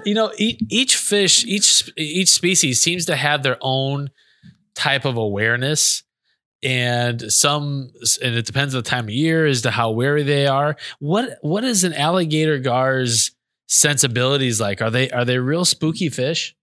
you 0.04 0.14
know, 0.14 0.32
each, 0.38 0.60
each 0.68 0.96
fish, 0.96 1.44
each 1.44 1.90
each 1.96 2.28
species 2.28 2.80
seems 2.80 3.04
to 3.06 3.16
have 3.16 3.42
their 3.42 3.58
own 3.60 4.10
type 4.78 5.04
of 5.04 5.16
awareness, 5.16 6.04
and 6.62 7.32
some, 7.32 7.90
and 8.22 8.34
it 8.34 8.46
depends 8.46 8.74
on 8.74 8.82
the 8.82 8.88
time 8.88 9.04
of 9.04 9.10
year 9.10 9.44
as 9.44 9.62
to 9.62 9.70
how 9.70 9.90
wary 9.90 10.22
they 10.22 10.46
are. 10.46 10.76
What 11.00 11.38
what 11.42 11.64
is 11.64 11.84
an 11.84 11.92
alligator 11.92 12.58
gar's 12.58 13.32
sensibilities 13.66 14.60
like? 14.60 14.80
Are 14.80 14.90
they 14.90 15.10
are 15.10 15.24
they 15.24 15.38
real 15.38 15.64
spooky 15.64 16.08
fish? 16.08 16.54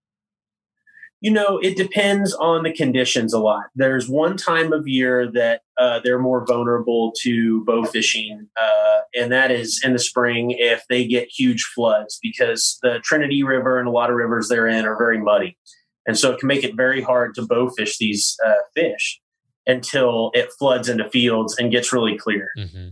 You 1.22 1.30
know, 1.30 1.58
it 1.62 1.76
depends 1.76 2.34
on 2.34 2.62
the 2.62 2.72
conditions 2.72 3.32
a 3.32 3.38
lot. 3.38 3.64
There's 3.74 4.08
one 4.08 4.36
time 4.36 4.72
of 4.72 4.86
year 4.86 5.30
that 5.32 5.62
uh, 5.78 6.00
they're 6.04 6.18
more 6.18 6.44
vulnerable 6.46 7.12
to 7.22 7.64
bow 7.64 7.84
fishing, 7.84 8.48
uh, 8.60 9.00
and 9.14 9.32
that 9.32 9.50
is 9.50 9.80
in 9.82 9.94
the 9.94 9.98
spring 9.98 10.54
if 10.58 10.84
they 10.88 11.06
get 11.06 11.28
huge 11.28 11.64
floods 11.74 12.18
because 12.22 12.78
the 12.82 13.00
Trinity 13.02 13.42
River 13.42 13.78
and 13.78 13.88
a 13.88 13.90
lot 13.90 14.10
of 14.10 14.16
rivers 14.16 14.48
they're 14.48 14.68
in 14.68 14.84
are 14.84 14.96
very 14.96 15.18
muddy. 15.18 15.56
And 16.06 16.18
so 16.18 16.32
it 16.32 16.38
can 16.38 16.46
make 16.46 16.64
it 16.64 16.76
very 16.76 17.02
hard 17.02 17.34
to 17.34 17.46
bow 17.46 17.68
fish 17.70 17.98
these 17.98 18.36
uh, 18.44 18.52
fish 18.74 19.20
until 19.66 20.30
it 20.34 20.52
floods 20.58 20.88
into 20.88 21.08
fields 21.10 21.56
and 21.58 21.72
gets 21.72 21.92
really 21.92 22.16
clear. 22.16 22.50
Mm-hmm. 22.56 22.88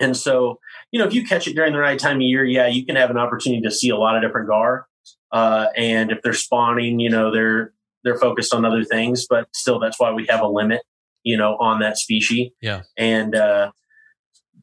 And 0.00 0.16
so, 0.16 0.58
you 0.90 1.00
know, 1.00 1.06
if 1.06 1.14
you 1.14 1.24
catch 1.24 1.46
it 1.46 1.54
during 1.54 1.72
the 1.72 1.78
right 1.78 1.98
time 1.98 2.16
of 2.16 2.22
year, 2.22 2.44
yeah, 2.44 2.66
you 2.66 2.84
can 2.84 2.96
have 2.96 3.10
an 3.10 3.16
opportunity 3.16 3.62
to 3.62 3.70
see 3.70 3.88
a 3.88 3.96
lot 3.96 4.16
of 4.16 4.22
different 4.22 4.48
gar. 4.48 4.86
Uh, 5.32 5.68
and 5.76 6.10
if 6.10 6.20
they're 6.22 6.32
spawning, 6.32 7.00
you 7.00 7.10
know, 7.10 7.32
they're 7.32 7.72
they're 8.04 8.18
focused 8.18 8.54
on 8.54 8.64
other 8.64 8.84
things, 8.84 9.26
but 9.28 9.48
still, 9.52 9.80
that's 9.80 9.98
why 9.98 10.12
we 10.12 10.26
have 10.28 10.40
a 10.40 10.46
limit, 10.46 10.82
you 11.24 11.36
know, 11.36 11.56
on 11.56 11.80
that 11.80 11.98
species. 11.98 12.52
Yeah. 12.60 12.82
And 12.96 13.34
uh, 13.34 13.72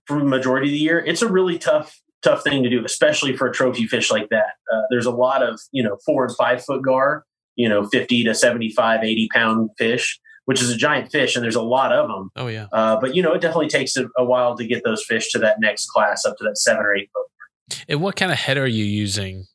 for 0.05 0.19
the 0.19 0.25
majority 0.25 0.67
of 0.67 0.71
the 0.71 0.77
year, 0.77 0.99
it's 0.99 1.21
a 1.21 1.27
really 1.27 1.57
tough 1.57 1.99
tough 2.21 2.43
thing 2.43 2.63
to 2.63 2.69
do, 2.69 2.83
especially 2.85 3.35
for 3.35 3.47
a 3.47 3.51
trophy 3.51 3.85
fish 3.85 4.09
like 4.09 4.29
that. 4.29 4.53
Uh, 4.73 4.81
there's 4.89 5.05
a 5.05 5.11
lot 5.11 5.43
of 5.43 5.59
you 5.71 5.83
know 5.83 5.97
four 6.05 6.25
and 6.25 6.35
five 6.35 6.63
foot 6.63 6.83
gar, 6.83 7.25
you 7.55 7.69
know, 7.69 7.85
50 7.85 8.23
to 8.25 8.33
75, 8.35 9.03
80 9.03 9.29
pound 9.33 9.69
fish, 9.77 10.19
which 10.45 10.61
is 10.61 10.69
a 10.69 10.77
giant 10.77 11.11
fish, 11.11 11.35
and 11.35 11.43
there's 11.43 11.55
a 11.55 11.61
lot 11.61 11.91
of 11.91 12.07
them. 12.07 12.31
Oh 12.35 12.47
yeah. 12.47 12.67
Uh, 12.71 12.99
but 12.99 13.15
you 13.15 13.21
know, 13.21 13.33
it 13.33 13.41
definitely 13.41 13.69
takes 13.69 13.95
a, 13.97 14.07
a 14.17 14.23
while 14.23 14.57
to 14.57 14.65
get 14.65 14.83
those 14.83 15.03
fish 15.03 15.31
to 15.31 15.39
that 15.39 15.59
next 15.59 15.87
class, 15.89 16.25
up 16.25 16.37
to 16.37 16.43
that 16.43 16.57
seven 16.57 16.83
or 16.85 16.95
eight 16.95 17.09
foot. 17.13 17.79
And 17.87 18.01
what 18.01 18.15
kind 18.15 18.31
of 18.31 18.37
head 18.37 18.57
are 18.57 18.67
you 18.67 18.83
using? 18.85 19.45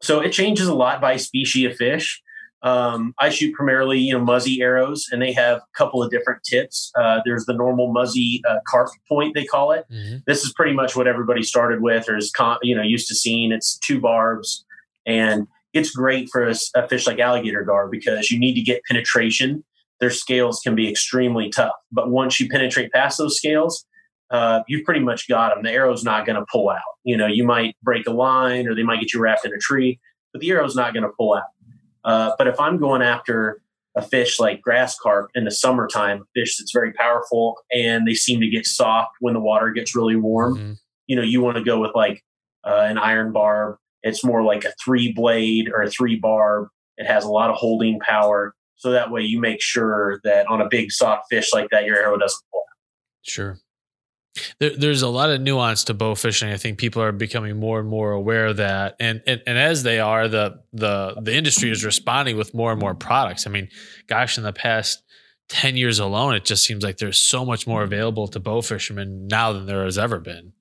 So 0.00 0.20
it 0.20 0.32
changes 0.32 0.66
a 0.68 0.74
lot 0.74 1.00
by 1.00 1.16
species 1.16 1.70
of 1.70 1.76
fish. 1.76 2.20
Um, 2.62 3.14
I 3.20 3.28
shoot 3.28 3.52
primarily, 3.54 3.98
you 3.98 4.14
know, 4.16 4.24
muzzy 4.24 4.62
arrows, 4.62 5.06
and 5.12 5.20
they 5.20 5.32
have 5.32 5.58
a 5.58 5.76
couple 5.76 6.02
of 6.02 6.10
different 6.10 6.42
tips. 6.44 6.90
Uh, 6.98 7.20
there's 7.26 7.44
the 7.44 7.52
normal 7.52 7.92
muzzy 7.92 8.40
uh, 8.48 8.56
carp 8.66 8.88
point, 9.06 9.34
they 9.34 9.44
call 9.44 9.72
it. 9.72 9.84
Mhm. 9.92 10.22
This 10.26 10.44
is 10.44 10.52
pretty 10.54 10.72
much 10.72 10.96
what 10.96 11.06
everybody 11.06 11.42
started 11.42 11.82
with, 11.82 12.08
or 12.08 12.16
is 12.16 12.30
con- 12.30 12.58
you 12.62 12.74
know 12.74 12.80
used 12.82 13.06
to 13.08 13.14
seeing. 13.14 13.52
It's 13.52 13.76
two 13.78 14.00
barbs, 14.00 14.64
and 15.04 15.46
it's 15.74 15.90
great 15.90 16.28
for 16.32 16.48
a 16.74 16.88
fish 16.88 17.06
like 17.06 17.18
alligator 17.18 17.62
gar 17.64 17.88
because 17.88 18.30
you 18.30 18.38
need 18.38 18.54
to 18.54 18.62
get 18.62 18.80
penetration. 18.88 19.64
Their 20.00 20.10
scales 20.10 20.60
can 20.60 20.74
be 20.74 20.88
extremely 20.88 21.50
tough, 21.50 21.74
but 21.92 22.10
once 22.10 22.40
you 22.40 22.48
penetrate 22.48 22.92
past 22.92 23.18
those 23.18 23.36
scales, 23.36 23.84
uh, 24.30 24.62
you've 24.66 24.84
pretty 24.84 25.00
much 25.00 25.28
got 25.28 25.54
them. 25.54 25.62
The 25.62 25.70
arrow's 25.70 26.02
not 26.04 26.26
going 26.26 26.36
to 26.38 26.46
pull 26.50 26.70
out. 26.70 26.80
You 27.04 27.16
know, 27.16 27.26
you 27.26 27.44
might 27.44 27.76
break 27.82 28.06
a 28.06 28.10
line, 28.10 28.66
or 28.66 28.74
they 28.74 28.82
might 28.82 29.00
get 29.00 29.12
you 29.12 29.20
wrapped 29.20 29.44
in 29.44 29.52
a 29.52 29.58
tree, 29.58 30.00
but 30.32 30.40
the 30.40 30.50
arrow's 30.50 30.74
not 30.74 30.94
going 30.94 31.04
to 31.04 31.12
pull 31.18 31.34
out. 31.34 31.44
Uh, 32.04 32.32
but 32.38 32.46
if 32.48 32.58
I'm 32.58 32.78
going 32.78 33.02
after 33.02 33.60
a 33.96 34.02
fish 34.02 34.40
like 34.40 34.60
grass 34.60 34.98
carp 34.98 35.30
in 35.34 35.44
the 35.44 35.50
summertime, 35.52 36.22
a 36.22 36.24
fish 36.40 36.56
that's 36.58 36.72
very 36.72 36.92
powerful 36.92 37.58
and 37.72 38.06
they 38.08 38.14
seem 38.14 38.40
to 38.40 38.48
get 38.48 38.66
soft 38.66 39.12
when 39.20 39.34
the 39.34 39.40
water 39.40 39.70
gets 39.70 39.94
really 39.94 40.16
warm, 40.16 40.56
Mhm. 40.58 40.76
you 41.06 41.14
know, 41.16 41.22
you 41.22 41.40
want 41.40 41.56
to 41.56 41.62
go 41.62 41.78
with 41.80 41.92
like 41.94 42.22
uh, 42.64 42.86
an 42.88 42.98
iron 42.98 43.30
barb. 43.30 43.76
It's 44.04 44.22
more 44.22 44.44
like 44.44 44.64
a 44.64 44.72
three 44.84 45.12
blade 45.12 45.68
or 45.74 45.82
a 45.82 45.90
three 45.90 46.16
barb. 46.16 46.68
It 46.96 47.06
has 47.06 47.24
a 47.24 47.30
lot 47.30 47.50
of 47.50 47.56
holding 47.56 47.98
power. 47.98 48.54
So 48.76 48.92
that 48.92 49.10
way 49.10 49.22
you 49.22 49.40
make 49.40 49.60
sure 49.60 50.20
that 50.24 50.46
on 50.46 50.60
a 50.60 50.68
big 50.68 50.92
soft 50.92 51.24
fish 51.30 51.52
like 51.52 51.70
that, 51.70 51.84
your 51.84 51.96
arrow 51.96 52.18
doesn't 52.18 52.40
pull 52.52 52.60
out. 52.60 52.76
Sure. 53.22 53.58
There, 54.58 54.76
there's 54.76 55.02
a 55.02 55.08
lot 55.08 55.30
of 55.30 55.40
nuance 55.40 55.84
to 55.84 55.94
bow 55.94 56.14
fishing. 56.14 56.50
I 56.50 56.56
think 56.56 56.78
people 56.78 57.00
are 57.02 57.12
becoming 57.12 57.58
more 57.58 57.80
and 57.80 57.88
more 57.88 58.12
aware 58.12 58.46
of 58.46 58.56
that, 58.56 58.96
and 58.98 59.22
and, 59.28 59.40
and 59.46 59.56
as 59.56 59.84
they 59.84 60.00
are, 60.00 60.26
the 60.26 60.60
the 60.72 61.14
the 61.22 61.34
industry 61.34 61.70
is 61.70 61.84
responding 61.84 62.36
with 62.36 62.52
more 62.52 62.72
and 62.72 62.80
more 62.80 62.96
products. 62.96 63.46
I 63.46 63.50
mean, 63.50 63.68
gosh, 64.08 64.36
in 64.36 64.42
the 64.42 64.52
past 64.52 65.04
ten 65.48 65.76
years 65.76 66.00
alone, 66.00 66.34
it 66.34 66.44
just 66.44 66.64
seems 66.64 66.82
like 66.82 66.96
there's 66.96 67.20
so 67.20 67.44
much 67.44 67.66
more 67.68 67.84
available 67.84 68.26
to 68.26 68.40
bow 68.40 68.60
fishermen 68.60 69.28
now 69.28 69.52
than 69.52 69.66
there 69.66 69.84
has 69.84 69.98
ever 69.98 70.18
been. 70.18 70.52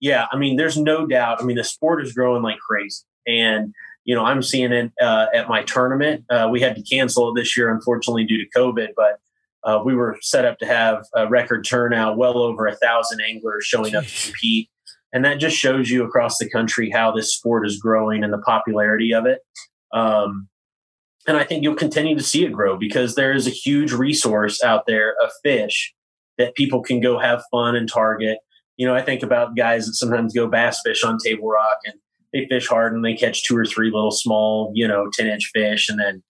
Yeah, 0.00 0.26
I 0.30 0.36
mean, 0.36 0.56
there's 0.56 0.76
no 0.76 1.06
doubt. 1.06 1.40
I 1.40 1.44
mean, 1.44 1.56
the 1.56 1.64
sport 1.64 2.02
is 2.02 2.12
growing 2.12 2.42
like 2.42 2.58
crazy, 2.58 3.04
and 3.26 3.74
you 4.04 4.14
know, 4.14 4.24
I'm 4.24 4.42
seeing 4.42 4.72
it 4.72 4.92
uh, 5.02 5.26
at 5.34 5.48
my 5.48 5.62
tournament. 5.64 6.24
Uh, 6.30 6.48
we 6.50 6.60
had 6.60 6.76
to 6.76 6.82
cancel 6.82 7.30
it 7.30 7.34
this 7.34 7.56
year, 7.56 7.70
unfortunately, 7.70 8.24
due 8.24 8.38
to 8.38 8.58
COVID, 8.58 8.88
but 8.96 9.18
uh, 9.64 9.82
we 9.84 9.94
were 9.94 10.16
set 10.22 10.44
up 10.44 10.58
to 10.60 10.66
have 10.66 11.04
a 11.14 11.28
record 11.28 11.66
turnout, 11.68 12.16
well 12.16 12.38
over 12.38 12.66
a 12.66 12.76
thousand 12.76 13.20
anglers 13.20 13.64
showing 13.64 13.94
up 13.94 14.04
to 14.04 14.26
compete, 14.30 14.70
and 15.12 15.24
that 15.24 15.38
just 15.38 15.56
shows 15.56 15.90
you 15.90 16.04
across 16.04 16.38
the 16.38 16.48
country 16.48 16.90
how 16.90 17.10
this 17.10 17.34
sport 17.34 17.66
is 17.66 17.78
growing 17.78 18.22
and 18.24 18.32
the 18.32 18.38
popularity 18.38 19.12
of 19.12 19.26
it. 19.26 19.40
Um, 19.92 20.48
and 21.26 21.36
I 21.36 21.44
think 21.44 21.62
you'll 21.62 21.74
continue 21.74 22.16
to 22.16 22.22
see 22.22 22.44
it 22.44 22.52
grow 22.52 22.78
because 22.78 23.14
there 23.14 23.32
is 23.32 23.46
a 23.46 23.50
huge 23.50 23.92
resource 23.92 24.62
out 24.62 24.84
there 24.86 25.14
of 25.22 25.30
fish 25.42 25.94
that 26.38 26.54
people 26.54 26.82
can 26.82 27.00
go 27.00 27.18
have 27.18 27.42
fun 27.50 27.76
and 27.76 27.86
target 27.88 28.38
you 28.78 28.86
know, 28.86 28.94
I 28.94 29.02
think 29.02 29.22
about 29.22 29.56
guys 29.56 29.86
that 29.86 29.94
sometimes 29.94 30.32
go 30.32 30.46
bass 30.46 30.80
fish 30.86 31.04
on 31.04 31.18
Table 31.18 31.48
Rock 31.48 31.78
and 31.84 31.94
they 32.32 32.46
fish 32.46 32.68
hard 32.68 32.94
and 32.94 33.04
they 33.04 33.14
catch 33.14 33.44
two 33.44 33.56
or 33.56 33.64
three 33.64 33.90
little 33.90 34.12
small, 34.12 34.70
you 34.74 34.86
know, 34.86 35.10
10 35.12 35.26
inch 35.26 35.50
fish. 35.52 35.88
And 35.88 35.98
then, 35.98 36.22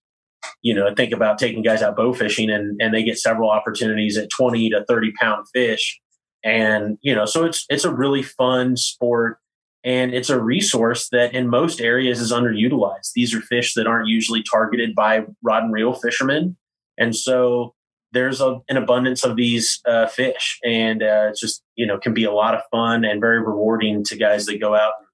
you 0.63 0.75
know, 0.75 0.93
think 0.95 1.13
about 1.13 1.39
taking 1.39 1.63
guys 1.63 1.83
out 1.83 1.97
bow 1.97 2.15
fishing 2.15 2.51
and, 2.51 2.81
and 2.81 2.95
they 2.95 3.05
get 3.05 3.19
several 3.19 3.51
opportunities 3.51 4.17
at 4.17 4.31
20 4.31 4.71
to 4.71 4.85
30 4.89 5.13
pound 5.21 5.47
fish. 5.53 6.01
And, 6.43 6.97
you 7.03 7.15
know, 7.15 7.27
so 7.27 7.45
it's, 7.45 7.67
it's 7.69 7.85
a 7.85 7.95
really 7.95 8.23
fun 8.23 8.77
sport 8.77 9.39
and 9.85 10.15
it's 10.15 10.31
a 10.31 10.41
resource 10.41 11.09
that 11.11 11.35
in 11.35 11.51
most 11.51 11.83
areas 11.83 12.21
is 12.21 12.33
underutilized. 12.33 13.13
These 13.15 13.35
are 13.35 13.41
fish 13.41 13.75
that 13.75 13.87
aren't 13.87 14.09
usually 14.09 14.43
targeted 14.43 14.95
by 14.95 15.25
rod 15.43 15.65
and 15.65 15.73
reel 15.73 15.93
fishermen. 15.93 16.57
And 16.97 17.15
so 17.15 17.75
there's 18.13 18.41
a, 18.41 18.59
an 18.69 18.77
abundance 18.77 19.25
of 19.25 19.37
these 19.37 19.81
uh, 19.87 20.07
fish 20.07 20.59
and 20.65 21.03
uh, 21.03 21.27
it's 21.29 21.41
just, 21.41 21.63
you 21.77 21.87
know, 21.87 21.99
can 21.99 22.15
be 22.15 22.25
a 22.25 22.33
lot 22.33 22.55
of 22.55 22.63
fun 22.71 23.05
and 23.05 23.21
very 23.21 23.41
rewarding 23.41 24.03
to 24.05 24.17
guys 24.17 24.47
that 24.47 24.61
go 24.61 24.75
out 24.75 24.93
and 24.99 25.09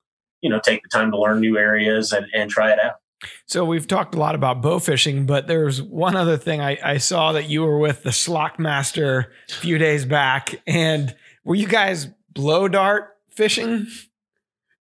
you 0.44 0.50
know 0.50 0.60
take 0.60 0.82
the 0.82 0.88
time 0.90 1.10
to 1.10 1.18
learn 1.18 1.40
new 1.40 1.56
areas 1.56 2.12
and, 2.12 2.26
and 2.34 2.50
try 2.50 2.70
it 2.70 2.78
out. 2.78 2.96
So 3.46 3.64
we've 3.64 3.88
talked 3.88 4.14
a 4.14 4.18
lot 4.18 4.34
about 4.34 4.60
bow 4.60 4.78
fishing, 4.78 5.24
but 5.24 5.46
there's 5.46 5.80
one 5.80 6.14
other 6.14 6.36
thing 6.36 6.60
I, 6.60 6.78
I 6.84 6.98
saw 6.98 7.32
that 7.32 7.48
you 7.48 7.62
were 7.62 7.78
with 7.78 8.02
the 8.02 8.10
Slock 8.10 8.58
Master 8.58 9.32
a 9.48 9.52
few 9.54 9.78
days 9.78 10.04
back, 10.04 10.54
and 10.66 11.16
were 11.44 11.54
you 11.54 11.66
guys 11.66 12.08
blow 12.34 12.68
dart 12.68 13.16
fishing? 13.30 13.86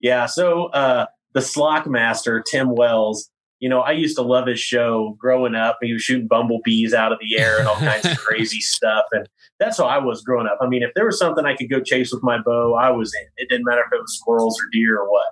Yeah. 0.01 0.25
So 0.25 0.67
uh, 0.69 1.07
the 1.35 1.41
Slock 1.41 1.87
Master, 1.87 2.43
Tim 2.51 2.75
Wells, 2.75 3.30
you 3.61 3.69
know, 3.69 3.81
I 3.81 3.93
used 3.93 4.17
to 4.17 4.23
love 4.23 4.47
his 4.47 4.59
show 4.59 5.17
growing 5.19 5.55
up. 5.55 5.79
He 5.83 5.93
was 5.93 6.03
shooting 6.03 6.27
bumblebees 6.27 6.95
out 6.95 7.13
of 7.13 7.19
the 7.21 7.39
air 7.39 7.59
and 7.59 7.69
all 7.69 7.77
kinds 7.77 8.07
of 8.07 8.17
crazy 8.19 8.61
stuff. 8.61 9.05
And 9.13 9.29
that's 9.59 9.77
how 9.77 9.85
I 9.85 9.99
was 9.99 10.23
growing 10.23 10.47
up. 10.47 10.59
I 10.63 10.67
mean, 10.67 10.83
if 10.83 10.93
there 10.95 11.05
was 11.05 11.19
something 11.19 11.45
I 11.45 11.55
could 11.55 11.69
go 11.69 11.81
chase 11.81 12.11
with 12.11 12.23
my 12.23 12.39
bow, 12.39 12.75
I 12.75 12.91
was 12.91 13.15
in. 13.15 13.29
It 13.37 13.51
didn't 13.51 13.67
matter 13.67 13.83
if 13.87 13.93
it 13.93 14.01
was 14.01 14.17
squirrels 14.17 14.59
or 14.59 14.65
deer 14.73 14.99
or 14.99 15.11
what. 15.11 15.27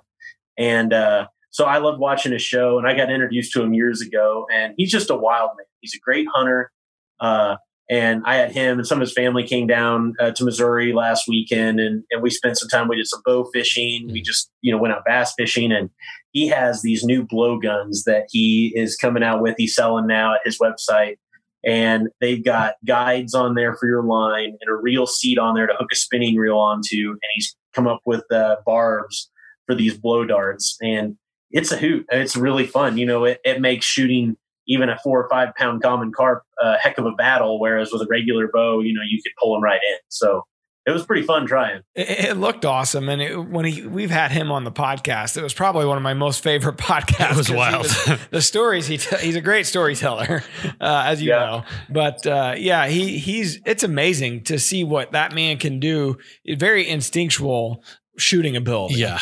And 0.59 0.93
uh, 0.93 1.27
so 1.49 1.65
I 1.65 1.79
loved 1.79 1.99
watching 1.99 2.31
his 2.31 2.43
show, 2.43 2.77
and 2.77 2.87
I 2.87 2.95
got 2.95 3.11
introduced 3.11 3.51
to 3.53 3.63
him 3.63 3.73
years 3.73 4.01
ago. 4.01 4.45
And 4.53 4.75
he's 4.77 4.91
just 4.91 5.09
a 5.09 5.15
wild 5.15 5.49
man. 5.57 5.65
He's 5.81 5.95
a 5.95 5.99
great 5.99 6.27
hunter. 6.31 6.71
Uh, 7.19 7.55
and 7.89 8.21
I 8.25 8.35
had 8.35 8.51
him 8.51 8.77
and 8.77 8.87
some 8.87 8.99
of 8.99 9.01
his 9.01 9.13
family 9.13 9.43
came 9.43 9.65
down 9.65 10.13
uh, 10.19 10.31
to 10.31 10.45
Missouri 10.45 10.93
last 10.93 11.27
weekend, 11.27 11.79
and, 11.79 12.03
and 12.11 12.21
we 12.21 12.29
spent 12.29 12.57
some 12.57 12.69
time. 12.69 12.87
We 12.87 12.97
did 12.97 13.07
some 13.07 13.21
bow 13.25 13.49
fishing. 13.53 14.09
We 14.11 14.21
just 14.21 14.51
you 14.61 14.71
know 14.71 14.77
went 14.77 14.93
out 14.93 15.05
bass 15.05 15.33
fishing, 15.37 15.71
and 15.71 15.89
he 16.31 16.47
has 16.47 16.81
these 16.81 17.03
new 17.03 17.23
blow 17.23 17.57
guns 17.59 18.03
that 18.03 18.25
he 18.29 18.73
is 18.75 18.95
coming 18.95 19.23
out 19.23 19.41
with. 19.41 19.55
He's 19.57 19.75
selling 19.75 20.07
now 20.07 20.35
at 20.35 20.41
his 20.45 20.59
website, 20.59 21.17
and 21.65 22.09
they've 22.21 22.43
got 22.43 22.75
guides 22.85 23.33
on 23.33 23.55
there 23.55 23.75
for 23.75 23.87
your 23.87 24.03
line 24.03 24.57
and 24.61 24.69
a 24.69 24.75
reel 24.75 25.05
seat 25.05 25.37
on 25.37 25.55
there 25.55 25.67
to 25.67 25.73
hook 25.73 25.89
a 25.91 25.95
spinning 25.95 26.37
reel 26.37 26.57
onto. 26.57 27.09
And 27.11 27.19
he's 27.33 27.55
come 27.73 27.87
up 27.87 28.01
with 28.05 28.23
uh, 28.31 28.57
barbs 28.65 29.29
for 29.65 29.75
these 29.75 29.97
blow 29.97 30.25
darts. 30.25 30.77
And 30.81 31.17
it's 31.51 31.71
a 31.71 31.77
hoot. 31.77 32.05
It's 32.11 32.37
really 32.37 32.65
fun. 32.65 32.97
You 32.97 33.05
know, 33.05 33.25
it, 33.25 33.39
it 33.43 33.61
makes 33.61 33.85
shooting 33.85 34.37
even 34.69 34.87
a 34.87 34.97
four 34.99 35.21
or 35.21 35.27
five 35.29 35.53
pound 35.55 35.81
common 35.81 36.13
carp 36.15 36.43
a 36.61 36.77
heck 36.77 36.97
of 36.97 37.05
a 37.05 37.11
battle. 37.11 37.59
Whereas 37.59 37.91
with 37.91 38.01
a 38.01 38.07
regular 38.09 38.47
bow, 38.47 38.79
you 38.79 38.93
know, 38.93 39.01
you 39.09 39.21
could 39.21 39.33
pull 39.41 39.53
them 39.53 39.63
right 39.63 39.79
in. 39.91 39.97
So 40.07 40.43
it 40.85 40.91
was 40.91 41.05
pretty 41.05 41.23
fun 41.23 41.45
trying. 41.45 41.81
It, 41.93 42.29
it 42.29 42.37
looked 42.37 42.65
awesome, 42.65 43.09
and 43.09 43.21
it, 43.21 43.35
when 43.35 43.65
he 43.65 43.85
we've 43.85 44.09
had 44.09 44.31
him 44.31 44.51
on 44.51 44.63
the 44.63 44.71
podcast, 44.71 45.37
it 45.37 45.43
was 45.43 45.53
probably 45.53 45.85
one 45.85 45.97
of 45.97 46.03
my 46.03 46.13
most 46.13 46.41
favorite 46.41 46.77
podcasts. 46.77 47.31
It 47.31 47.37
was 47.37 47.51
wild. 47.51 47.83
Was, 47.83 48.19
the 48.31 48.41
stories 48.41 48.87
he 48.87 48.97
t- 48.97 49.17
he's 49.17 49.35
a 49.35 49.41
great 49.41 49.65
storyteller, 49.65 50.43
uh, 50.81 51.03
as 51.05 51.21
you 51.21 51.29
yeah. 51.29 51.39
know. 51.39 51.63
But 51.89 52.25
uh, 52.25 52.55
yeah, 52.57 52.87
he 52.87 53.17
he's 53.17 53.59
it's 53.65 53.83
amazing 53.83 54.45
to 54.45 54.57
see 54.57 54.83
what 54.83 55.11
that 55.11 55.33
man 55.33 55.57
can 55.57 55.79
do. 55.79 56.17
Very 56.47 56.87
instinctual 56.87 57.83
shooting 58.17 58.55
ability. 58.55 58.95
Yeah. 58.95 59.19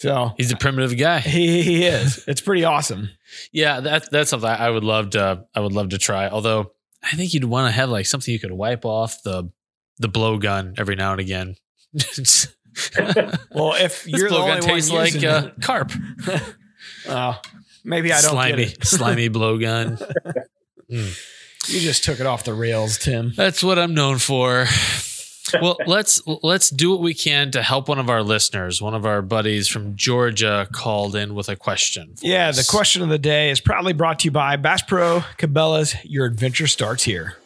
So 0.00 0.32
he's 0.38 0.50
a 0.50 0.56
primitive 0.56 0.98
guy. 0.98 1.20
He, 1.30 1.62
he 1.62 1.84
is. 1.84 2.24
It's 2.26 2.40
pretty 2.40 2.64
awesome. 2.64 3.10
Yeah, 3.52 3.80
that's 3.80 4.08
that's 4.08 4.30
something 4.30 4.48
I 4.48 4.70
would 4.70 4.82
love 4.82 5.10
to. 5.10 5.44
I 5.54 5.60
would 5.60 5.72
love 5.72 5.90
to 5.90 5.98
try. 5.98 6.28
Although 6.28 6.72
I 7.02 7.16
think 7.16 7.34
you'd 7.34 7.44
want 7.44 7.68
to 7.68 7.72
have 7.72 7.90
like 7.90 8.06
something 8.06 8.32
you 8.32 8.40
could 8.40 8.50
wipe 8.50 8.86
off 8.86 9.22
the 9.22 9.50
the 9.98 10.08
blowgun 10.08 10.74
every 10.78 10.96
now 10.96 11.12
and 11.12 11.20
again. 11.20 11.54
well, 13.52 13.74
if 13.74 14.06
you're 14.06 14.30
the 14.30 14.36
only 14.36 14.60
tastes 14.60 14.90
like 14.90 15.22
uh, 15.22 15.50
carp. 15.60 15.92
uh, 17.08 17.34
maybe 17.84 18.10
I 18.10 18.22
don't 18.22 18.30
slimy, 18.30 18.74
slimy 18.82 19.28
blowgun. 19.28 19.98
Mm. 20.90 21.68
You 21.68 21.80
just 21.80 22.04
took 22.04 22.20
it 22.20 22.26
off 22.26 22.44
the 22.44 22.54
rails, 22.54 22.96
Tim. 22.96 23.32
That's 23.36 23.62
what 23.62 23.78
I'm 23.78 23.92
known 23.92 24.16
for 24.18 24.66
well, 25.60 25.76
let's 25.86 26.22
let's 26.26 26.70
do 26.70 26.90
what 26.90 27.00
we 27.00 27.14
can 27.14 27.50
to 27.52 27.62
help 27.62 27.88
one 27.88 27.98
of 27.98 28.10
our 28.10 28.22
listeners. 28.22 28.80
One 28.80 28.94
of 28.94 29.04
our 29.04 29.22
buddies 29.22 29.68
from 29.68 29.96
Georgia 29.96 30.68
called 30.72 31.16
in 31.16 31.34
with 31.34 31.48
a 31.48 31.56
question. 31.56 32.14
Yeah, 32.20 32.48
us. 32.48 32.56
the 32.56 32.70
question 32.70 33.02
of 33.02 33.08
the 33.08 33.18
day 33.18 33.50
is 33.50 33.60
proudly 33.60 33.92
brought 33.92 34.20
to 34.20 34.24
you 34.26 34.30
by 34.30 34.56
Bass 34.56 34.82
Pro 34.82 35.20
Cabela's. 35.38 35.94
Your 36.04 36.26
adventure 36.26 36.66
starts 36.66 37.04
here. 37.04 37.36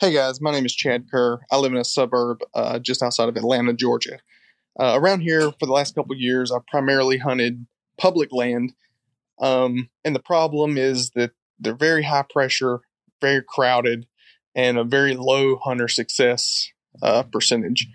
Hey 0.00 0.12
guys, 0.12 0.40
my 0.40 0.52
name 0.52 0.66
is 0.66 0.74
Chad 0.74 1.10
Kerr. 1.10 1.40
I 1.50 1.56
live 1.56 1.72
in 1.72 1.78
a 1.78 1.84
suburb 1.84 2.40
uh, 2.54 2.78
just 2.78 3.02
outside 3.02 3.28
of 3.28 3.36
Atlanta, 3.36 3.72
Georgia. 3.72 4.18
Uh, 4.78 4.98
around 5.00 5.20
here, 5.20 5.52
for 5.58 5.64
the 5.64 5.72
last 5.72 5.94
couple 5.94 6.14
years, 6.14 6.52
I've 6.52 6.66
primarily 6.66 7.16
hunted 7.16 7.66
public 7.96 8.30
land, 8.30 8.74
um, 9.40 9.88
and 10.04 10.14
the 10.14 10.20
problem 10.20 10.76
is 10.76 11.10
that 11.10 11.30
they're 11.58 11.74
very 11.74 12.02
high 12.02 12.26
pressure, 12.28 12.80
very 13.22 13.42
crowded, 13.42 14.06
and 14.54 14.76
a 14.76 14.84
very 14.84 15.14
low 15.14 15.56
hunter 15.56 15.88
success 15.88 16.70
uh, 17.02 17.22
percentage. 17.24 17.88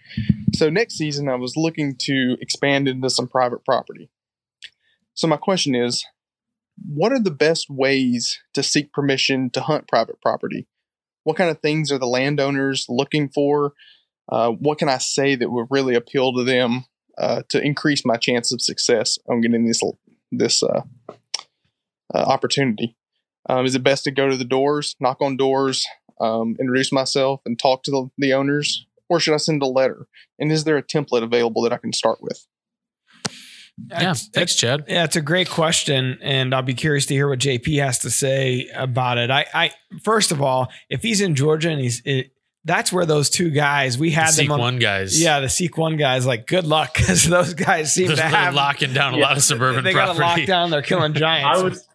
So 0.54 0.70
next 0.70 0.98
season, 0.98 1.30
I 1.30 1.36
was 1.36 1.56
looking 1.56 1.96
to 2.02 2.38
expand 2.42 2.88
into 2.88 3.10
some 3.10 3.28
private 3.28 3.64
property. 3.66 4.10
So 5.14 5.28
my 5.28 5.38
question 5.38 5.76
is, 5.76 6.06
what 6.86 7.12
are 7.12 7.20
the 7.20 7.32
best 7.32 7.70
ways 7.70 8.40
to 8.54 8.64
seek 8.64 8.92
permission 8.92 9.50
to 9.52 9.62
hunt 9.62 9.88
private 9.88 10.22
property? 10.22 10.68
What 11.24 11.38
kind 11.38 11.50
of 11.50 11.60
things 11.60 11.92
are 11.92 12.00
the 12.00 12.08
landowners 12.08 12.86
looking 12.90 13.30
for? 13.30 13.74
Uh, 14.30 14.52
what 14.52 14.80
can 14.80 14.90
I 14.90 14.98
say 14.98 15.36
that 15.36 15.52
would 15.52 15.68
really 15.70 15.96
appeal 15.96 16.34
to 16.34 16.44
them 16.44 16.86
uh, 17.18 17.44
to 17.50 17.62
increase 17.62 18.06
my 18.06 18.18
chance 18.18 18.52
of 18.52 18.62
success 18.62 19.20
on 19.30 19.42
getting 19.42 19.66
this 19.66 19.82
this 20.32 20.64
uh, 20.64 20.82
uh 21.10 21.14
opportunity? 22.18 22.96
Um, 23.50 23.66
is 23.66 23.76
it 23.76 23.84
best 23.84 24.04
to 24.06 24.12
go 24.12 24.30
to 24.30 24.38
the 24.38 24.46
doors, 24.46 24.96
knock 25.00 25.18
on 25.22 25.36
doors, 25.36 25.86
um, 26.20 26.56
introduce 26.60 26.92
myself, 26.92 27.42
and 27.46 27.58
talk 27.58 27.84
to 27.84 27.92
the, 27.92 28.10
the 28.18 28.34
owners? 28.34 28.86
Or 29.12 29.20
should 29.20 29.34
I 29.34 29.38
send 29.38 29.62
a 29.62 29.68
letter? 29.68 30.08
And 30.40 30.52
is 30.54 30.64
there 30.64 30.78
a 30.78 30.84
template 30.84 31.22
available 31.22 31.62
that 31.64 31.74
I 31.74 31.78
can 31.78 31.92
start 31.92 32.20
with? 32.22 32.48
Yeah, 33.90 34.14
thanks, 34.14 34.56
Chad. 34.56 34.86
Yeah, 34.88 35.04
it's 35.04 35.18
a 35.18 35.22
great 35.22 35.50
question, 35.50 36.18
and 36.22 36.54
I'll 36.56 36.62
be 36.62 36.74
curious 36.74 37.08
to 37.08 37.14
hear 37.14 37.28
what 37.28 37.40
JP 37.40 37.84
has 37.84 38.00
to 38.00 38.10
say 38.10 38.70
about 38.74 39.18
it. 39.18 39.30
I, 39.30 39.46
I 39.54 39.72
first 40.04 40.32
of 40.32 40.42
all, 40.42 40.72
if 40.90 41.02
he's 41.02 41.20
in 41.20 41.36
Georgia 41.36 41.72
and 41.72 41.82
he's, 41.82 42.02
it, 42.06 42.32
that's 42.64 42.94
where 42.94 43.06
those 43.06 43.30
two 43.30 43.50
guys 43.50 43.98
we 43.98 44.12
had 44.12 44.34
the 44.34 44.44
them 44.44 44.54
on, 44.54 44.60
one 44.60 44.80
guys. 44.80 45.22
Yeah, 45.22 45.42
the 45.42 45.50
Seek 45.50 45.78
One 45.78 45.98
guys. 45.98 46.26
Like, 46.26 46.48
good 46.48 46.66
luck 46.66 46.94
because 46.96 47.26
those 47.26 47.54
guys 47.54 47.94
seem 47.94 48.08
They're 48.08 48.16
to 48.16 48.22
have 48.22 48.54
locking 48.54 48.94
down 48.94 49.16
a 49.16 49.18
yeah, 49.18 49.24
lot 49.24 49.38
of 49.38 49.44
suburban. 49.44 49.84
They 49.84 49.94
property. 49.94 50.20
got 50.20 50.38
a 50.38 50.42
lockdown. 50.42 50.70
They're 50.70 50.82
killing 50.82 51.14
giants. 51.16 51.60
I 51.60 51.64
was 51.64 51.88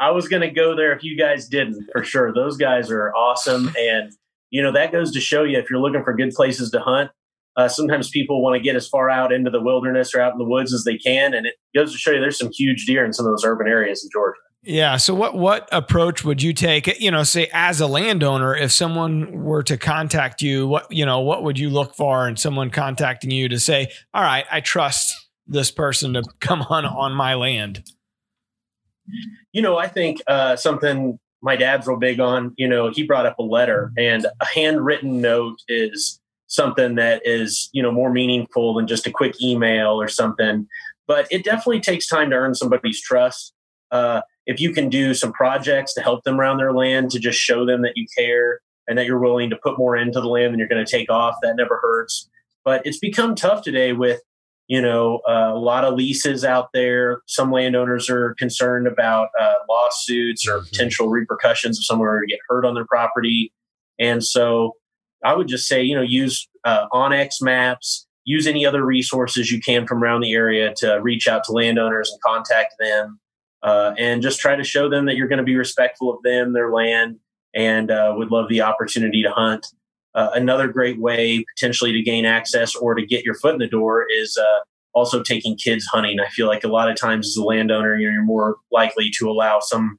I 0.00 0.10
was 0.10 0.26
going 0.26 0.42
to 0.42 0.50
go 0.50 0.74
there 0.74 0.92
if 0.92 1.04
you 1.04 1.16
guys 1.16 1.46
didn't 1.48 1.88
for 1.92 2.02
sure. 2.02 2.32
Those 2.34 2.56
guys 2.56 2.90
are 2.90 3.14
awesome, 3.14 3.70
and 3.78 4.12
you 4.54 4.62
know 4.62 4.70
that 4.70 4.92
goes 4.92 5.10
to 5.10 5.20
show 5.20 5.42
you 5.42 5.58
if 5.58 5.68
you're 5.68 5.80
looking 5.80 6.04
for 6.04 6.14
good 6.14 6.30
places 6.30 6.70
to 6.70 6.78
hunt 6.78 7.10
uh, 7.56 7.68
sometimes 7.68 8.08
people 8.08 8.42
want 8.42 8.56
to 8.56 8.60
get 8.62 8.74
as 8.76 8.88
far 8.88 9.10
out 9.10 9.32
into 9.32 9.50
the 9.50 9.60
wilderness 9.60 10.14
or 10.14 10.20
out 10.20 10.32
in 10.32 10.38
the 10.38 10.44
woods 10.44 10.72
as 10.72 10.84
they 10.84 10.96
can 10.96 11.34
and 11.34 11.44
it 11.44 11.54
goes 11.74 11.92
to 11.92 11.98
show 11.98 12.12
you 12.12 12.20
there's 12.20 12.38
some 12.38 12.50
huge 12.56 12.86
deer 12.86 13.04
in 13.04 13.12
some 13.12 13.26
of 13.26 13.32
those 13.32 13.44
urban 13.44 13.66
areas 13.66 14.02
in 14.04 14.10
georgia. 14.12 14.38
Yeah 14.62 14.96
so 14.96 15.12
what 15.12 15.36
what 15.36 15.68
approach 15.72 16.24
would 16.24 16.40
you 16.40 16.52
take 16.52 16.86
you 17.00 17.10
know 17.10 17.24
say 17.24 17.50
as 17.52 17.80
a 17.80 17.88
landowner 17.88 18.54
if 18.54 18.70
someone 18.70 19.42
were 19.42 19.64
to 19.64 19.76
contact 19.76 20.40
you 20.40 20.68
what 20.68 20.90
you 20.90 21.04
know 21.04 21.20
what 21.20 21.42
would 21.42 21.58
you 21.58 21.68
look 21.68 21.96
for 21.96 22.28
in 22.28 22.36
someone 22.36 22.70
contacting 22.70 23.32
you 23.32 23.48
to 23.48 23.58
say 23.58 23.88
all 24.14 24.22
right 24.22 24.46
i 24.52 24.60
trust 24.60 25.12
this 25.48 25.70
person 25.72 26.14
to 26.14 26.22
come 26.40 26.60
hunt 26.60 26.86
on 26.86 27.12
my 27.12 27.34
land 27.34 27.82
you 29.52 29.60
know 29.60 29.76
i 29.76 29.86
think 29.86 30.22
uh, 30.28 30.56
something 30.56 31.18
my 31.44 31.56
dad's 31.56 31.86
real 31.86 31.98
big 31.98 32.18
on, 32.20 32.54
you 32.56 32.66
know, 32.66 32.90
he 32.90 33.02
brought 33.02 33.26
up 33.26 33.38
a 33.38 33.42
letter 33.42 33.92
and 33.98 34.24
a 34.24 34.46
handwritten 34.46 35.20
note 35.20 35.58
is 35.68 36.18
something 36.46 36.94
that 36.94 37.20
is, 37.26 37.68
you 37.72 37.82
know, 37.82 37.92
more 37.92 38.10
meaningful 38.10 38.72
than 38.74 38.86
just 38.86 39.06
a 39.06 39.10
quick 39.10 39.40
email 39.42 40.00
or 40.00 40.08
something. 40.08 40.66
But 41.06 41.28
it 41.30 41.44
definitely 41.44 41.80
takes 41.80 42.06
time 42.06 42.30
to 42.30 42.36
earn 42.36 42.54
somebody's 42.54 43.00
trust. 43.00 43.52
Uh, 43.90 44.22
if 44.46 44.58
you 44.58 44.72
can 44.72 44.88
do 44.88 45.12
some 45.12 45.34
projects 45.34 45.92
to 45.94 46.00
help 46.00 46.24
them 46.24 46.40
around 46.40 46.56
their 46.56 46.72
land 46.72 47.10
to 47.10 47.18
just 47.18 47.38
show 47.38 47.66
them 47.66 47.82
that 47.82 47.92
you 47.94 48.06
care 48.16 48.60
and 48.88 48.96
that 48.96 49.04
you're 49.04 49.20
willing 49.20 49.50
to 49.50 49.56
put 49.62 49.78
more 49.78 49.96
into 49.96 50.22
the 50.22 50.28
land 50.28 50.52
than 50.52 50.58
you're 50.58 50.68
going 50.68 50.84
to 50.84 50.90
take 50.90 51.10
off, 51.10 51.36
that 51.42 51.56
never 51.56 51.78
hurts. 51.82 52.28
But 52.64 52.86
it's 52.86 52.98
become 52.98 53.34
tough 53.34 53.62
today 53.62 53.92
with 53.92 54.22
you 54.66 54.80
know, 54.80 55.20
uh, 55.28 55.50
a 55.52 55.58
lot 55.58 55.84
of 55.84 55.94
leases 55.94 56.44
out 56.44 56.70
there. 56.72 57.20
Some 57.26 57.52
landowners 57.52 58.08
are 58.08 58.34
concerned 58.38 58.86
about 58.86 59.28
uh, 59.38 59.54
lawsuits 59.68 60.48
or 60.48 60.58
mm-hmm. 60.58 60.68
potential 60.68 61.08
repercussions 61.08 61.78
if 61.78 61.84
someone 61.84 62.08
were 62.08 62.20
to 62.20 62.26
get 62.26 62.38
hurt 62.48 62.64
on 62.64 62.74
their 62.74 62.86
property. 62.86 63.52
And 63.98 64.24
so 64.24 64.76
I 65.22 65.34
would 65.34 65.48
just 65.48 65.68
say, 65.68 65.82
you 65.82 65.94
know, 65.94 66.02
use 66.02 66.48
uh, 66.64 66.86
onX 66.92 67.42
maps. 67.42 68.06
use 68.24 68.46
any 68.46 68.64
other 68.64 68.84
resources 68.84 69.52
you 69.52 69.60
can 69.60 69.86
from 69.86 70.02
around 70.02 70.22
the 70.22 70.32
area 70.32 70.72
to 70.78 70.94
reach 71.02 71.28
out 71.28 71.44
to 71.44 71.52
landowners 71.52 72.10
and 72.10 72.20
contact 72.22 72.74
them, 72.78 73.20
uh, 73.62 73.94
and 73.98 74.22
just 74.22 74.40
try 74.40 74.56
to 74.56 74.64
show 74.64 74.88
them 74.88 75.06
that 75.06 75.16
you're 75.16 75.28
going 75.28 75.38
to 75.38 75.44
be 75.44 75.56
respectful 75.56 76.12
of 76.12 76.22
them, 76.22 76.52
their 76.52 76.72
land, 76.72 77.16
and 77.54 77.90
uh, 77.90 78.12
would 78.16 78.30
love 78.30 78.48
the 78.48 78.62
opportunity 78.62 79.22
to 79.22 79.30
hunt. 79.30 79.66
Uh, 80.14 80.30
another 80.34 80.68
great 80.68 81.00
way 81.00 81.44
potentially 81.56 81.92
to 81.92 82.02
gain 82.02 82.24
access 82.24 82.74
or 82.74 82.94
to 82.94 83.04
get 83.04 83.24
your 83.24 83.34
foot 83.34 83.54
in 83.54 83.58
the 83.58 83.66
door 83.66 84.06
is 84.08 84.36
uh, 84.36 84.60
also 84.94 85.22
taking 85.22 85.56
kids 85.56 85.84
hunting. 85.86 86.20
I 86.20 86.28
feel 86.28 86.46
like 86.46 86.64
a 86.64 86.68
lot 86.68 86.88
of 86.88 86.96
times 86.96 87.28
as 87.28 87.36
a 87.36 87.42
landowner, 87.42 87.96
you 87.96 88.06
know, 88.06 88.12
you're 88.12 88.24
more 88.24 88.56
likely 88.70 89.10
to 89.18 89.28
allow 89.28 89.58
some 89.60 89.98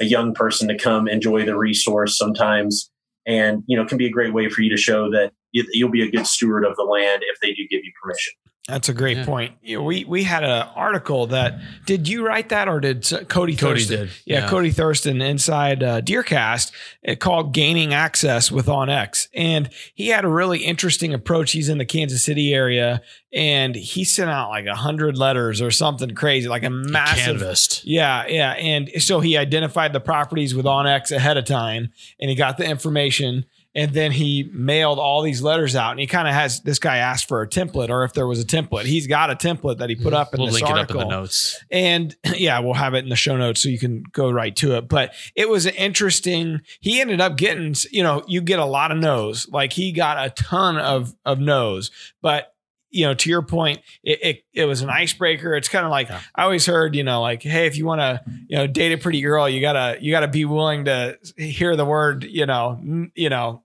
a 0.00 0.04
young 0.04 0.32
person 0.32 0.66
to 0.68 0.78
come 0.78 1.06
enjoy 1.06 1.44
the 1.44 1.56
resource 1.56 2.16
sometimes, 2.16 2.90
and 3.26 3.62
you 3.66 3.76
know, 3.76 3.84
can 3.84 3.98
be 3.98 4.06
a 4.06 4.10
great 4.10 4.32
way 4.32 4.48
for 4.48 4.62
you 4.62 4.70
to 4.70 4.76
show 4.76 5.10
that 5.10 5.32
you'll 5.52 5.90
be 5.90 6.02
a 6.02 6.10
good 6.10 6.26
steward 6.26 6.64
of 6.64 6.74
the 6.76 6.82
land 6.82 7.22
if 7.30 7.38
they 7.40 7.52
do 7.52 7.66
give 7.68 7.84
you 7.84 7.92
permission. 8.02 8.32
That's 8.70 8.88
a 8.88 8.94
great 8.94 9.18
yeah. 9.18 9.24
point. 9.26 9.54
You 9.62 9.78
know, 9.78 9.84
we 9.84 10.04
we 10.04 10.22
had 10.22 10.44
an 10.44 10.68
article 10.74 11.26
that 11.28 11.60
did 11.86 12.08
you 12.08 12.26
write 12.26 12.50
that 12.50 12.68
or 12.68 12.80
did 12.80 13.02
Cody 13.28 13.56
Cody 13.56 13.56
Thurston? 13.56 13.98
did. 13.98 14.10
Yeah, 14.24 14.40
yeah, 14.40 14.48
Cody 14.48 14.70
Thurston 14.70 15.20
inside 15.20 15.82
uh, 15.82 16.00
Deercast 16.00 16.72
it 17.02 17.20
called 17.20 17.52
"Gaining 17.52 17.92
Access 17.92 18.50
with 18.50 18.66
OnX," 18.66 19.28
and 19.34 19.70
he 19.94 20.08
had 20.08 20.24
a 20.24 20.28
really 20.28 20.60
interesting 20.60 21.12
approach. 21.12 21.52
He's 21.52 21.68
in 21.68 21.78
the 21.78 21.84
Kansas 21.84 22.22
City 22.22 22.54
area, 22.54 23.02
and 23.32 23.74
he 23.74 24.04
sent 24.04 24.30
out 24.30 24.50
like 24.50 24.66
a 24.66 24.76
hundred 24.76 25.18
letters 25.18 25.60
or 25.60 25.70
something 25.70 26.14
crazy, 26.14 26.48
like 26.48 26.64
a 26.64 26.70
massive 26.70 27.40
canvassed. 27.40 27.84
Yeah, 27.84 28.26
yeah, 28.28 28.52
and 28.52 28.90
so 28.98 29.20
he 29.20 29.36
identified 29.36 29.92
the 29.92 30.00
properties 30.00 30.54
with 30.54 30.66
OnX 30.66 31.10
ahead 31.10 31.36
of 31.36 31.44
time, 31.44 31.92
and 32.20 32.30
he 32.30 32.36
got 32.36 32.56
the 32.56 32.64
information 32.64 33.46
and 33.74 33.92
then 33.92 34.10
he 34.10 34.50
mailed 34.52 34.98
all 34.98 35.22
these 35.22 35.42
letters 35.42 35.76
out 35.76 35.92
and 35.92 36.00
he 36.00 36.06
kind 36.06 36.26
of 36.26 36.34
has 36.34 36.60
this 36.62 36.78
guy 36.78 36.96
asked 36.96 37.28
for 37.28 37.42
a 37.42 37.48
template 37.48 37.88
or 37.88 38.04
if 38.04 38.12
there 38.12 38.26
was 38.26 38.40
a 38.40 38.44
template. 38.44 38.84
He's 38.84 39.06
got 39.06 39.30
a 39.30 39.36
template 39.36 39.78
that 39.78 39.88
he 39.88 39.96
put 39.96 40.06
mm-hmm. 40.06 40.14
up 40.14 40.34
in 40.34 40.40
we'll 40.40 40.48
this 40.48 40.60
link 40.60 40.68
article 40.68 40.96
it 40.96 41.02
up 41.02 41.04
in 41.04 41.08
the 41.08 41.16
notes. 41.16 41.64
And 41.70 42.16
yeah 42.36 42.58
we'll 42.58 42.74
have 42.74 42.94
it 42.94 43.04
in 43.04 43.08
the 43.08 43.16
show 43.16 43.36
notes 43.36 43.62
so 43.62 43.68
you 43.68 43.78
can 43.78 44.02
go 44.12 44.30
right 44.30 44.54
to 44.56 44.76
it. 44.76 44.88
But 44.88 45.14
it 45.36 45.48
was 45.48 45.66
an 45.66 45.74
interesting 45.74 46.60
he 46.80 47.00
ended 47.00 47.20
up 47.20 47.36
getting 47.36 47.74
you 47.90 48.02
know 48.02 48.24
you 48.26 48.40
get 48.40 48.58
a 48.58 48.64
lot 48.64 48.90
of 48.90 48.98
no's. 48.98 49.48
Like 49.48 49.72
he 49.72 49.92
got 49.92 50.24
a 50.24 50.30
ton 50.30 50.76
of 50.76 51.14
of 51.24 51.38
no's. 51.38 51.90
But 52.20 52.52
you 52.90 53.06
know, 53.06 53.14
to 53.14 53.30
your 53.30 53.42
point, 53.42 53.80
it, 54.02 54.18
it, 54.22 54.44
it 54.52 54.64
was 54.64 54.82
an 54.82 54.90
icebreaker. 54.90 55.54
It's 55.54 55.68
kind 55.68 55.84
of 55.84 55.90
like 55.90 56.08
yeah. 56.08 56.20
I 56.34 56.42
always 56.42 56.66
heard, 56.66 56.94
you 56.94 57.04
know, 57.04 57.20
like, 57.20 57.42
hey, 57.42 57.66
if 57.66 57.76
you 57.76 57.86
want 57.86 58.00
to, 58.00 58.20
you 58.48 58.56
know, 58.56 58.66
date 58.66 58.92
a 58.92 58.98
pretty 58.98 59.20
girl, 59.20 59.48
you 59.48 59.60
gotta 59.60 59.98
you 60.00 60.12
gotta 60.12 60.28
be 60.28 60.44
willing 60.44 60.86
to 60.86 61.18
hear 61.36 61.76
the 61.76 61.84
word, 61.84 62.24
you 62.24 62.46
know, 62.46 63.10
you 63.14 63.28
know, 63.30 63.62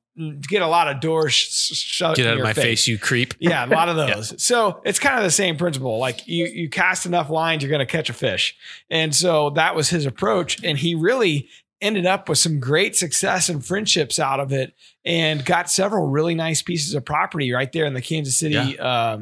get 0.47 0.61
a 0.61 0.67
lot 0.67 0.87
of 0.87 1.01
doors 1.01 1.33
shut. 1.33 2.15
Get 2.15 2.27
out 2.27 2.37
of 2.37 2.43
my 2.43 2.53
face. 2.53 2.63
face. 2.63 2.87
you 2.87 2.97
creep. 2.97 3.33
Yeah, 3.39 3.65
a 3.65 3.67
lot 3.67 3.89
of 3.89 3.95
those. 4.07 4.31
yeah. 4.31 4.37
So 4.37 4.81
it's 4.85 4.99
kind 4.99 5.17
of 5.17 5.23
the 5.23 5.31
same 5.31 5.57
principle. 5.57 5.99
Like 5.99 6.27
you, 6.27 6.45
you 6.45 6.69
cast 6.69 7.05
enough 7.05 7.29
lines, 7.29 7.61
you're 7.63 7.69
going 7.69 7.79
to 7.79 7.85
catch 7.85 8.09
a 8.09 8.13
fish. 8.13 8.55
And 8.89 9.13
so 9.13 9.51
that 9.51 9.75
was 9.75 9.89
his 9.89 10.05
approach, 10.05 10.63
and 10.63 10.77
he 10.77 10.95
really 10.95 11.49
ended 11.81 12.05
up 12.05 12.29
with 12.29 12.37
some 12.37 12.59
great 12.59 12.95
success 12.95 13.49
and 13.49 13.65
friendships 13.65 14.19
out 14.19 14.39
of 14.39 14.51
it, 14.51 14.73
and 15.03 15.45
got 15.45 15.69
several 15.69 16.07
really 16.07 16.35
nice 16.35 16.61
pieces 16.61 16.93
of 16.93 17.05
property 17.05 17.51
right 17.51 17.71
there 17.71 17.85
in 17.85 17.93
the 17.93 18.01
Kansas 18.01 18.37
City. 18.37 18.75
Yeah. 18.77 19.17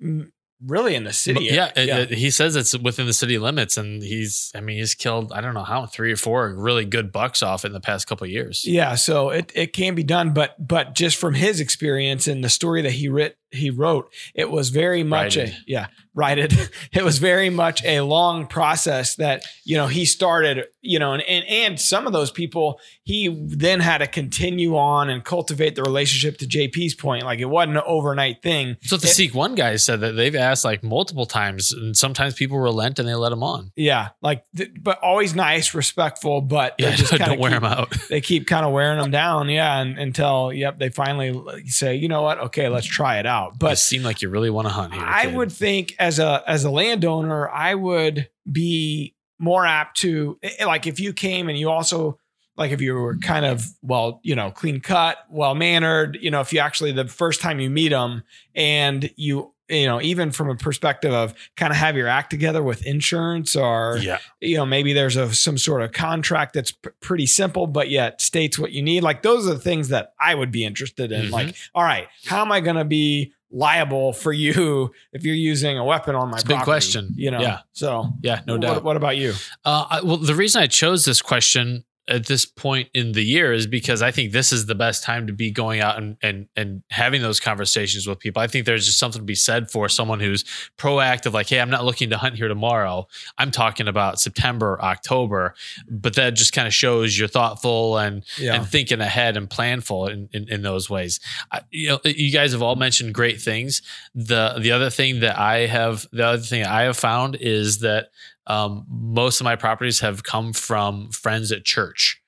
Um, 0.00 0.32
really 0.64 0.94
in 0.94 1.04
the 1.04 1.12
city. 1.12 1.44
Yeah, 1.44 1.70
yeah. 1.76 1.98
It, 1.98 2.12
it, 2.12 2.18
he 2.18 2.30
says 2.30 2.56
it's 2.56 2.76
within 2.78 3.06
the 3.06 3.12
city 3.12 3.38
limits, 3.38 3.76
and 3.76 4.02
he's. 4.02 4.50
I 4.54 4.60
mean, 4.60 4.78
he's 4.78 4.94
killed. 4.94 5.32
I 5.32 5.40
don't 5.40 5.54
know 5.54 5.64
how 5.64 5.86
three 5.86 6.12
or 6.12 6.16
four 6.16 6.54
really 6.54 6.84
good 6.84 7.12
bucks 7.12 7.42
off 7.42 7.64
in 7.64 7.72
the 7.72 7.80
past 7.80 8.06
couple 8.06 8.26
years. 8.26 8.64
Yeah, 8.66 8.94
so 8.94 9.30
it 9.30 9.52
it 9.54 9.72
can 9.72 9.94
be 9.94 10.02
done, 10.02 10.32
but 10.32 10.54
but 10.66 10.94
just 10.94 11.16
from 11.16 11.34
his 11.34 11.60
experience 11.60 12.26
and 12.26 12.42
the 12.42 12.48
story 12.48 12.82
that 12.82 12.92
he 12.92 13.08
writ 13.08 13.36
he 13.50 13.70
wrote, 13.70 14.12
it 14.34 14.50
was 14.50 14.70
very 14.70 15.02
much 15.02 15.36
Righted. 15.36 15.54
a 15.54 15.58
yeah 15.66 15.86
righted. 16.16 16.52
it 16.92 17.04
was 17.04 17.18
very 17.18 17.50
much 17.50 17.84
a 17.84 18.00
long 18.00 18.48
process 18.48 19.14
that 19.16 19.44
you 19.62 19.76
know 19.76 19.86
he 19.86 20.04
started. 20.04 20.64
You 20.80 20.98
know, 20.98 21.12
and 21.12 21.22
and 21.22 21.44
and 21.46 21.80
some 21.80 22.08
of 22.08 22.12
those 22.12 22.32
people 22.32 22.80
he 23.06 23.28
then 23.28 23.78
had 23.78 23.98
to 23.98 24.08
continue 24.08 24.76
on 24.76 25.08
and 25.08 25.24
cultivate 25.24 25.76
the 25.76 25.82
relationship. 25.82 26.38
To 26.38 26.46
JP's 26.46 26.94
point, 26.94 27.22
like 27.22 27.38
it 27.38 27.44
wasn't 27.44 27.76
an 27.76 27.84
overnight 27.86 28.42
thing. 28.42 28.76
So 28.82 28.96
the 28.96 29.06
it, 29.06 29.10
Seek 29.10 29.32
One 29.32 29.54
guy 29.54 29.76
said 29.76 30.00
that 30.00 30.12
they've 30.12 30.34
asked 30.34 30.64
like 30.64 30.82
multiple 30.82 31.24
times, 31.24 31.72
and 31.72 31.96
sometimes 31.96 32.34
people 32.34 32.58
relent 32.58 32.98
and 32.98 33.06
they 33.06 33.14
let 33.14 33.30
him 33.30 33.44
on. 33.44 33.70
Yeah, 33.76 34.08
like 34.22 34.44
but 34.80 34.98
always 35.04 35.36
nice, 35.36 35.72
respectful, 35.72 36.40
but 36.40 36.74
yeah, 36.78 36.96
just 36.96 37.12
don't 37.16 37.38
wear 37.38 37.52
them 37.52 37.64
out. 37.64 37.94
They 38.08 38.20
keep 38.20 38.46
kind 38.46 38.66
of 38.66 38.72
wearing 38.72 38.98
them 38.98 39.10
down. 39.10 39.48
Yeah, 39.48 39.80
and, 39.80 39.98
until 39.98 40.52
yep, 40.52 40.78
they 40.78 40.88
finally 40.88 41.64
say, 41.66 41.94
you 41.94 42.08
know 42.08 42.22
what, 42.22 42.38
okay, 42.38 42.68
let's 42.68 42.86
try 42.86 43.18
it 43.18 43.26
out. 43.26 43.58
But 43.58 43.74
it 43.74 43.76
seem 43.76 44.02
like 44.02 44.22
you 44.22 44.30
really 44.30 44.50
want 44.50 44.66
to 44.66 44.72
hunt 44.72 44.94
here. 44.94 45.02
I 45.04 45.26
kid. 45.26 45.34
would 45.36 45.52
think 45.52 45.94
as 46.00 46.18
a 46.18 46.42
as 46.46 46.64
a 46.64 46.70
landowner, 46.70 47.48
I 47.48 47.76
would 47.76 48.28
be 48.50 49.14
more 49.38 49.64
apt 49.64 49.98
to 49.98 50.38
eh, 50.42 50.64
like 50.64 50.88
if 50.88 50.98
you 50.98 51.12
came 51.12 51.48
and 51.48 51.56
you 51.56 51.70
also 51.70 52.18
like 52.56 52.70
if 52.70 52.80
you 52.80 52.94
were 52.94 53.16
kind 53.18 53.44
of 53.44 53.66
well, 53.82 54.20
you 54.22 54.34
know, 54.34 54.50
clean 54.50 54.80
cut, 54.80 55.18
well 55.30 55.54
mannered, 55.54 56.18
you 56.20 56.30
know, 56.30 56.40
if 56.40 56.52
you 56.52 56.60
actually 56.60 56.92
the 56.92 57.06
first 57.06 57.40
time 57.40 57.60
you 57.60 57.70
meet 57.70 57.90
them 57.90 58.22
and 58.54 59.10
you 59.16 59.52
you 59.68 59.86
know, 59.86 60.00
even 60.00 60.30
from 60.30 60.48
a 60.48 60.54
perspective 60.54 61.12
of 61.12 61.34
kind 61.56 61.72
of 61.72 61.76
have 61.76 61.96
your 61.96 62.06
act 62.06 62.30
together 62.30 62.62
with 62.62 62.86
insurance 62.86 63.56
or, 63.56 63.98
yeah. 64.00 64.18
you 64.40 64.56
know, 64.56 64.66
maybe 64.66 64.92
there's 64.92 65.16
a, 65.16 65.34
some 65.34 65.58
sort 65.58 65.82
of 65.82 65.92
contract 65.92 66.54
that's 66.54 66.70
p- 66.70 66.90
pretty 67.00 67.26
simple, 67.26 67.66
but 67.66 67.90
yet 67.90 68.20
states 68.20 68.58
what 68.58 68.72
you 68.72 68.82
need. 68.82 69.02
Like 69.02 69.22
those 69.22 69.48
are 69.48 69.54
the 69.54 69.58
things 69.58 69.88
that 69.88 70.12
I 70.20 70.34
would 70.34 70.52
be 70.52 70.64
interested 70.64 71.10
in. 71.10 71.24
Mm-hmm. 71.24 71.32
Like, 71.32 71.56
all 71.74 71.82
right, 71.82 72.06
how 72.24 72.42
am 72.42 72.52
I 72.52 72.60
going 72.60 72.76
to 72.76 72.84
be 72.84 73.32
liable 73.50 74.12
for 74.12 74.32
you 74.32 74.92
if 75.12 75.24
you're 75.24 75.34
using 75.34 75.78
a 75.78 75.84
weapon 75.84 76.14
on 76.14 76.30
my 76.30 76.36
it's 76.36 76.44
a 76.44 76.48
big 76.48 76.60
question 76.62 77.12
you 77.14 77.30
know 77.30 77.40
yeah 77.40 77.60
so 77.72 78.10
yeah 78.20 78.40
no 78.44 78.54
what, 78.54 78.60
doubt 78.60 78.84
what 78.84 78.96
about 78.96 79.16
you 79.16 79.32
uh, 79.64 79.86
I, 79.88 80.00
well 80.02 80.16
the 80.16 80.34
reason 80.34 80.62
i 80.62 80.66
chose 80.66 81.04
this 81.04 81.22
question 81.22 81.84
at 82.08 82.26
this 82.26 82.44
point 82.44 82.88
in 82.94 83.12
the 83.12 83.22
year 83.22 83.52
is 83.52 83.66
because 83.66 84.00
I 84.00 84.12
think 84.12 84.32
this 84.32 84.52
is 84.52 84.66
the 84.66 84.74
best 84.74 85.02
time 85.02 85.26
to 85.26 85.32
be 85.32 85.50
going 85.50 85.80
out 85.80 85.98
and, 85.98 86.16
and 86.22 86.46
and 86.56 86.82
having 86.90 87.20
those 87.20 87.40
conversations 87.40 88.06
with 88.06 88.20
people. 88.20 88.40
I 88.40 88.46
think 88.46 88.64
there's 88.64 88.86
just 88.86 88.98
something 88.98 89.20
to 89.20 89.24
be 89.24 89.34
said 89.34 89.70
for 89.70 89.88
someone 89.88 90.20
who's 90.20 90.44
proactive, 90.78 91.32
like, 91.32 91.48
hey, 91.48 91.60
I'm 91.60 91.70
not 91.70 91.84
looking 91.84 92.10
to 92.10 92.16
hunt 92.16 92.36
here 92.36 92.48
tomorrow. 92.48 93.08
I'm 93.38 93.50
talking 93.50 93.88
about 93.88 94.20
September, 94.20 94.80
October. 94.80 95.54
But 95.88 96.14
that 96.14 96.34
just 96.34 96.52
kind 96.52 96.68
of 96.68 96.74
shows 96.74 97.18
you're 97.18 97.28
thoughtful 97.28 97.98
and 97.98 98.24
yeah. 98.38 98.54
and 98.54 98.66
thinking 98.66 99.00
ahead 99.00 99.36
and 99.36 99.48
planful 99.48 100.08
in, 100.10 100.28
in, 100.32 100.48
in 100.48 100.62
those 100.62 100.88
ways. 100.88 101.18
I, 101.50 101.62
you 101.70 101.88
know, 101.88 102.00
you 102.04 102.32
guys 102.32 102.52
have 102.52 102.62
all 102.62 102.76
mentioned 102.76 103.14
great 103.14 103.40
things. 103.40 103.82
The 104.14 104.58
the 104.60 104.70
other 104.70 104.90
thing 104.90 105.20
that 105.20 105.38
I 105.38 105.66
have 105.66 106.06
the 106.12 106.24
other 106.24 106.42
thing 106.42 106.64
I 106.64 106.82
have 106.82 106.96
found 106.96 107.36
is 107.40 107.80
that 107.80 108.10
um, 108.46 108.86
most 108.88 109.40
of 109.40 109.44
my 109.44 109.56
properties 109.56 110.00
have 110.00 110.22
come 110.22 110.52
from 110.52 111.10
friends 111.10 111.52
at 111.52 111.64
church. 111.64 112.20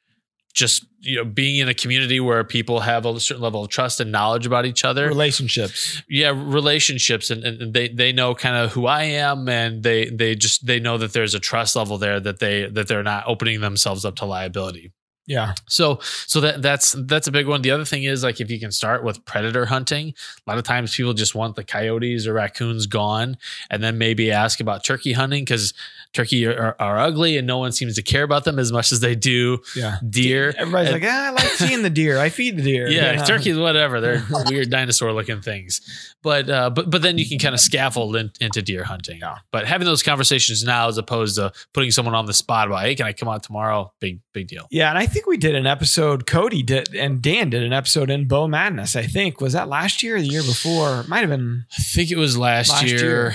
Just 0.54 0.86
you 1.00 1.16
know, 1.16 1.24
being 1.24 1.58
in 1.58 1.68
a 1.68 1.74
community 1.74 2.18
where 2.18 2.42
people 2.42 2.80
have 2.80 3.06
a 3.06 3.20
certain 3.20 3.42
level 3.42 3.62
of 3.62 3.70
trust 3.70 4.00
and 4.00 4.10
knowledge 4.10 4.46
about 4.46 4.66
each 4.66 4.84
other, 4.84 5.06
relationships, 5.06 6.02
yeah, 6.08 6.32
relationships, 6.34 7.30
and, 7.30 7.44
and 7.44 7.72
they 7.72 7.88
they 7.88 8.12
know 8.12 8.34
kind 8.34 8.56
of 8.56 8.72
who 8.72 8.86
I 8.86 9.04
am, 9.04 9.48
and 9.48 9.84
they 9.84 10.06
they 10.06 10.34
just 10.34 10.66
they 10.66 10.80
know 10.80 10.98
that 10.98 11.12
there's 11.12 11.34
a 11.34 11.38
trust 11.38 11.76
level 11.76 11.98
there 11.98 12.18
that 12.18 12.40
they 12.40 12.66
that 12.66 12.88
they're 12.88 13.04
not 13.04 13.24
opening 13.28 13.60
themselves 13.60 14.04
up 14.04 14.16
to 14.16 14.24
liability. 14.24 14.92
Yeah. 15.28 15.52
So 15.68 15.98
so 16.02 16.40
that 16.40 16.62
that's 16.62 16.96
that's 17.06 17.28
a 17.28 17.30
big 17.30 17.46
one. 17.46 17.60
The 17.60 17.70
other 17.70 17.84
thing 17.84 18.04
is 18.04 18.24
like 18.24 18.40
if 18.40 18.50
you 18.50 18.58
can 18.58 18.72
start 18.72 19.04
with 19.04 19.26
predator 19.26 19.66
hunting, 19.66 20.14
a 20.46 20.50
lot 20.50 20.56
of 20.56 20.64
times 20.64 20.96
people 20.96 21.12
just 21.12 21.34
want 21.34 21.54
the 21.54 21.64
coyotes 21.64 22.26
or 22.26 22.32
raccoons 22.32 22.86
gone, 22.86 23.36
and 23.68 23.82
then 23.82 23.98
maybe 23.98 24.32
ask 24.32 24.58
about 24.58 24.84
turkey 24.84 25.12
hunting 25.12 25.44
because 25.44 25.74
turkey 26.12 26.46
are, 26.46 26.74
are, 26.78 26.98
ugly 26.98 27.36
and 27.36 27.46
no 27.46 27.58
one 27.58 27.72
seems 27.72 27.94
to 27.94 28.02
care 28.02 28.22
about 28.22 28.44
them 28.44 28.58
as 28.58 28.72
much 28.72 28.92
as 28.92 29.00
they 29.00 29.14
do 29.14 29.58
yeah. 29.76 29.98
deer. 30.08 30.54
Everybody's 30.56 30.92
and, 30.92 31.02
like, 31.02 31.10
ah, 31.10 31.26
I 31.26 31.30
like 31.30 31.44
seeing 31.44 31.82
the 31.82 31.90
deer. 31.90 32.18
I 32.18 32.28
feed 32.28 32.56
the 32.56 32.62
deer. 32.62 32.88
Yeah, 32.88 33.12
yeah. 33.12 33.24
turkeys, 33.24 33.56
whatever. 33.56 34.00
They're 34.00 34.24
weird 34.46 34.70
dinosaur 34.70 35.12
looking 35.12 35.40
things. 35.40 35.80
But 36.22 36.50
uh, 36.50 36.70
but 36.70 36.90
but 36.90 37.02
then 37.02 37.18
you 37.18 37.28
can 37.28 37.38
kind 37.38 37.54
of 37.54 37.60
scaffold 37.60 38.16
in, 38.16 38.32
into 38.40 38.62
deer 38.62 38.84
hunting. 38.84 39.18
Yeah. 39.20 39.38
But 39.52 39.66
having 39.66 39.86
those 39.86 40.02
conversations 40.02 40.64
now 40.64 40.88
as 40.88 40.98
opposed 40.98 41.36
to 41.36 41.52
putting 41.72 41.90
someone 41.90 42.14
on 42.14 42.26
the 42.26 42.34
spot 42.34 42.66
about, 42.66 42.82
hey, 42.82 42.94
can 42.94 43.06
I 43.06 43.12
come 43.12 43.28
out 43.28 43.42
tomorrow? 43.42 43.92
Big 44.00 44.20
big 44.32 44.48
deal. 44.48 44.66
Yeah, 44.70 44.88
and 44.88 44.98
I 44.98 45.06
think 45.06 45.26
we 45.26 45.36
did 45.36 45.54
an 45.54 45.66
episode. 45.66 46.26
Cody 46.26 46.62
did 46.62 46.94
and 46.94 47.22
Dan 47.22 47.50
did 47.50 47.62
an 47.62 47.72
episode 47.72 48.10
in 48.10 48.26
Bow 48.26 48.48
Madness. 48.48 48.96
I 48.96 49.04
think 49.04 49.40
was 49.40 49.52
that 49.52 49.68
last 49.68 50.02
year 50.02 50.16
or 50.16 50.20
the 50.20 50.26
year 50.26 50.42
before? 50.42 51.04
Might 51.04 51.20
have 51.20 51.30
been. 51.30 51.64
I 51.72 51.82
think 51.82 52.10
it 52.10 52.16
was 52.16 52.36
last, 52.36 52.70
last 52.70 52.86
year. 52.86 52.98
year. 52.98 53.34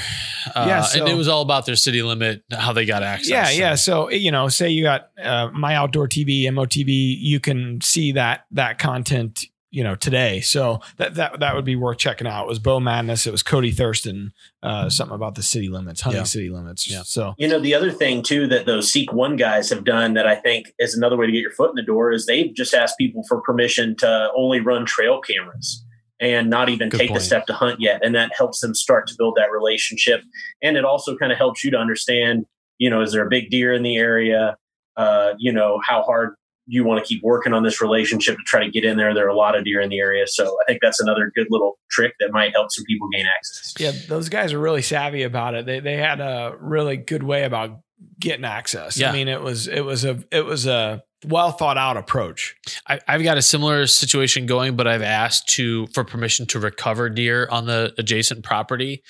Uh, 0.53 0.65
yeah, 0.67 0.81
so, 0.81 0.99
and 0.99 1.09
it 1.09 1.15
was 1.15 1.27
all 1.27 1.41
about 1.41 1.65
their 1.65 1.75
city 1.75 2.01
limit, 2.01 2.43
how 2.63 2.73
they 2.73 2.85
got 2.85 3.03
access. 3.03 3.29
Yeah, 3.29 3.49
yeah. 3.51 3.75
So 3.75 4.09
you 4.09 4.31
know, 4.31 4.47
say 4.47 4.69
you 4.69 4.83
got 4.83 5.09
uh, 5.21 5.49
my 5.53 5.75
outdoor 5.75 6.07
TV, 6.07 6.43
MOTV, 6.45 7.17
you 7.19 7.39
can 7.39 7.81
see 7.81 8.13
that 8.13 8.45
that 8.51 8.79
content 8.79 9.45
you 9.69 9.83
know 9.83 9.95
today. 9.95 10.39
So 10.41 10.81
that 10.97 11.15
that 11.15 11.39
that 11.39 11.55
would 11.55 11.65
be 11.65 11.75
worth 11.75 11.97
checking 11.97 12.27
out. 12.27 12.43
It 12.43 12.47
was 12.47 12.59
Bow 12.59 12.79
Madness. 12.79 13.25
It 13.25 13.31
was 13.31 13.41
Cody 13.43 13.71
Thurston. 13.71 14.31
Uh, 14.61 14.87
something 14.87 15.15
about 15.15 15.35
the 15.35 15.43
city 15.43 15.67
limits, 15.67 16.01
hunting 16.01 16.21
yeah. 16.21 16.25
city 16.25 16.49
limits. 16.49 16.89
Yeah. 16.89 17.01
So 17.03 17.33
you 17.37 17.47
know 17.47 17.59
the 17.59 17.73
other 17.73 17.91
thing 17.91 18.21
too 18.21 18.47
that 18.47 18.65
those 18.65 18.91
Seek 18.91 19.11
One 19.11 19.35
guys 19.35 19.69
have 19.71 19.83
done 19.83 20.13
that 20.13 20.27
I 20.27 20.35
think 20.35 20.73
is 20.79 20.95
another 20.95 21.17
way 21.17 21.25
to 21.25 21.31
get 21.31 21.41
your 21.41 21.51
foot 21.51 21.71
in 21.71 21.75
the 21.75 21.83
door 21.83 22.11
is 22.11 22.27
they've 22.27 22.53
just 22.53 22.73
asked 22.73 22.97
people 22.97 23.23
for 23.27 23.41
permission 23.41 23.95
to 23.97 24.31
only 24.37 24.59
run 24.59 24.85
trail 24.85 25.19
cameras. 25.21 25.83
and 26.19 26.49
not 26.49 26.69
even 26.69 26.89
Good 26.89 26.99
take 26.99 27.09
point. 27.09 27.19
the 27.19 27.25
step 27.25 27.45
to 27.47 27.53
hunt 27.53 27.81
yet. 27.81 27.99
And 28.05 28.15
that 28.15 28.31
helps 28.37 28.61
them 28.61 28.73
start 28.73 29.07
to 29.07 29.15
build 29.17 29.35
that 29.35 29.51
relationship. 29.51 30.21
And 30.61 30.77
it 30.77 30.85
also 30.85 31.17
kind 31.17 31.31
of 31.31 31.37
helps 31.37 31.63
you 31.63 31.71
to 31.71 31.77
understand, 31.77 32.45
you 32.77 32.89
know, 32.89 33.01
is 33.01 33.11
there 33.11 33.25
a 33.25 33.29
big 33.29 33.49
deer 33.49 33.73
in 33.73 33.83
the 33.83 33.97
area? 33.97 34.57
Uh, 34.95 35.33
you 35.37 35.51
know, 35.51 35.79
how 35.87 36.03
hard 36.03 36.35
you 36.65 36.83
want 36.83 37.03
to 37.03 37.07
keep 37.07 37.21
working 37.23 37.53
on 37.53 37.63
this 37.63 37.81
relationship 37.81 38.37
to 38.37 38.43
try 38.45 38.63
to 38.63 38.71
get 38.71 38.85
in 38.85 38.97
there. 38.97 39.13
There 39.13 39.25
are 39.25 39.29
a 39.29 39.35
lot 39.35 39.57
of 39.57 39.65
deer 39.65 39.81
in 39.81 39.89
the 39.89 39.99
area. 39.99 40.25
So 40.27 40.45
I 40.61 40.65
think 40.65 40.79
that's 40.81 40.99
another 40.99 41.31
good 41.35 41.47
little 41.49 41.77
trick 41.91 42.13
that 42.19 42.31
might 42.31 42.53
help 42.53 42.67
some 42.71 42.85
people 42.85 43.09
gain 43.09 43.25
access. 43.25 43.73
Yeah, 43.77 43.91
those 44.07 44.29
guys 44.29 44.53
are 44.53 44.59
really 44.59 44.81
savvy 44.81 45.23
about 45.23 45.55
it. 45.55 45.65
They 45.65 45.79
they 45.79 45.97
had 45.97 46.21
a 46.21 46.55
really 46.59 46.97
good 46.97 47.23
way 47.23 47.43
about 47.43 47.79
getting 48.19 48.45
access. 48.45 48.97
Yeah. 48.97 49.09
I 49.09 49.13
mean, 49.13 49.27
it 49.27 49.41
was 49.41 49.67
it 49.67 49.81
was 49.81 50.05
a 50.05 50.23
it 50.31 50.45
was 50.45 50.65
a 50.65 51.03
well 51.25 51.51
thought 51.51 51.77
out 51.77 51.97
approach. 51.97 52.55
I, 52.87 52.99
I've 53.07 53.23
got 53.23 53.37
a 53.37 53.41
similar 53.41 53.87
situation 53.87 54.45
going, 54.45 54.75
but 54.75 54.87
I've 54.87 55.01
asked 55.01 55.49
to 55.55 55.87
for 55.87 56.03
permission 56.03 56.45
to 56.47 56.59
recover 56.59 57.09
deer 57.09 57.47
on 57.49 57.65
the 57.65 57.93
adjacent 57.97 58.43
property, 58.43 59.03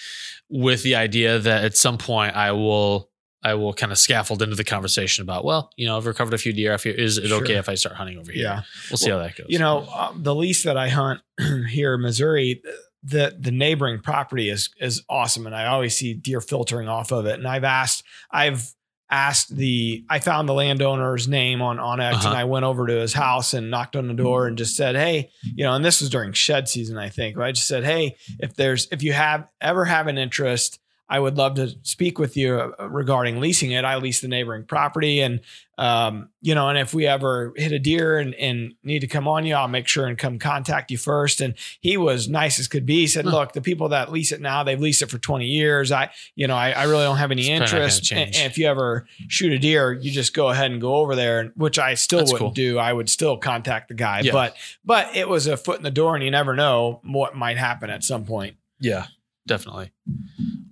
with 0.49 0.83
the 0.83 0.95
idea 0.95 1.39
that 1.39 1.63
at 1.63 1.77
some 1.77 1.97
point 1.97 2.35
I 2.35 2.51
will 2.51 3.09
I 3.43 3.53
will 3.55 3.73
kind 3.73 3.91
of 3.91 3.97
scaffold 3.97 4.41
into 4.41 4.55
the 4.55 4.63
conversation 4.63 5.21
about 5.21 5.43
well, 5.45 5.69
you 5.75 5.85
know, 5.85 5.97
I've 5.97 6.05
recovered 6.05 6.33
a 6.33 6.37
few 6.37 6.53
deer. 6.53 6.73
If 6.73 6.85
Is 6.85 7.17
it 7.17 7.31
okay 7.31 7.55
if 7.55 7.67
I 7.69 7.75
start 7.75 7.95
hunting 7.95 8.17
over 8.17 8.31
here? 8.31 8.43
Yeah. 8.43 8.61
we'll 8.89 8.97
see 8.97 9.09
how 9.09 9.17
that 9.19 9.35
goes. 9.35 9.47
You 9.49 9.59
know, 9.59 9.87
uh, 9.93 10.13
the 10.15 10.33
lease 10.35 10.63
that 10.63 10.77
I 10.77 10.89
hunt 10.89 11.21
here 11.69 11.95
in 11.95 12.01
Missouri, 12.01 12.61
the 13.03 13.35
the 13.37 13.51
neighboring 13.51 13.99
property 14.01 14.49
is 14.49 14.69
is 14.79 15.03
awesome, 15.09 15.45
and 15.45 15.55
I 15.55 15.65
always 15.67 15.95
see 15.97 16.13
deer 16.13 16.39
filtering 16.41 16.87
off 16.87 17.11
of 17.11 17.25
it. 17.25 17.37
And 17.37 17.47
I've 17.47 17.65
asked, 17.65 18.03
I've 18.31 18.73
asked 19.11 19.55
the, 19.55 20.03
I 20.09 20.17
found 20.19 20.49
the 20.49 20.53
landowner's 20.53 21.27
name 21.27 21.61
on 21.61 21.77
onX, 21.77 22.13
Uh-huh. 22.13 22.29
and 22.29 22.37
I 22.37 22.45
went 22.45 22.65
over 22.65 22.87
to 22.87 22.93
his 22.93 23.13
house 23.13 23.53
and 23.53 23.69
knocked 23.69 23.95
on 23.95 24.07
the 24.07 24.13
door 24.15 24.47
and 24.47 24.57
just 24.57 24.75
said, 24.75 24.95
hey, 24.95 25.29
you 25.43 25.63
know, 25.63 25.73
and 25.75 25.85
this 25.85 26.01
was 26.01 26.09
during 26.09 26.31
shed 26.33 26.67
season, 26.67 26.97
I 26.97 27.09
think. 27.09 27.35
But 27.35 27.43
I 27.43 27.51
just 27.51 27.67
said, 27.67 27.83
hey, 27.83 28.15
if 28.39 28.55
there's 28.55 28.87
if 28.91 29.03
you 29.03 29.13
have 29.13 29.47
ever 29.61 29.85
have 29.85 30.07
an 30.07 30.17
interest. 30.17 30.79
I 31.09 31.19
would 31.19 31.37
love 31.37 31.55
to 31.55 31.69
speak 31.83 32.17
with 32.17 32.35
you 32.37 32.55
uh, 32.79 32.87
regarding 32.89 33.39
leasing 33.39 33.71
it. 33.71 33.83
I 33.85 33.97
lease 33.97 34.21
the 34.21 34.27
neighboring 34.27 34.65
property, 34.65 35.19
and 35.19 35.41
um, 35.77 36.29
you 36.41 36.53
know, 36.55 36.69
and 36.69 36.77
if 36.77 36.93
we 36.93 37.05
ever 37.07 37.51
hit 37.55 37.71
a 37.71 37.79
deer 37.79 38.19
and, 38.19 38.33
and 38.35 38.73
need 38.83 38.99
to 38.99 39.07
come 39.07 39.27
on 39.27 39.45
you, 39.45 39.55
I'll 39.55 39.67
make 39.67 39.87
sure 39.87 40.05
and 40.05 40.17
come 40.17 40.37
contact 40.39 40.91
you 40.91 40.97
first. 40.97 41.41
And 41.41 41.55
he 41.81 41.97
was 41.97 42.29
nice 42.29 42.59
as 42.59 42.67
could 42.67 42.85
be. 42.85 42.99
He 43.01 43.07
said, 43.07 43.25
Huh. 43.25 43.31
look, 43.31 43.53
the 43.53 43.61
people 43.61 43.89
that 43.89 44.11
lease 44.11 44.31
it 44.31 44.39
now, 44.39 44.63
they've 44.63 44.79
leased 44.79 45.01
it 45.01 45.09
for 45.09 45.17
20 45.17 45.45
years. 45.45 45.91
I, 45.91 46.11
you 46.35 46.47
know, 46.47 46.55
I, 46.55 46.71
I 46.71 46.83
really 46.83 47.03
don't 47.03 47.17
have 47.17 47.31
any 47.31 47.41
It's 47.41 47.49
probably 47.49 47.59
not 47.65 47.71
gonna 47.71 47.83
interest. 47.83 48.11
And, 48.11 48.19
and 48.35 48.51
if 48.51 48.57
you 48.59 48.67
ever 48.67 49.07
shoot 49.27 49.51
a 49.51 49.57
deer, 49.59 49.91
you 49.93 50.11
just 50.11 50.33
go 50.35 50.49
ahead 50.49 50.69
and 50.71 50.79
go 50.79 50.95
over 50.97 51.15
there, 51.15 51.51
which 51.55 51.79
I 51.79 51.95
still 51.95 52.19
That's 52.19 52.31
wouldn't 52.33 52.49
cool. 52.49 52.53
do. 52.53 52.77
I 52.77 52.93
would 52.93 53.09
still 53.09 53.37
contact 53.37 53.87
the 53.87 53.95
guy, 53.95 54.21
Yeah. 54.21 54.31
but, 54.31 54.55
but 54.85 55.15
it 55.15 55.27
was 55.27 55.47
a 55.47 55.57
foot 55.57 55.77
in 55.77 55.83
the 55.83 55.91
door 55.91 56.15
and 56.15 56.23
you 56.23 56.29
never 56.31 56.55
know 56.55 57.01
what 57.03 57.35
might 57.35 57.57
happen 57.57 57.89
at 57.89 58.03
some 58.03 58.25
point. 58.25 58.57
Yeah, 58.79 59.07
definitely. 59.47 59.91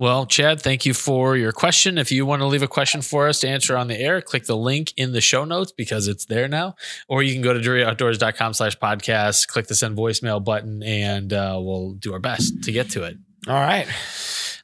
Well, 0.02 0.26
Chad, 0.26 0.60
thank 0.60 0.84
you 0.88 0.95
for 0.95 1.38
your 1.38 1.52
question. 1.52 1.99
If 1.99 2.12
you 2.12 2.26
want 2.26 2.41
to 2.41 2.47
leave 2.47 2.64
a 2.64 2.68
question 2.68 3.04
for 3.04 3.28
us 3.28 3.39
to 3.41 3.47
answer 3.47 3.78
on 3.78 3.88
the 3.88 3.95
air, 3.99 4.20
click 4.20 4.45
the 4.45 4.58
link 4.58 4.93
in 4.97 5.12
the 5.12 5.22
show 5.22 5.45
notes 5.45 5.72
because 5.72 6.08
it's 6.08 6.26
there 6.26 6.47
now. 6.47 6.74
Or 7.08 7.22
you 7.22 7.34
can 7.34 7.43
go 7.43 7.54
to 7.54 7.60
druryoutdoors.com 7.60 8.56
slash 8.56 8.80
podcast, 8.80 9.47
click 9.47 9.68
the 9.68 9.76
send 9.76 9.95
voicemail 9.95 10.43
button, 10.43 10.82
and 10.82 11.32
uh, 11.32 11.60
we'll 11.62 11.91
do 11.91 12.14
our 12.14 12.20
best 12.20 12.64
to 12.64 12.72
get 12.72 12.89
to 12.89 13.04
it. 13.04 13.18
All 13.47 13.54
right. 13.54 13.88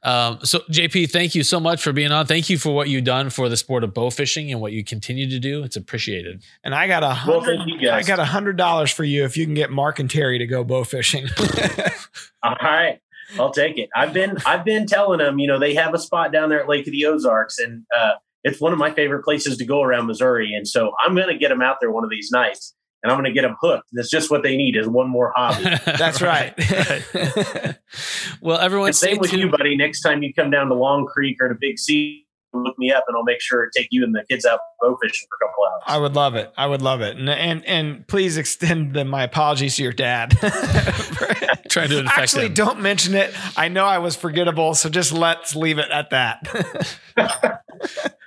Um, 0.02 0.40
so, 0.42 0.62
JP, 0.72 1.12
thank 1.12 1.36
you 1.36 1.44
so 1.44 1.60
much 1.60 1.84
for 1.84 1.94
being 1.94 2.12
on. 2.12 2.26
Thank 2.26 2.50
you 2.50 2.58
for 2.58 2.74
what 2.74 2.90
you've 2.90 3.04
done 3.04 3.30
for 3.30 3.48
the 3.48 3.58
sport 3.58 3.84
of 3.84 3.94
bow 3.94 4.10
fishing 4.10 4.52
and 4.52 4.60
what 4.60 4.72
you 4.72 4.84
continue 4.84 5.30
to 5.30 5.38
do. 5.38 5.64
It's 5.64 5.76
appreciated. 5.76 6.42
And 6.64 6.74
I 6.74 6.88
got 6.88 7.04
a 7.04 7.10
hundred, 7.10 7.60
thank 7.60 7.70
you, 7.70 7.88
guys. 7.88 8.06
I 8.06 8.08
got 8.08 8.20
a 8.20 8.26
hundred 8.26 8.58
dollars 8.58 8.90
for 8.90 9.04
you 9.04 9.24
if 9.24 9.38
you 9.38 9.46
can 9.46 9.54
get 9.54 9.70
Mark 9.70 10.00
and 10.00 10.10
Terry 10.10 10.40
to 10.40 10.48
go 10.48 10.64
bow 10.64 10.84
fishing. 10.84 11.28
All 12.44 12.56
right. 12.60 13.02
I'll 13.40 13.52
take 13.52 13.78
it. 13.78 13.90
I've 13.96 14.14
been 14.14 14.38
I've 14.46 14.64
been 14.64 14.86
telling 14.86 15.20
them, 15.20 15.40
you 15.40 15.48
know, 15.48 15.60
they 15.60 15.74
have 15.74 15.94
a 15.94 16.00
spot 16.00 16.32
down 16.32 16.50
there 16.50 16.62
at 16.62 16.70
Lake 16.70 16.88
of 16.88 16.92
the 16.92 17.06
Ozarks, 17.06 17.60
and 17.60 17.84
uh, 17.98 18.14
it's 18.44 18.62
one 18.62 18.74
of 18.74 18.80
my 18.80 18.92
favorite 18.92 19.24
places 19.24 19.58
to 19.58 19.66
go 19.66 19.82
around 19.82 20.08
Missouri. 20.08 20.54
And 20.54 20.68
so 20.68 20.92
I'm 21.04 21.16
going 21.16 21.28
to 21.28 21.38
get 21.38 21.50
them 21.50 21.62
out 21.62 21.78
there 21.82 21.92
one 21.92 22.04
of 22.04 22.10
these 22.10 22.30
nights, 22.32 22.74
and 23.04 23.12
I'm 23.12 23.18
going 23.18 23.34
to 23.34 23.34
get 23.34 23.42
them 23.48 23.58
hooked. 23.62 23.90
That's 23.92 24.10
just 24.10 24.32
what 24.32 24.44
they 24.44 24.56
need 24.56 24.76
is 24.76 24.88
one 24.88 25.10
more 25.10 25.34
hobby. 25.36 25.64
That's 25.86 26.22
right. 26.22 26.54
well, 28.42 28.60
everyone, 28.60 28.88
and 28.88 28.96
stay 28.96 29.14
same 29.14 29.20
with 29.20 29.34
you, 29.34 29.50
buddy. 29.50 29.76
Next 29.76 30.02
time 30.02 30.24
you 30.24 30.34
come 30.34 30.50
down 30.50 30.68
to 30.68 30.76
Long 30.76 31.06
Creek 31.06 31.38
or 31.42 31.50
to 31.50 31.56
Big 31.60 31.80
C, 31.80 32.27
look 32.54 32.78
me 32.78 32.92
up, 32.92 33.06
and 33.08 33.16
I'll 33.16 33.24
make 33.24 33.42
sure 33.42 33.66
to 33.66 33.80
take 33.80 33.88
you 33.92 34.04
and 34.04 34.14
the 34.14 34.24
kids 34.30 34.46
out 34.46 34.60
bow 34.82 34.98
fishing 35.02 35.28
for 35.30 35.46
a 35.46 35.50
couple 35.50 35.64
hours. 35.66 35.84
I 35.88 35.98
would 35.98 36.16
love 36.16 36.36
it. 36.36 36.52
I 36.58 36.68
would 36.68 36.82
love 36.82 37.02
it. 37.02 37.18
And 37.18 37.30
and 37.30 37.66
and 37.66 38.08
please 38.08 38.38
extend 38.38 38.94
the, 38.94 39.06
my 39.06 39.24
apologies 39.24 39.76
to 39.78 39.84
your 39.84 39.94
dad. 39.94 40.32
Trying 41.70 41.90
to 41.90 42.00
infect 42.00 42.18
Actually, 42.18 42.46
him. 42.48 42.54
don't 42.54 42.82
mention 42.82 43.14
it. 43.14 43.34
I 43.58 43.68
know 43.68 43.86
I 43.86 43.98
was 44.00 44.16
forgettable, 44.16 44.74
so 44.74 44.90
just 44.90 45.12
let's 45.12 45.56
leave 45.56 45.80
it 45.80 45.90
at 45.92 46.10
that. 46.12 46.98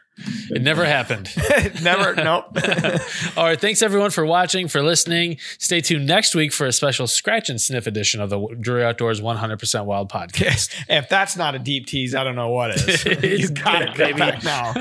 It 0.50 0.62
never 0.62 0.84
happened. 0.84 1.30
Never. 1.82 2.14
Nope. 2.14 2.44
All 3.36 3.44
right. 3.44 3.60
Thanks 3.60 3.82
everyone 3.82 4.10
for 4.10 4.24
watching, 4.24 4.68
for 4.68 4.82
listening. 4.82 5.38
Stay 5.58 5.80
tuned 5.80 6.06
next 6.06 6.34
week 6.34 6.52
for 6.52 6.66
a 6.66 6.72
special 6.72 7.06
scratch 7.06 7.48
and 7.48 7.60
sniff 7.60 7.86
edition 7.86 8.20
of 8.20 8.30
the 8.30 8.56
Drury 8.60 8.84
Outdoors 8.84 9.20
100% 9.20 9.84
Wild 9.84 10.10
podcast. 10.10 10.74
if 10.88 11.08
that's 11.08 11.36
not 11.36 11.54
a 11.54 11.58
deep 11.58 11.86
tease, 11.86 12.14
I 12.14 12.24
don't 12.24 12.36
know 12.36 12.50
what 12.50 12.70
is. 12.70 13.06
It's 13.06 13.22
you 13.40 13.50
got 13.50 13.82
it, 13.82 13.94
good, 13.94 14.16
baby. 14.16 14.38
Now. 14.44 14.74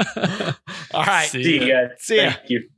All 0.94 1.04
right. 1.04 1.30
See 1.30 1.44
See 1.44 1.66
you 1.66 1.72
guys. 1.72 1.90
See 2.00 2.18
ya. 2.18 2.32
Thank 2.32 2.50
you. 2.50 2.70